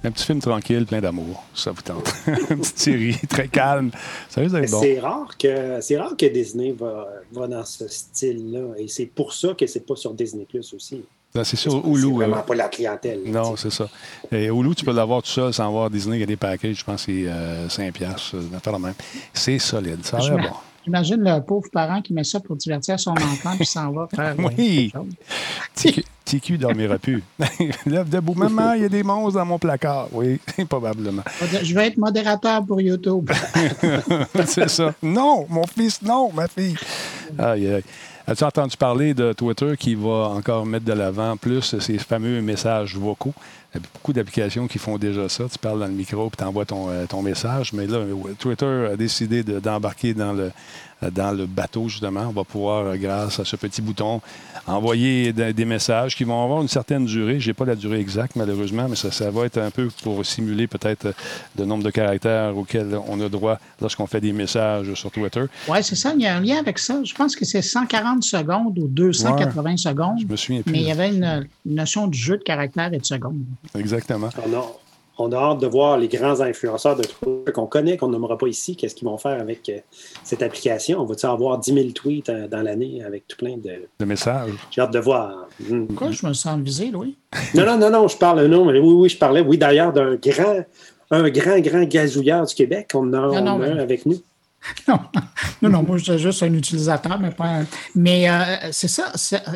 [0.06, 1.44] Un petit film tranquille, plein d'amour.
[1.56, 2.14] Ça vous tente.
[2.28, 3.90] Une petite série très calme.
[4.30, 4.82] Ça risque d'être bon.
[4.82, 8.74] C'est rare que c'est rare que Disney va, va dans ce style-là.
[8.78, 11.04] Et c'est pour ça que c'est pas sur Disney Plus aussi.
[11.34, 12.14] Ben, c'est sur C'est Hulu.
[12.14, 13.22] vraiment euh, pas la clientèle.
[13.26, 13.88] Non, c'est ça.
[14.32, 16.18] Et Hulu, tu peux l'avoir tout seul sans voir Disney.
[16.18, 18.84] Il y a des packages, je pense que c'est euh, 5 piastres, euh, d'affaires de
[18.84, 18.94] même.
[19.34, 20.06] C'est solide.
[20.06, 20.56] Ça a l'air bon.
[20.86, 24.36] J'imagine le pauvre parent qui met ça pour divertir son enfant puis s'en va faire
[24.58, 24.92] Oui.
[24.94, 26.04] quelque chose.
[26.26, 27.24] TQ, dormira plus.
[27.86, 28.34] Lève debout.
[28.34, 30.08] Maman, il y a des monstres dans mon placard.
[30.12, 30.40] Oui,
[30.70, 31.24] probablement.
[31.62, 33.30] Je vais être modérateur pour YouTube.
[34.46, 34.94] c'est ça.
[35.02, 36.76] Non, mon fils, non, ma fille.
[37.38, 37.84] Aïe, aïe.
[38.26, 42.96] As-tu entendu parler de Twitter qui va encore mettre de l'avant plus ces fameux messages
[42.96, 43.34] vocaux?
[43.76, 45.46] Il y a beaucoup d'applications qui font déjà ça.
[45.52, 47.74] Tu parles dans le micro puis tu envoies ton, euh, ton message.
[47.74, 50.52] Mais là, euh, Twitter a décidé de- d'embarquer dans, le,
[51.02, 52.26] euh, dans le bateau, justement.
[52.28, 54.22] On va pouvoir, grâce à ce petit bouton,
[54.68, 57.40] envoyer de- des messages qui vont avoir une certaine durée.
[57.40, 60.26] Je n'ai pas la durée exacte, malheureusement, mais ça, ça va être un peu pour
[60.26, 61.14] simuler peut-être
[61.58, 65.44] le nombre de caractères auxquels on a droit lorsqu'on fait des messages sur Twitter.
[65.68, 66.14] Oui, c'est ça.
[66.16, 67.02] Il y a un lien avec ça.
[67.04, 70.20] Je pense que c'est 140 secondes ou 280 secondes.
[70.22, 70.72] Je me souviens plus.
[70.72, 73.42] Mais il y avait une, une notion de jeu de caractères et de secondes.
[73.78, 74.30] Exactement.
[74.46, 74.66] On a,
[75.20, 78.48] on a hâte de voir les grands influenceurs de Twitter qu'on connaît, qu'on nommera pas
[78.48, 78.76] ici.
[78.76, 79.78] Qu'est-ce qu'ils vont faire avec euh,
[80.24, 81.00] cette application?
[81.00, 83.72] On va-tu avoir 10 000 tweets euh, dans l'année avec tout plein de.
[84.00, 84.52] Le message.
[84.72, 85.48] J'ai hâte de voir.
[85.60, 85.86] Mm.
[85.88, 87.16] Pourquoi je me sens visé, Louis?
[87.56, 90.16] Non, non, non, non, je parle, non, mais oui, oui, je parlais, oui, d'ailleurs, d'un
[90.16, 90.64] grand,
[91.12, 92.90] un grand, grand gazouilleur du Québec.
[92.96, 94.20] On a, non, a mais- un avec nous.
[95.62, 97.66] Non, non, moi, j'étais juste un utilisateur, mais pas un...
[97.96, 99.12] Mais euh, c'est ça,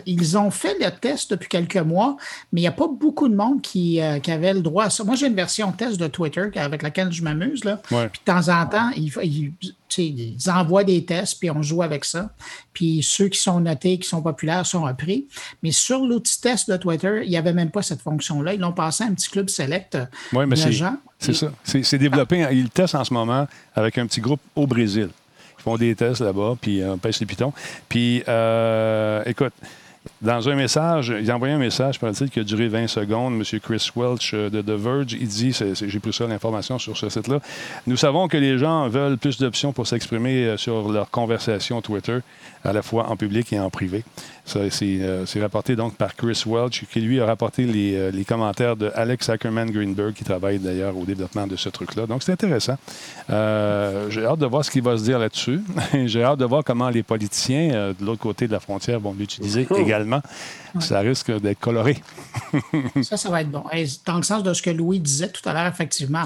[0.05, 2.17] ils ont fait le test depuis quelques mois,
[2.51, 4.89] mais il n'y a pas beaucoup de monde qui, euh, qui avait le droit à
[4.89, 5.03] ça.
[5.03, 7.81] Moi, j'ai une version test de Twitter avec laquelle je m'amuse, là.
[7.91, 8.07] Ouais.
[8.09, 9.53] Puis de temps en temps, ils,
[9.97, 12.30] ils envoient des tests, puis on joue avec ça.
[12.73, 15.27] Puis ceux qui sont notés, qui sont populaires, sont repris.
[15.64, 18.53] Mais sur l'outil test de Twitter, il n'y avait même pas cette fonction-là.
[18.53, 19.97] Ils l'ont passé à un petit club select
[20.34, 20.97] Oui, mais de gens.
[21.19, 21.51] c'est ça.
[21.64, 22.47] C'est développé.
[22.51, 25.09] Ils le testent en ce moment avec un petit groupe au Brésil.
[25.59, 27.53] Ils font des tests là-bas, puis on pêche les pitons.
[27.89, 29.53] Puis, euh, écoute,
[30.21, 33.35] Dans un message, il a envoyé un message, par il qui a duré 20 secondes.
[33.35, 33.59] M.
[33.59, 37.39] Chris Welch euh, de The Verge, il dit, j'ai pris ça l'information sur ce site-là,
[37.85, 42.19] nous savons que les gens veulent plus d'options pour s'exprimer euh, sur leur conversation Twitter,
[42.63, 44.03] à la fois en public et en privé.
[44.47, 48.11] Ça, c'est euh, c'est rapporté donc par Chris Welch, qui lui a rapporté les, euh,
[48.11, 52.07] les commentaires de Alex Ackerman Greenberg, qui travaille d'ailleurs au développement de ce truc-là.
[52.07, 52.77] Donc, c'est intéressant.
[53.29, 55.59] Euh, J'ai hâte de voir ce qu'il va se dire là-dessus.
[56.05, 59.13] J'ai hâte de voir comment les politiciens euh, de l'autre côté de la frontière vont
[59.13, 60.21] l'utiliser également.
[60.79, 61.97] Ça risque d'être coloré.
[63.01, 63.63] Ça, ça va être bon.
[63.73, 66.25] Et dans le sens de ce que Louis disait tout à l'heure, effectivement,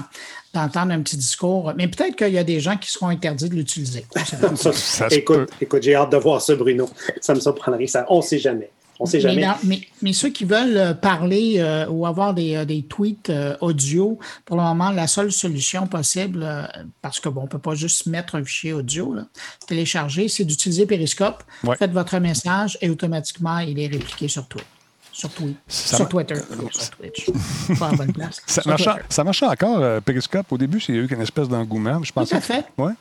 [0.54, 1.72] d'entendre un petit discours.
[1.76, 4.04] Mais peut-être qu'il y a des gens qui seront interdits de l'utiliser.
[5.10, 6.88] Écoute, écoute j'ai hâte de voir ça, Bruno.
[7.20, 7.86] Ça me surprendrait.
[7.86, 8.70] Ça, on ne sait jamais.
[9.00, 9.42] On sait Mais, jamais.
[9.42, 13.30] dans- mais- mais ceux qui veulent euh, parler euh, ou avoir des, euh, des tweets
[13.30, 16.62] euh, audio, pour le moment, la seule solution possible, euh,
[17.00, 19.24] parce que bon, on ne peut pas juste mettre un fichier audio, là,
[19.66, 21.42] télécharger, c'est d'utiliser Periscope.
[21.64, 21.74] Ouais.
[21.76, 24.66] Faites votre message et automatiquement, il est répliqué sur Twitter.
[25.12, 25.30] Sur,
[25.68, 27.30] Ça sur Twitter, pas sur Twitch.
[27.78, 28.40] Pas à la bonne place.
[28.46, 30.50] Ça marchait, ça marchait encore, euh, Periscope.
[30.50, 32.02] Au début, il y a eu une espèce d'engouement.
[32.02, 32.64] Je pensais à fait.
[32.76, 32.92] que- Ouais.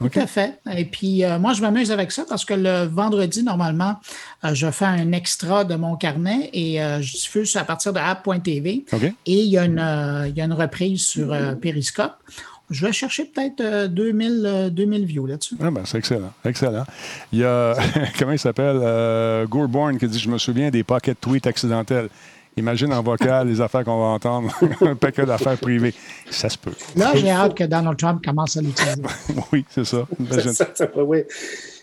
[0.00, 0.60] Tout à fait.
[0.76, 3.96] Et puis, euh, moi, je m'amuse avec ça parce que le vendredi, normalement,
[4.44, 7.98] euh, je fais un extra de mon carnet et euh, je diffuse à partir de
[7.98, 8.84] app.tv.
[9.26, 12.14] Et il y, a une, euh, il y a une reprise sur euh, Periscope.
[12.70, 15.56] Je vais chercher peut-être euh, 2000, euh, 2000 views là-dessus.
[15.60, 16.32] Ah ben, c'est excellent.
[16.44, 16.84] Excellent.
[17.32, 17.74] Il y a,
[18.18, 22.08] comment il s'appelle, euh, Gourborn qui dit Je me souviens des pocket tweets accidentels.
[22.56, 25.94] Imagine en vocal les affaires qu'on va entendre, un paquet d'affaires privées.
[26.28, 26.72] Ça se peut.
[26.96, 29.00] Là, j'ai hâte que Donald Trump commence à l'utiliser.
[29.52, 30.06] Oui, c'est ça.
[30.18, 30.52] Imagine.
[30.52, 31.26] Ça, ça, ça, ouais.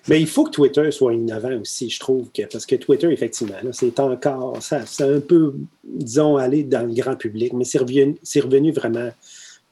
[0.07, 3.55] Mais il faut que Twitter soit innovant aussi, je trouve, que, parce que Twitter, effectivement,
[3.71, 8.15] c'est encore, ça, c'est un peu, disons, aller dans le grand public, mais c'est revenu,
[8.21, 9.09] c'est revenu vraiment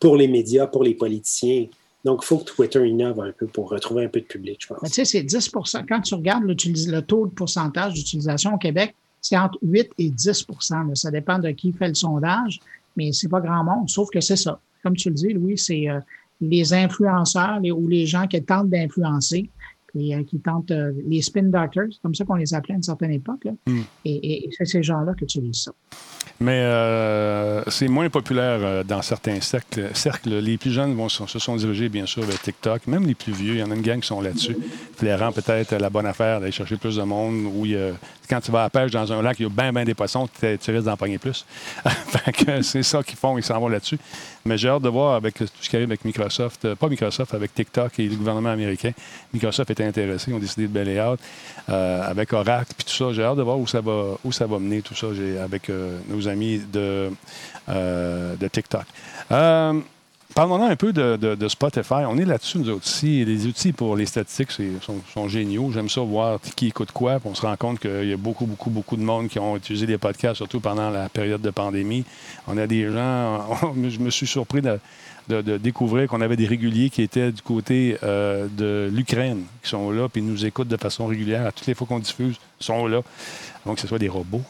[0.03, 1.65] pour les médias, pour les politiciens.
[2.03, 4.67] Donc, il faut que Twitter innove un peu pour retrouver un peu de public, je
[4.67, 4.81] pense.
[4.81, 5.49] Tu sais, c'est 10
[5.87, 10.47] Quand tu regardes le taux de pourcentage d'utilisation au Québec, c'est entre 8 et 10
[10.71, 10.95] là.
[10.95, 12.59] Ça dépend de qui fait le sondage,
[12.97, 13.89] mais c'est pas grand monde.
[13.89, 14.59] Sauf que c'est ça.
[14.83, 16.01] Comme tu le dis, Louis, c'est euh,
[16.41, 19.49] les influenceurs ou les gens qui tentent d'influencer,
[19.99, 22.83] et, euh, qui tentent euh, les spin doctors, comme ça qu'on les appelait à une
[22.83, 23.45] certaine époque.
[23.45, 23.51] là.
[23.67, 23.81] Mm.
[24.05, 25.71] Et, et- et c'est ces gens-là qui utilisent ça.
[26.39, 29.89] Mais euh, c'est moins populaire dans certains cercles.
[29.93, 30.29] cercles.
[30.39, 32.87] Les plus jeunes vont, se sont dirigés, bien sûr, vers TikTok.
[32.87, 34.57] Même les plus vieux, il y en a une gang qui sont là-dessus.
[34.97, 37.45] Flairant peut-être la bonne affaire d'aller chercher plus de monde.
[37.55, 37.77] Où il
[38.29, 39.93] quand tu vas à la pêche dans un lac, il y a bien, bien des
[39.93, 41.45] poissons, tu tu risques d'en pogner plus.
[42.45, 43.97] Que c'est ça qu'ils font, ils s'en vont là-dessus.
[44.45, 47.33] Mais j'ai hâte de voir avec tout ce qui arrive avec Microsoft, euh, pas Microsoft,
[47.33, 48.91] avec TikTok et le gouvernement américain.
[49.33, 51.19] Microsoft était intéressé, ils ont décidé de balayer out
[51.69, 53.13] euh, avec Oracle puis tout ça.
[53.13, 55.07] J'ai hâte de voir où ça va, où ça va mener tout ça
[55.41, 57.09] avec euh, nos amis de,
[57.67, 58.85] de TikTok.
[60.33, 62.05] Euh, Parlons un peu de, Spotify.
[62.07, 62.87] On est là-dessus, nous autres.
[63.03, 65.71] Les outils pour les statistiques sont, sont géniaux.
[65.71, 67.19] J'aime ça voir qui écoute quoi.
[67.25, 69.85] On se rend compte qu'il y a beaucoup, beaucoup, beaucoup de monde qui ont utilisé
[69.85, 72.05] les podcasts, surtout pendant la période de pandémie.
[72.47, 73.47] On a des gens...
[73.89, 78.47] je me suis surpris de découvrir qu'on avait des réguliers qui étaient du côté euh,
[78.57, 81.47] de l'Ukraine, qui sont là, puis nous écoutent de façon régulière.
[81.47, 83.01] À toutes les fois qu'on diffuse, ils sont là.
[83.65, 84.41] Donc, que ce soit des robots,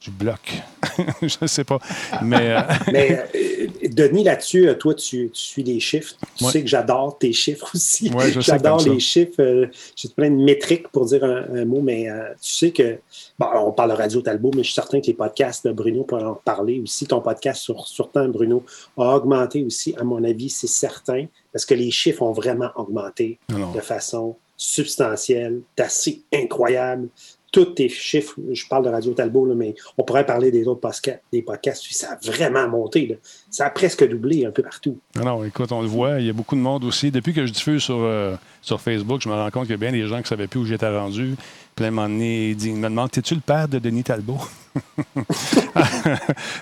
[0.00, 0.40] du bloc.
[1.22, 1.78] je ne sais pas.
[2.22, 2.54] Mais...
[2.56, 2.60] euh,
[2.92, 6.14] Mais euh, Denis, là-dessus, euh, toi, tu, tu suis les chiffres.
[6.36, 6.50] Tu Ouais.
[6.52, 8.10] sais que j'adore tes chiffres aussi.
[8.10, 8.88] Ouais, j'adore ça.
[8.88, 9.68] les chiffres.
[9.96, 12.98] J'ai plein de métriques pour dire un, un mot, mais euh, tu sais que,
[13.38, 16.04] bon, on parle de Radio Talbot, mais je suis certain que les podcasts de Bruno
[16.04, 17.06] pourraient en parler aussi.
[17.06, 18.64] Ton podcast sur, sur temps, Bruno,
[18.96, 23.38] a augmenté aussi, à mon avis, c'est certain, parce que les chiffres ont vraiment augmenté
[23.54, 27.08] Alors, de façon substantielle, assez incroyable.
[27.52, 30.80] Tous tes chiffres, je parle de Radio Talbot, là, mais on pourrait parler des autres
[30.80, 33.18] podcasts, des podcasts, ça a vraiment monté.
[33.50, 34.98] Ça a presque doublé un peu partout.
[35.16, 36.20] Non, non, écoute, on le voit.
[36.20, 37.10] Il y a beaucoup de monde aussi.
[37.10, 39.78] Depuis que je diffuse sur, euh, sur Facebook, je me rends compte qu'il y a
[39.78, 41.34] bien des gens qui ne savaient plus où j'étais rendu.
[41.80, 44.02] Puis à un moment donné, ils disent- ils me demandent T'es-tu le père de Denis
[44.04, 44.36] Talbot?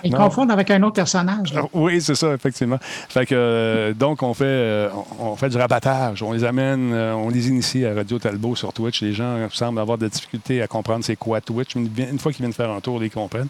[0.05, 1.53] Ils confondent avec un autre personnage.
[1.53, 1.63] là.
[1.73, 2.77] Oui, c'est ça, effectivement.
[2.81, 4.89] Fait que, euh, donc, on fait, euh,
[5.19, 6.23] on fait du rabattage.
[6.23, 9.01] On les amène, euh, on les initie à Radio Talbot sur Twitch.
[9.01, 11.75] Les gens semblent avoir des difficultés à comprendre c'est quoi Twitch.
[11.75, 13.49] Une, une fois qu'ils viennent faire un tour, ils comprennent.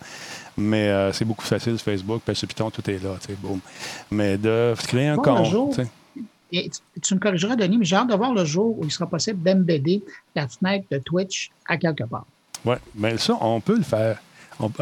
[0.57, 3.11] Mais c'est beaucoup facile, Facebook, parce que Python, tout est là.
[4.09, 5.79] Mais de créer un Bon, compte.
[6.51, 6.69] Et
[7.01, 9.41] tu, me corrigeras, Denis, mais j'ai hâte de voir le jour où il sera possible
[9.43, 10.01] d'embedder
[10.35, 12.25] la fenêtre de Twitch à quelque part.
[12.65, 14.19] Oui, mais ça, on peut le faire.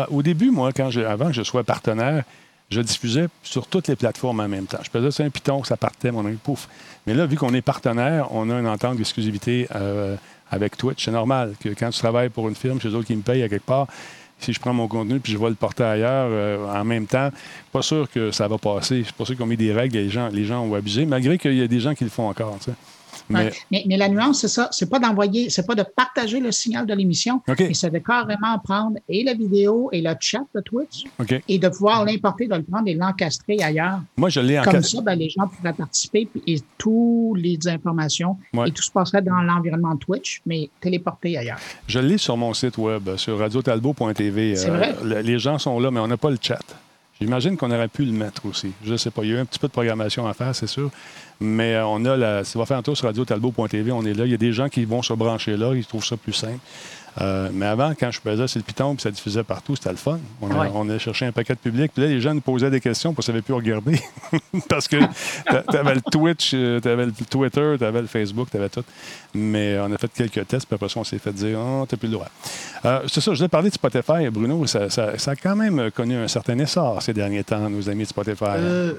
[0.09, 0.71] Au début, moi,
[1.05, 2.23] avant que je sois partenaire,
[2.69, 4.79] je diffusais sur toutes les plateformes en même temps.
[4.83, 6.67] Je faisais ça un piton, ça partait, mon ami, pouf.
[7.05, 10.15] Mais là, vu qu'on est partenaire, on a une entente d'exclusivité euh,
[10.49, 11.05] avec Twitch.
[11.05, 13.49] C'est normal que quand tu travailles pour une firme, chez eux qui me payent à
[13.49, 13.87] quelque part,
[14.39, 17.29] si je prends mon contenu puis je vais le porter ailleurs euh, en même temps,
[17.71, 19.03] pas sûr que ça va passer.
[19.05, 21.37] C'est pour ça qu'on mis des règles et les gens, les gens ont abusé, malgré
[21.37, 22.57] qu'il y a des gens qui le font encore.
[23.29, 23.53] Mais, Ouais.
[23.71, 24.67] Mais, mais la nuance, c'est ça.
[24.71, 27.59] C'est pas d'envoyer, c'est pas de partager le signal de l'émission, OK.
[27.59, 31.03] mais c'est de carrément prendre et la vidéo et le chat de Twitch
[31.47, 33.99] et de pouvoir l'importer, de le prendre et l'encastrer ailleurs.
[34.17, 38.37] Moi, je l'ai en Comme ça, ben, les gens pourraient participer et toutes les informations
[38.53, 38.69] Ouais.
[38.69, 41.59] et tout se passerait dans l'environnement Twitch, mais téléporté ailleurs.
[41.87, 44.55] Je l'ai sur mon site web, euh, sur radiotalbo.tv.
[44.55, 44.95] C'est vrai?
[45.03, 46.59] le- les gens sont là, mais on n'a pas le chat.
[47.19, 48.71] J'imagine qu'on aurait pu le mettre aussi.
[48.83, 49.23] Je ne sais pas.
[49.23, 50.91] Il y a eu un petit peu de programmation à faire, c'est sûr.
[51.39, 52.43] Mais euh, on a la.
[52.43, 54.25] Si on va faire un tour sur radiotalbo.tv, on est là.
[54.25, 55.73] Il y a des gens qui vont se brancher là.
[55.73, 56.59] Ils trouvent ça plus simple.
[57.19, 59.95] Euh, mais avant, quand je faisais sur le piton puis ça diffusait partout, c'était le
[59.97, 60.19] fun.
[60.41, 60.99] On, a- Ouais.
[60.99, 61.91] cherché un paquet de public.
[61.93, 63.99] Puis là, les gens nous posaient des questions, puis on ne savait plus regarder.
[64.69, 68.57] Parce que tu avais le Twitch, tu avais le Twitter, tu avais le Facebook, tu
[68.57, 68.83] avais tout.
[69.33, 71.97] Mais on a fait quelques tests, puis après ça, on s'est fait dire Oh, tu
[71.97, 72.27] plus le droit.
[72.85, 74.65] Euh, c'est ça, je voulais parler de Spotify, Bruno.
[74.67, 78.03] Ça, ça- ça a quand même connu un certain essor ces derniers temps, nos amis
[78.03, 78.45] de Spotify.
[78.57, 78.93] Euh,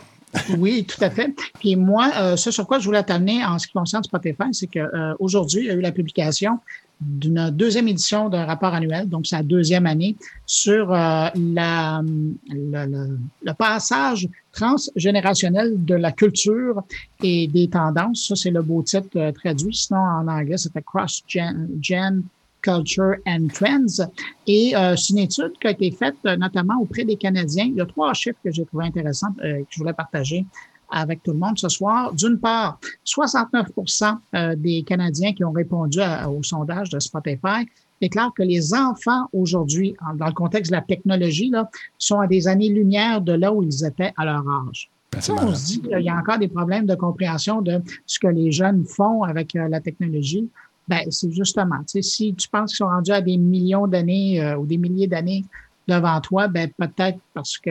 [0.58, 1.34] oui, tout à fait.
[1.58, 4.66] Puis moi, euh, ce sur quoi je voulais t'amener en ce qui concerne Spotify, c'est
[4.66, 6.58] qu'aujourd'hui, il y a eu la publication
[7.00, 10.16] d'une deuxième édition d'un rapport annuel, donc la deuxième année,
[10.46, 16.82] sur euh, la, le, le- le passage transgénérationnel de la culture
[17.22, 18.26] et des tendances.
[18.28, 19.74] Ça, c'est le beau titre euh, traduit.
[19.74, 22.22] Sinon, en anglais, c'était Cross-Gen Gen
[22.60, 24.08] Culture and Trends.
[24.48, 27.66] Et euh, c'est une étude qui a été faite euh, notamment auprès des Canadiens.
[27.66, 30.44] Il y a trois chiffres que j'ai trouvé intéressants euh, que je voulais partager
[30.90, 32.12] avec tout le monde ce soir.
[32.14, 37.66] D'une part, 69% euh, des Canadiens qui ont répondu à- au sondage de Spotify
[38.00, 42.46] déclarent que les enfants aujourd'hui, dans le contexte de la technologie, là, sont à des
[42.46, 44.90] années-lumière de là où ils étaient à leur âge.
[45.12, 48.18] Ben, Ça, on se dit qu'il y a encore des problèmes de compréhension de ce
[48.18, 50.48] que les jeunes font avec euh, la technologie.
[50.86, 54.40] Ben, c'est justement, tu sais, si tu penses qu'ils sont rendus à des millions d'années
[54.42, 55.44] euh, ou des milliers d'années
[55.88, 57.70] devant toi, ben peut-être parce que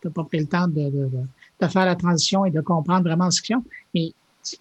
[0.00, 1.26] tu n'as pas pris le temps de, de, de-
[1.60, 3.64] de faire la transition et de comprendre vraiment ce qu'ils ont.
[3.94, 4.12] Mais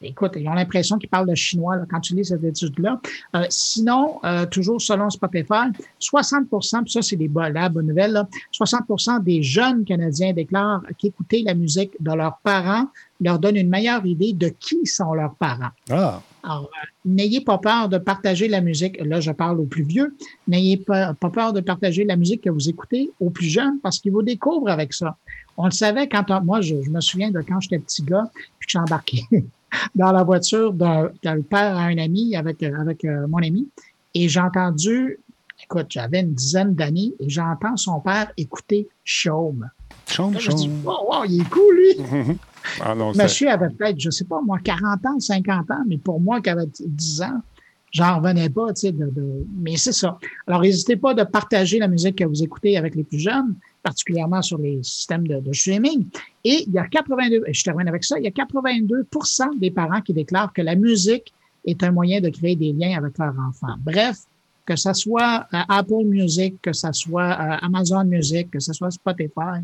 [0.01, 2.99] écoute, ils ont l'impression qu'ils parlent de chinois là, quand tu lis cette étude-là.
[3.35, 8.27] Euh, sinon, euh, toujours selon Spotify, 60 puis ça, c'est des la bonne nouvelle, là,
[8.51, 12.87] 60% des jeunes Canadiens déclarent qu'écouter la musique de leurs parents
[13.21, 15.71] leur donne une meilleure idée de qui sont leurs parents.
[15.89, 18.97] Ah, Alors, euh, n'ayez pas peur de partager la musique.
[19.03, 20.15] Là, je parle aux plus vieux.
[20.47, 23.99] N'ayez pas, pas peur de partager la musique que vous écoutez aux plus jeunes parce
[23.99, 25.17] qu'ils vous découvrent avec ça.
[25.57, 28.29] On le savait quand on- moi, je, je me souviens de quand j'étais petit gars
[28.59, 29.23] puis que j'ai embarqué
[29.95, 31.09] dans la voiture d'un
[31.49, 33.67] père à un ami avec, avec euh, mon ami
[34.13, 35.19] et j'ai entendu,
[35.63, 39.69] écoute, j'avais une dizaine d'années et j'entends son père écouter Chaume.
[40.09, 40.81] chaume, chaume.
[40.83, 42.37] wow, wow, il est cool, lui.
[42.81, 45.99] Ah non, c'est- Monsieur avait peut-être, je sais pas, moi, 40 ans, 50 ans, mais
[45.99, 47.39] pour moi qui avait 10 ans,
[47.91, 50.17] j'en revenais pas, tu sais, de, de- mais c'est ça.
[50.47, 53.53] Alors, n'hésitez pas de partager la musique que vous écoutez avec les plus jeunes,
[53.85, 56.07] particulièrement sur les systèmes de, de streaming.
[56.43, 59.05] Et il y a 82, et je termine avec ça, il y a 82
[59.59, 61.31] des parents qui déclarent que la musique
[61.63, 63.75] est un moyen de créer des liens avec leurs enfants.
[63.79, 64.17] Bref,
[64.65, 68.89] que ça soit euh, Apple Music, que ça soit euh, Amazon Music, que ça soit
[68.89, 69.61] Spotify,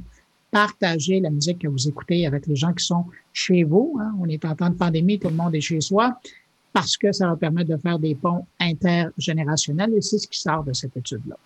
[0.51, 3.97] partagez la musique que vous écoutez avec les gens qui sont chez vous.
[3.99, 4.13] hein.
[4.19, 6.19] On est en temps de pandémie, tout le monde est chez soi,
[6.73, 10.63] parce que ça va permettre de faire des ponts intergénérationnels et c'est ce qui sort
[10.63, 11.37] de cette étude-là.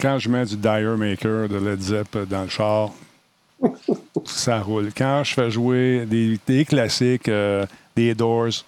[0.00, 2.90] Quand je mets du Dire Maker de Led Zepp dans le char,
[4.24, 4.90] ça roule.
[4.96, 7.66] Quand je fais jouer des, des classiques, euh,
[7.96, 8.64] des Doors,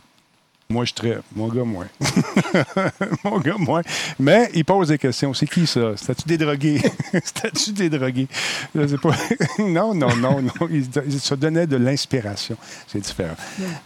[0.70, 1.22] moi, je traite.
[1.34, 1.86] Mon gars, moins.
[3.24, 3.80] Mon gars, moins.
[4.18, 5.32] Mais il pose des questions.
[5.32, 5.96] C'est qui ça?
[5.96, 6.82] C'était-tu des drogués?
[7.12, 8.28] C'était-tu des drogués?
[8.74, 9.14] Je sais pas.
[9.58, 10.68] non, non, non, non.
[10.70, 12.58] Il, il se donnait de l'inspiration.
[12.86, 13.36] C'est différent.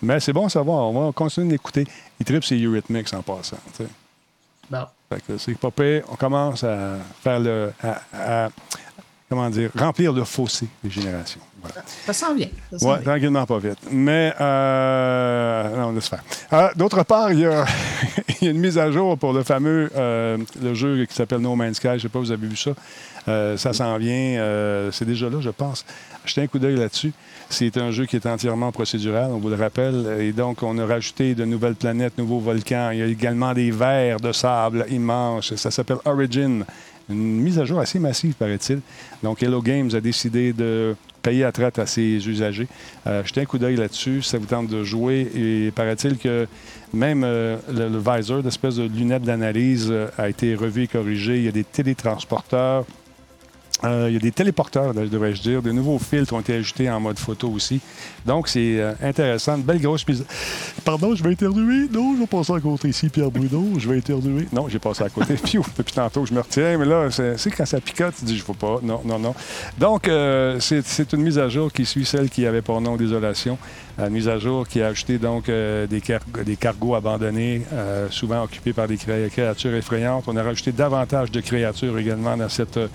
[0.03, 0.91] Mais c'est bon à savoir.
[0.91, 1.87] On va continuer d'écouter.
[2.19, 3.59] Il tripe ses Eurythmics en passant.
[4.69, 4.87] Bon.
[5.39, 6.03] C'est pas pire.
[6.11, 7.73] On commence à faire le.
[7.83, 8.51] à- à-
[9.29, 9.71] comment dire?
[9.77, 11.41] Remplir le fossé des générations.
[11.63, 11.83] Voilà.
[12.07, 12.49] Ça s'en vient.
[12.73, 13.79] ça s'en Oui, tranquillement, pas vite.
[13.91, 16.23] Mais, euh, non, laisse faire.
[16.53, 17.65] Euh, D'autre part, il y, a,
[18.41, 21.39] il y a une mise à jour pour le fameux euh, le jeu qui s'appelle
[21.39, 21.89] No Man's Sky.
[21.91, 22.73] Je ne sais pas, vous avez vu ça.
[23.29, 24.41] Euh, ça s'en vient.
[24.41, 25.85] euh, C'est déjà là, je pense.
[26.25, 27.13] Jetez un coup d'œil là-dessus.
[27.51, 30.17] C'est un jeu qui est entièrement procédural, on vous le rappelle.
[30.21, 32.91] Et donc, on a rajouté de nouvelles planètes, nouveaux volcans.
[32.93, 35.55] Il y a également des vers de sable immenses.
[35.57, 36.65] Ça s'appelle Origin.
[37.11, 38.81] Une mise à jour assez massive, paraît-il.
[39.23, 42.69] Donc, Hello Games a décidé de payer à traite à ses usagers.
[43.07, 45.31] Euh, jetez un coup d'œil là-dessus, ça vous tente de jouer.
[45.35, 46.47] Et paraît-il que
[46.93, 51.37] même le, le visor, l'espèce de lunette d'analyse, a été revu et corrigé.
[51.39, 52.85] Il y a des télétransporteurs.
[53.85, 55.63] Euh, il y a des téléporteurs, devrais-je dire.
[55.63, 57.81] De nouveaux filtres ont été ajoutés en mode photo aussi.
[58.25, 59.57] Donc, c'est euh, intéressant.
[59.57, 60.25] Une belle grosse mise.
[60.85, 61.89] Pardon, je vais éternuer.
[61.93, 63.65] Non, je vais passer à côté ici, Pierre Bruno.
[63.79, 64.47] Je vais éternuer.
[64.53, 65.35] Non, j'ai passé à côté.
[65.43, 66.79] Piou, depuis tantôt, je me retiens.
[66.79, 68.79] Mais là, c'est quand ça picote, tu dis, je ne pas.
[68.83, 69.35] Non, non, non.
[69.79, 73.59] Donc, euh, c'est une mise à jour qui suit celle qui avait pour nom Désolation.
[73.99, 76.03] Une mise à jour qui a ajouté donc euh, des,
[76.47, 80.25] des cargos abandonnés, euh, souvent occupés par des cré- créatures effrayantes.
[80.29, 82.89] On a rajouté davantage de créatures également dans cette euh,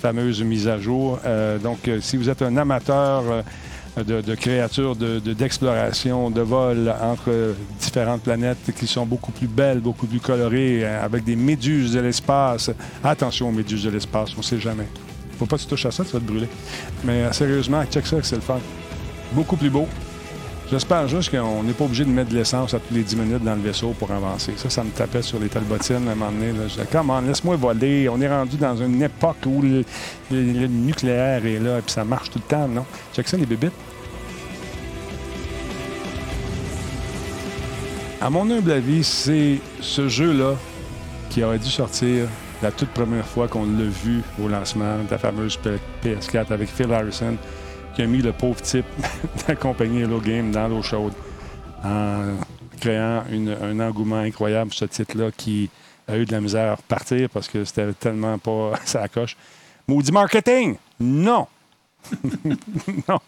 [0.00, 1.18] fameuse mise à jour.
[1.24, 3.42] Euh, donc, euh, si vous êtes un amateur euh,
[4.04, 9.46] de, de créatures de- de- d'exploration, de, vol entre différentes planètes qui sont beaucoup plus
[9.46, 12.70] belles, beaucoup plus colorées, avec des méduses de l'espace.
[13.02, 14.86] Attention aux méduses de l'espace, on ne sait jamais.
[15.38, 16.48] Faut pas que tu touches à ça, tu vas te brûler.
[17.04, 18.58] Mais sérieusement, check ça, c'est le fun.
[19.32, 19.86] Beaucoup plus beau.
[20.68, 23.44] J'espère juste qu'on n'est pas obligé de mettre de l'essence à tous les 10 minutes
[23.44, 24.52] dans le vaisseau pour avancer.
[24.56, 26.52] Ça, ça me tapait sur les talbotines à un moment donné.
[26.64, 28.08] Je disais, come on, laisse-moi voler.
[28.08, 29.84] On est rendu dans une époque où le,
[30.32, 32.84] le- nucléaire est là et puis ça marche tout le temps, non?
[33.14, 33.70] Check ça, les bébites?
[38.20, 40.54] À mon humble avis, c'est ce jeu-là
[41.30, 42.26] qui aurait dû sortir
[42.62, 46.68] la toute première fois qu'on l'a vu au lancement de la fameuse P- PS4 avec
[46.70, 47.36] Phil Harrison
[47.96, 48.84] qui a mis le pauvre type
[49.60, 51.14] compagnie Hello Game dans l'eau chaude
[51.82, 52.34] en
[52.78, 55.70] créant un engouement incroyable ce titre-là qui
[56.06, 59.34] a eu de la misère à repartir parce que c'était tellement pas sa coche.
[59.88, 60.76] Maudit marketing!
[61.00, 61.46] Non!
[63.08, 63.18] non!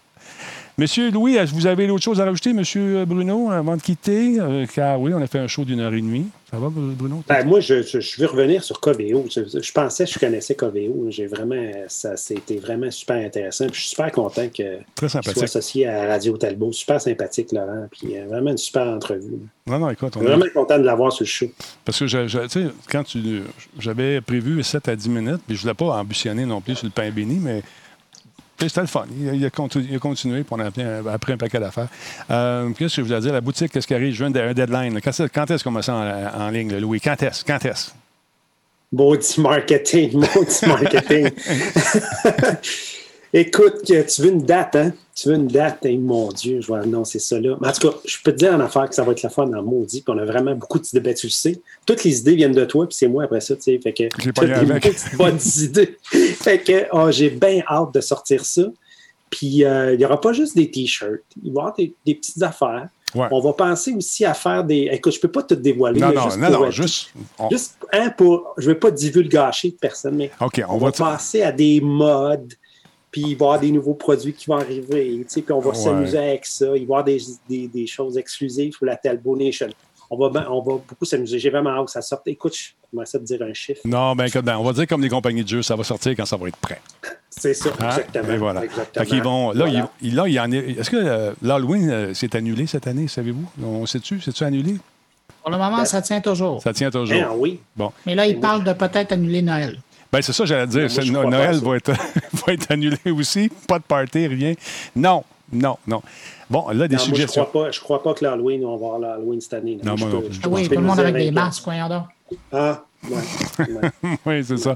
[0.78, 4.38] Monsieur Louis, vous avez d'autres choses à rajouter, Monsieur Bruno, avant de quitter?
[4.38, 6.28] Euh, car oui, on a fait un show d'une heure et demie.
[6.48, 7.24] Ça va, Bruno?
[7.28, 9.26] Ben, moi, je, je, je veux revenir sur Coveo.
[9.28, 11.06] Je, je pensais que je connaissais Coveo.
[11.10, 13.66] J'ai vraiment, ça, c'était vraiment super intéressant.
[13.66, 16.72] Puis je suis super content que Très soit associé à Radio Talbot.
[16.72, 17.88] Super sympathique, Laurent.
[17.90, 19.40] Puis euh, vraiment une super entrevue.
[19.66, 21.46] Non, non, écoute, Je on vraiment content de l'avoir sur le show.
[21.84, 23.42] Parce que je- je- tu sais, quand tu.
[23.80, 26.92] J'avais prévu 7 à 10 minutes, puis je voulais pas ambitionner non plus sur le
[26.92, 27.62] pain béni, mais
[28.66, 29.04] c'était le fun.
[29.20, 31.60] Il a, il a continu- il a continué, puis on a un- après un paquet
[31.60, 31.88] d'affaires.
[32.30, 33.32] Euh, Qu'est-ce que je voulais dire?
[33.32, 34.14] La boutique, qu'est-ce qui arrive?
[34.14, 35.00] Je veux un, un deadline.
[35.00, 37.00] Quand, est-ce qu'on met ça en, en ligne, là, Louis?
[37.00, 37.44] Quand est-ce?
[37.44, 37.90] Quand est-ce?
[38.90, 41.28] Maudit marketing, maudit marketing.
[43.34, 44.92] Écoute, tu veux une date, hein?
[45.14, 45.98] Tu veux une date, hein?
[46.00, 47.58] mon Dieu, je vais annoncer ça là.
[47.60, 49.28] Mais en tout cas, je peux te dire en affaire que ça va être la
[49.28, 51.00] fun en maudit, puis on a vraiment beaucoup d'idées.
[51.00, 51.60] Ben, tu le sais.
[51.84, 53.78] Toutes les idées viennent de toi, puis c'est moi après ça, tu sais.
[53.82, 54.84] Fait que J'ai pas toutes rien les avec.
[56.48, 58.62] Fait que oh, j'ai bien hâte de sortir ça.
[59.28, 62.14] Puis euh, il n'y aura pas juste des t-shirts, il va y avoir des, des
[62.14, 62.88] petites affaires.
[63.14, 63.26] Ouais.
[63.30, 64.88] On va penser aussi à faire des.
[64.92, 66.00] Écoute, je peux pas tout dévoiler.
[66.00, 67.10] Non, là, non, juste non, pour, non, juste.
[67.38, 70.78] on- Juste, hein, pour, je ne vais pas divulgacher de personne, mais OK, on, on,
[70.78, 70.86] va.
[70.90, 72.54] va passer à des modes,
[73.10, 75.60] puis il va y avoir des nouveaux produits qui vont arriver, tu sais, puis on
[75.60, 75.74] va Ouais.
[75.76, 76.66] s'amuser avec ça.
[76.66, 77.18] Il va y avoir des,
[77.48, 79.68] des, des choses exclusives pour la Talbot Nation.
[80.10, 81.38] On va, ben- on va beaucoup s'amuser.
[81.38, 82.26] J'ai vraiment hâte que ça sorte.
[82.28, 83.80] Écoute, je commence à te dire un chiffre.
[83.84, 86.12] Non, ben, écoute, ben, on va dire comme les compagnies de jeux, ça va sortir
[86.16, 86.80] quand ça va être prêt.
[87.30, 87.88] C'est ça, Hein?
[87.90, 88.32] exactement.
[88.32, 88.64] Et voilà.
[88.64, 89.04] exactement.
[89.04, 89.90] Fait qu'ils vont, là, Voilà.
[90.00, 90.70] il, là, il y en est.
[90.78, 93.44] Est-ce que euh, l'Halloween euh, s'est annulé cette année, savez-vous?
[93.62, 94.20] On sait-tu?
[94.20, 94.76] C'est-tu annulé?
[95.42, 96.62] Pour le moment, ça tient toujours.
[96.62, 97.16] Ça tient toujours.
[97.24, 97.60] Ah oui.
[97.76, 97.92] Bon.
[98.06, 99.78] Mais là, il parle de peut-être annuler Noël.
[100.10, 100.88] Ben, c'est ça, j'allais dire.
[101.12, 101.92] moi, pas Noël va être,
[102.46, 103.50] va être annulé aussi.
[103.68, 104.54] Pas de party, rien.
[104.96, 105.22] Non,
[105.52, 106.02] non, non.
[106.50, 107.44] Bon, là, des Non, moi, je suggestions.
[107.44, 109.78] crois pas, je crois pas que l'Halloween, on va avoir l'Halloween cette année.
[109.84, 112.04] Non, moi peux- non je Ah oui, tout le monde avec des masques, voyons donc.
[112.52, 113.16] Ah, ouais.
[113.58, 114.16] ouais.
[114.26, 114.74] oui, c'est ça.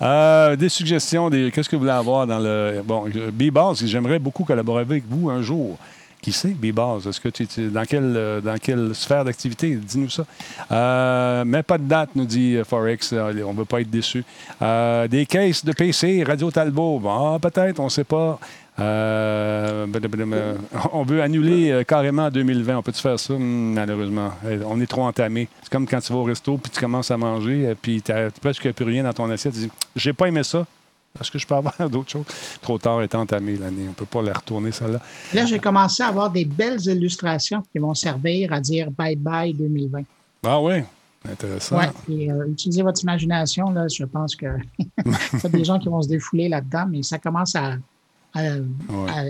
[0.00, 1.50] Euh, des suggestions, des...
[1.52, 2.82] qu'est-ce que vous voulez avoir dans le.
[2.84, 5.76] Bon, B-Bars, j'aimerais beaucoup collaborer avec vous un jour.
[6.20, 6.98] Qui sait, B-Bars?
[7.08, 9.74] Est-ce que tu, tu- dans, quelle, euh, dans quelle sphère d'activité?
[9.74, 10.24] Dis-nous ça.
[10.70, 13.12] Euh, mais pas de date, nous dit Forex.
[13.12, 14.24] On ne veut pas être déçus.
[14.62, 17.00] Euh, des caisses de PC, Radio Talbot.
[17.00, 18.38] Bon, ah, peut-être, on ne sait pas.
[18.78, 20.54] Euh, blablabla.
[20.92, 22.78] on veut annuler euh, carrément en 2020.
[22.78, 23.34] On peut-tu faire ça?
[23.34, 24.30] Hmm, malheureusement.
[24.46, 25.48] Euh, On est trop entamé.
[25.62, 28.12] C'est comme quand tu vas au resto puis tu commences à manger euh, puis tu
[28.12, 29.54] n'as presque plus rien dans ton assiette.
[29.54, 30.66] Tu dis J'ai pas aimé ça.
[31.20, 32.24] Est-ce que je peux avoir d'autres choses?
[32.62, 33.84] Trop tard est entamé l'année.
[33.84, 35.00] On ne peut pas la retourner, celle-là.
[35.34, 40.02] Là, j'ai commencé à avoir des belles illustrations qui vont servir à dire bye-bye 2020.
[40.44, 40.82] Ah oui?
[41.30, 41.78] Intéressant.
[42.10, 44.46] Euh, utilisez votre imagination, là, je pense que
[44.78, 45.12] il
[45.42, 47.74] y a des gens qui vont se défouler là-dedans, mais ça commence à,
[48.34, 49.24] à-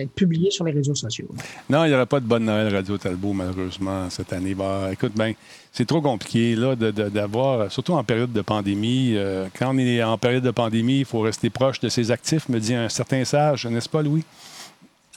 [0.51, 1.29] sur les réseaux sociaux.
[1.69, 4.55] Non, il n'y aura pas de bonne Noël Radio Talbot, malheureusement, cette année.
[4.55, 5.33] Bah, écoute, ben,
[5.73, 9.15] c'est trop compliqué là, d'avoir, surtout en période de pandémie.
[9.17, 12.49] euh, quand on est en période de pandémie, il faut rester proche de ses actifs,
[12.49, 14.25] me dit un certain sage, n'est-ce pas, Louis?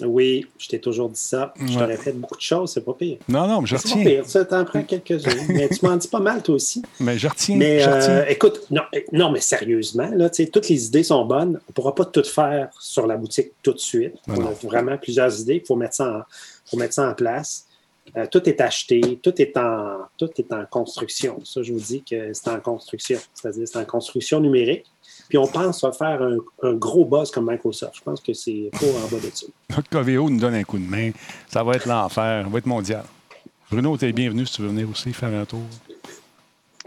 [0.01, 1.53] Oui, je t'ai toujours dit ça.
[1.57, 1.73] Je Ouais.
[1.79, 3.17] t'aurais fait beaucoup de choses, c'est pas pire.
[3.29, 4.03] Non, non, mais je C'est pas retiens.
[4.11, 5.45] pire, ça t'en prends quelques-unes.
[5.49, 6.81] mais tu m'en dis pas mal, toi aussi.
[6.99, 7.55] Mais je retiens.
[7.55, 8.25] Mais je euh, retiens.
[8.27, 11.61] écoute, non, euh, non, mais sérieusement, là, toutes les idées sont bonnes.
[11.65, 14.15] On ne pourra pas tout faire sur la boutique tout de suite.
[14.27, 14.47] On non.
[14.49, 15.61] a vraiment plusieurs idées.
[15.63, 16.21] Il faut mettre ça en,
[16.69, 17.65] faut mettre ça en place.
[18.17, 21.39] Euh, tout est acheté, tout est, en, tout est en construction.
[21.43, 23.17] Ça, je vous dis que c'est en construction.
[23.33, 24.85] C'est-à-dire c'est en construction numérique.
[25.27, 26.37] Puis on pense à faire un,
[26.67, 27.95] un gros boss comme Microsoft.
[27.95, 29.47] Je pense que c'est pas en bas de ça.
[29.69, 31.11] Notre Coveo nous donne un coup de main.
[31.47, 32.43] Ça va être l'enfer.
[32.43, 33.03] Ça va être mondial.
[33.71, 35.61] Bruno, tu es bienvenu si tu veux venir aussi faire un tour.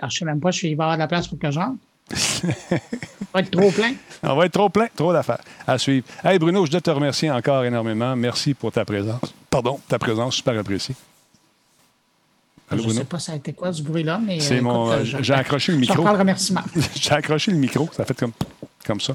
[0.00, 1.50] Alors, je sais même pas si il va y avoir de la place pour que
[1.50, 1.78] j'entre.
[2.14, 2.46] Ça
[3.34, 3.92] va être trop plein.
[4.22, 6.06] On va être trop plein, trop d'affaires à suivre.
[6.24, 8.16] Hey Bruno, je dois te remercier encore énormément.
[8.16, 9.34] Merci pour ta présence.
[9.50, 10.94] Pardon, ta présence, super appréciée.
[12.70, 14.40] Allô, je ne sais pas ça a été quoi ce bruit-là, mais.
[14.40, 14.90] C'est euh, mon.
[14.90, 16.04] euh, je- J'ai accroché le Je micro.
[16.04, 16.62] le remerciement.
[16.94, 17.88] J'ai accroché le micro.
[17.96, 18.32] Ça a fait comme,
[18.86, 19.14] comme ça.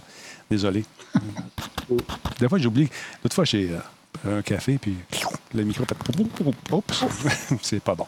[0.50, 0.84] Désolé.
[2.40, 2.90] Des fois, j'oublie.
[3.24, 3.78] L'autre fois, j'ai euh,
[4.28, 4.96] un café, puis
[5.54, 5.84] le micro.
[7.62, 8.06] C'est pas bon.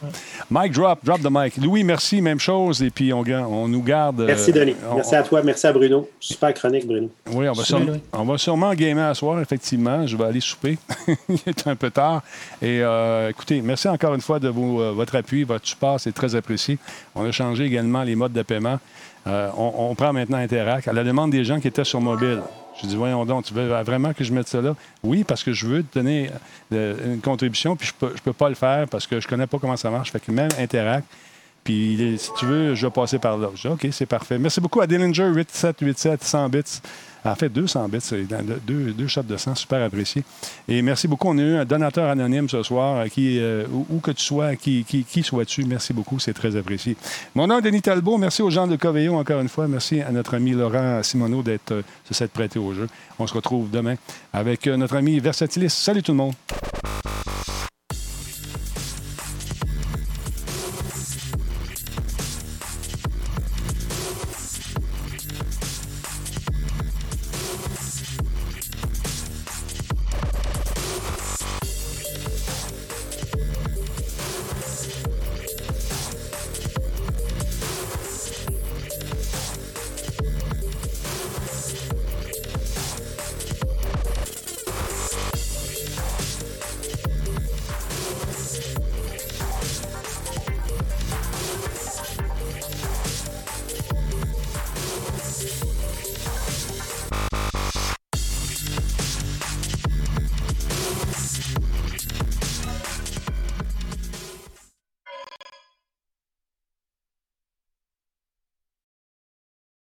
[0.50, 1.56] Mike, drop, drop the mic.
[1.58, 2.82] Louis, merci, même chose.
[2.82, 4.20] Et puis, on, nous garde.
[4.22, 4.74] euh, Merci, Denis.
[4.90, 5.42] on- Merci à toi.
[5.42, 6.08] Merci à Bruno.
[6.18, 7.10] Super chronique, Bruno.
[7.32, 10.06] Oui, on va, sûrement, on va sûrement gamer à soir, effectivement.
[10.06, 10.78] Je vais aller souper.
[11.28, 12.22] Il est un peu tard.
[12.62, 16.12] Et euh, écoutez, merci encore une fois de vos, euh, votre appui, votre support, c'est
[16.12, 16.78] très apprécié.
[17.14, 18.78] On a changé également les modes de paiement.
[19.26, 22.42] Euh, on, prend maintenant Interac à la demande des gens qui étaient sur mobile.
[22.80, 24.76] Je dis, voyons donc, tu veux vraiment que je mette ça là?
[25.02, 26.30] Oui, parce que je veux te donner
[26.72, 29.46] euh, une contribution, puis je peux, je peux pas le faire parce que je connais
[29.46, 30.12] pas comment ça marche.
[30.12, 31.04] Fait que même Interac,
[31.64, 33.48] puis si tu veux, je vais passer par là.
[33.56, 34.38] Je dis, OK, c'est parfait.
[34.38, 36.62] Merci beaucoup à Dillinger 8787 100 bits.
[37.26, 38.22] En fait, 200 bits, c'est
[38.66, 40.22] deux, deux de sang, super apprécié.
[40.68, 41.28] Et merci beaucoup.
[41.28, 44.56] On a eu un donateur anonyme ce soir, euh, qui, euh, où, que tu sois,
[44.56, 46.96] qui, qui, qui sois-tu, merci beaucoup, c'est très apprécié.
[47.34, 48.18] Mon nom est Denis Talbot.
[48.18, 49.66] Merci aux gens de Coveo encore une fois.
[49.68, 52.88] Merci à notre ami Laurent Simoneau d'être, euh, de s'être prêté au jeu.
[53.18, 53.96] On se retrouve demain
[54.32, 55.70] avec euh, notre ami Versatilis.
[55.70, 56.34] Salut tout le monde.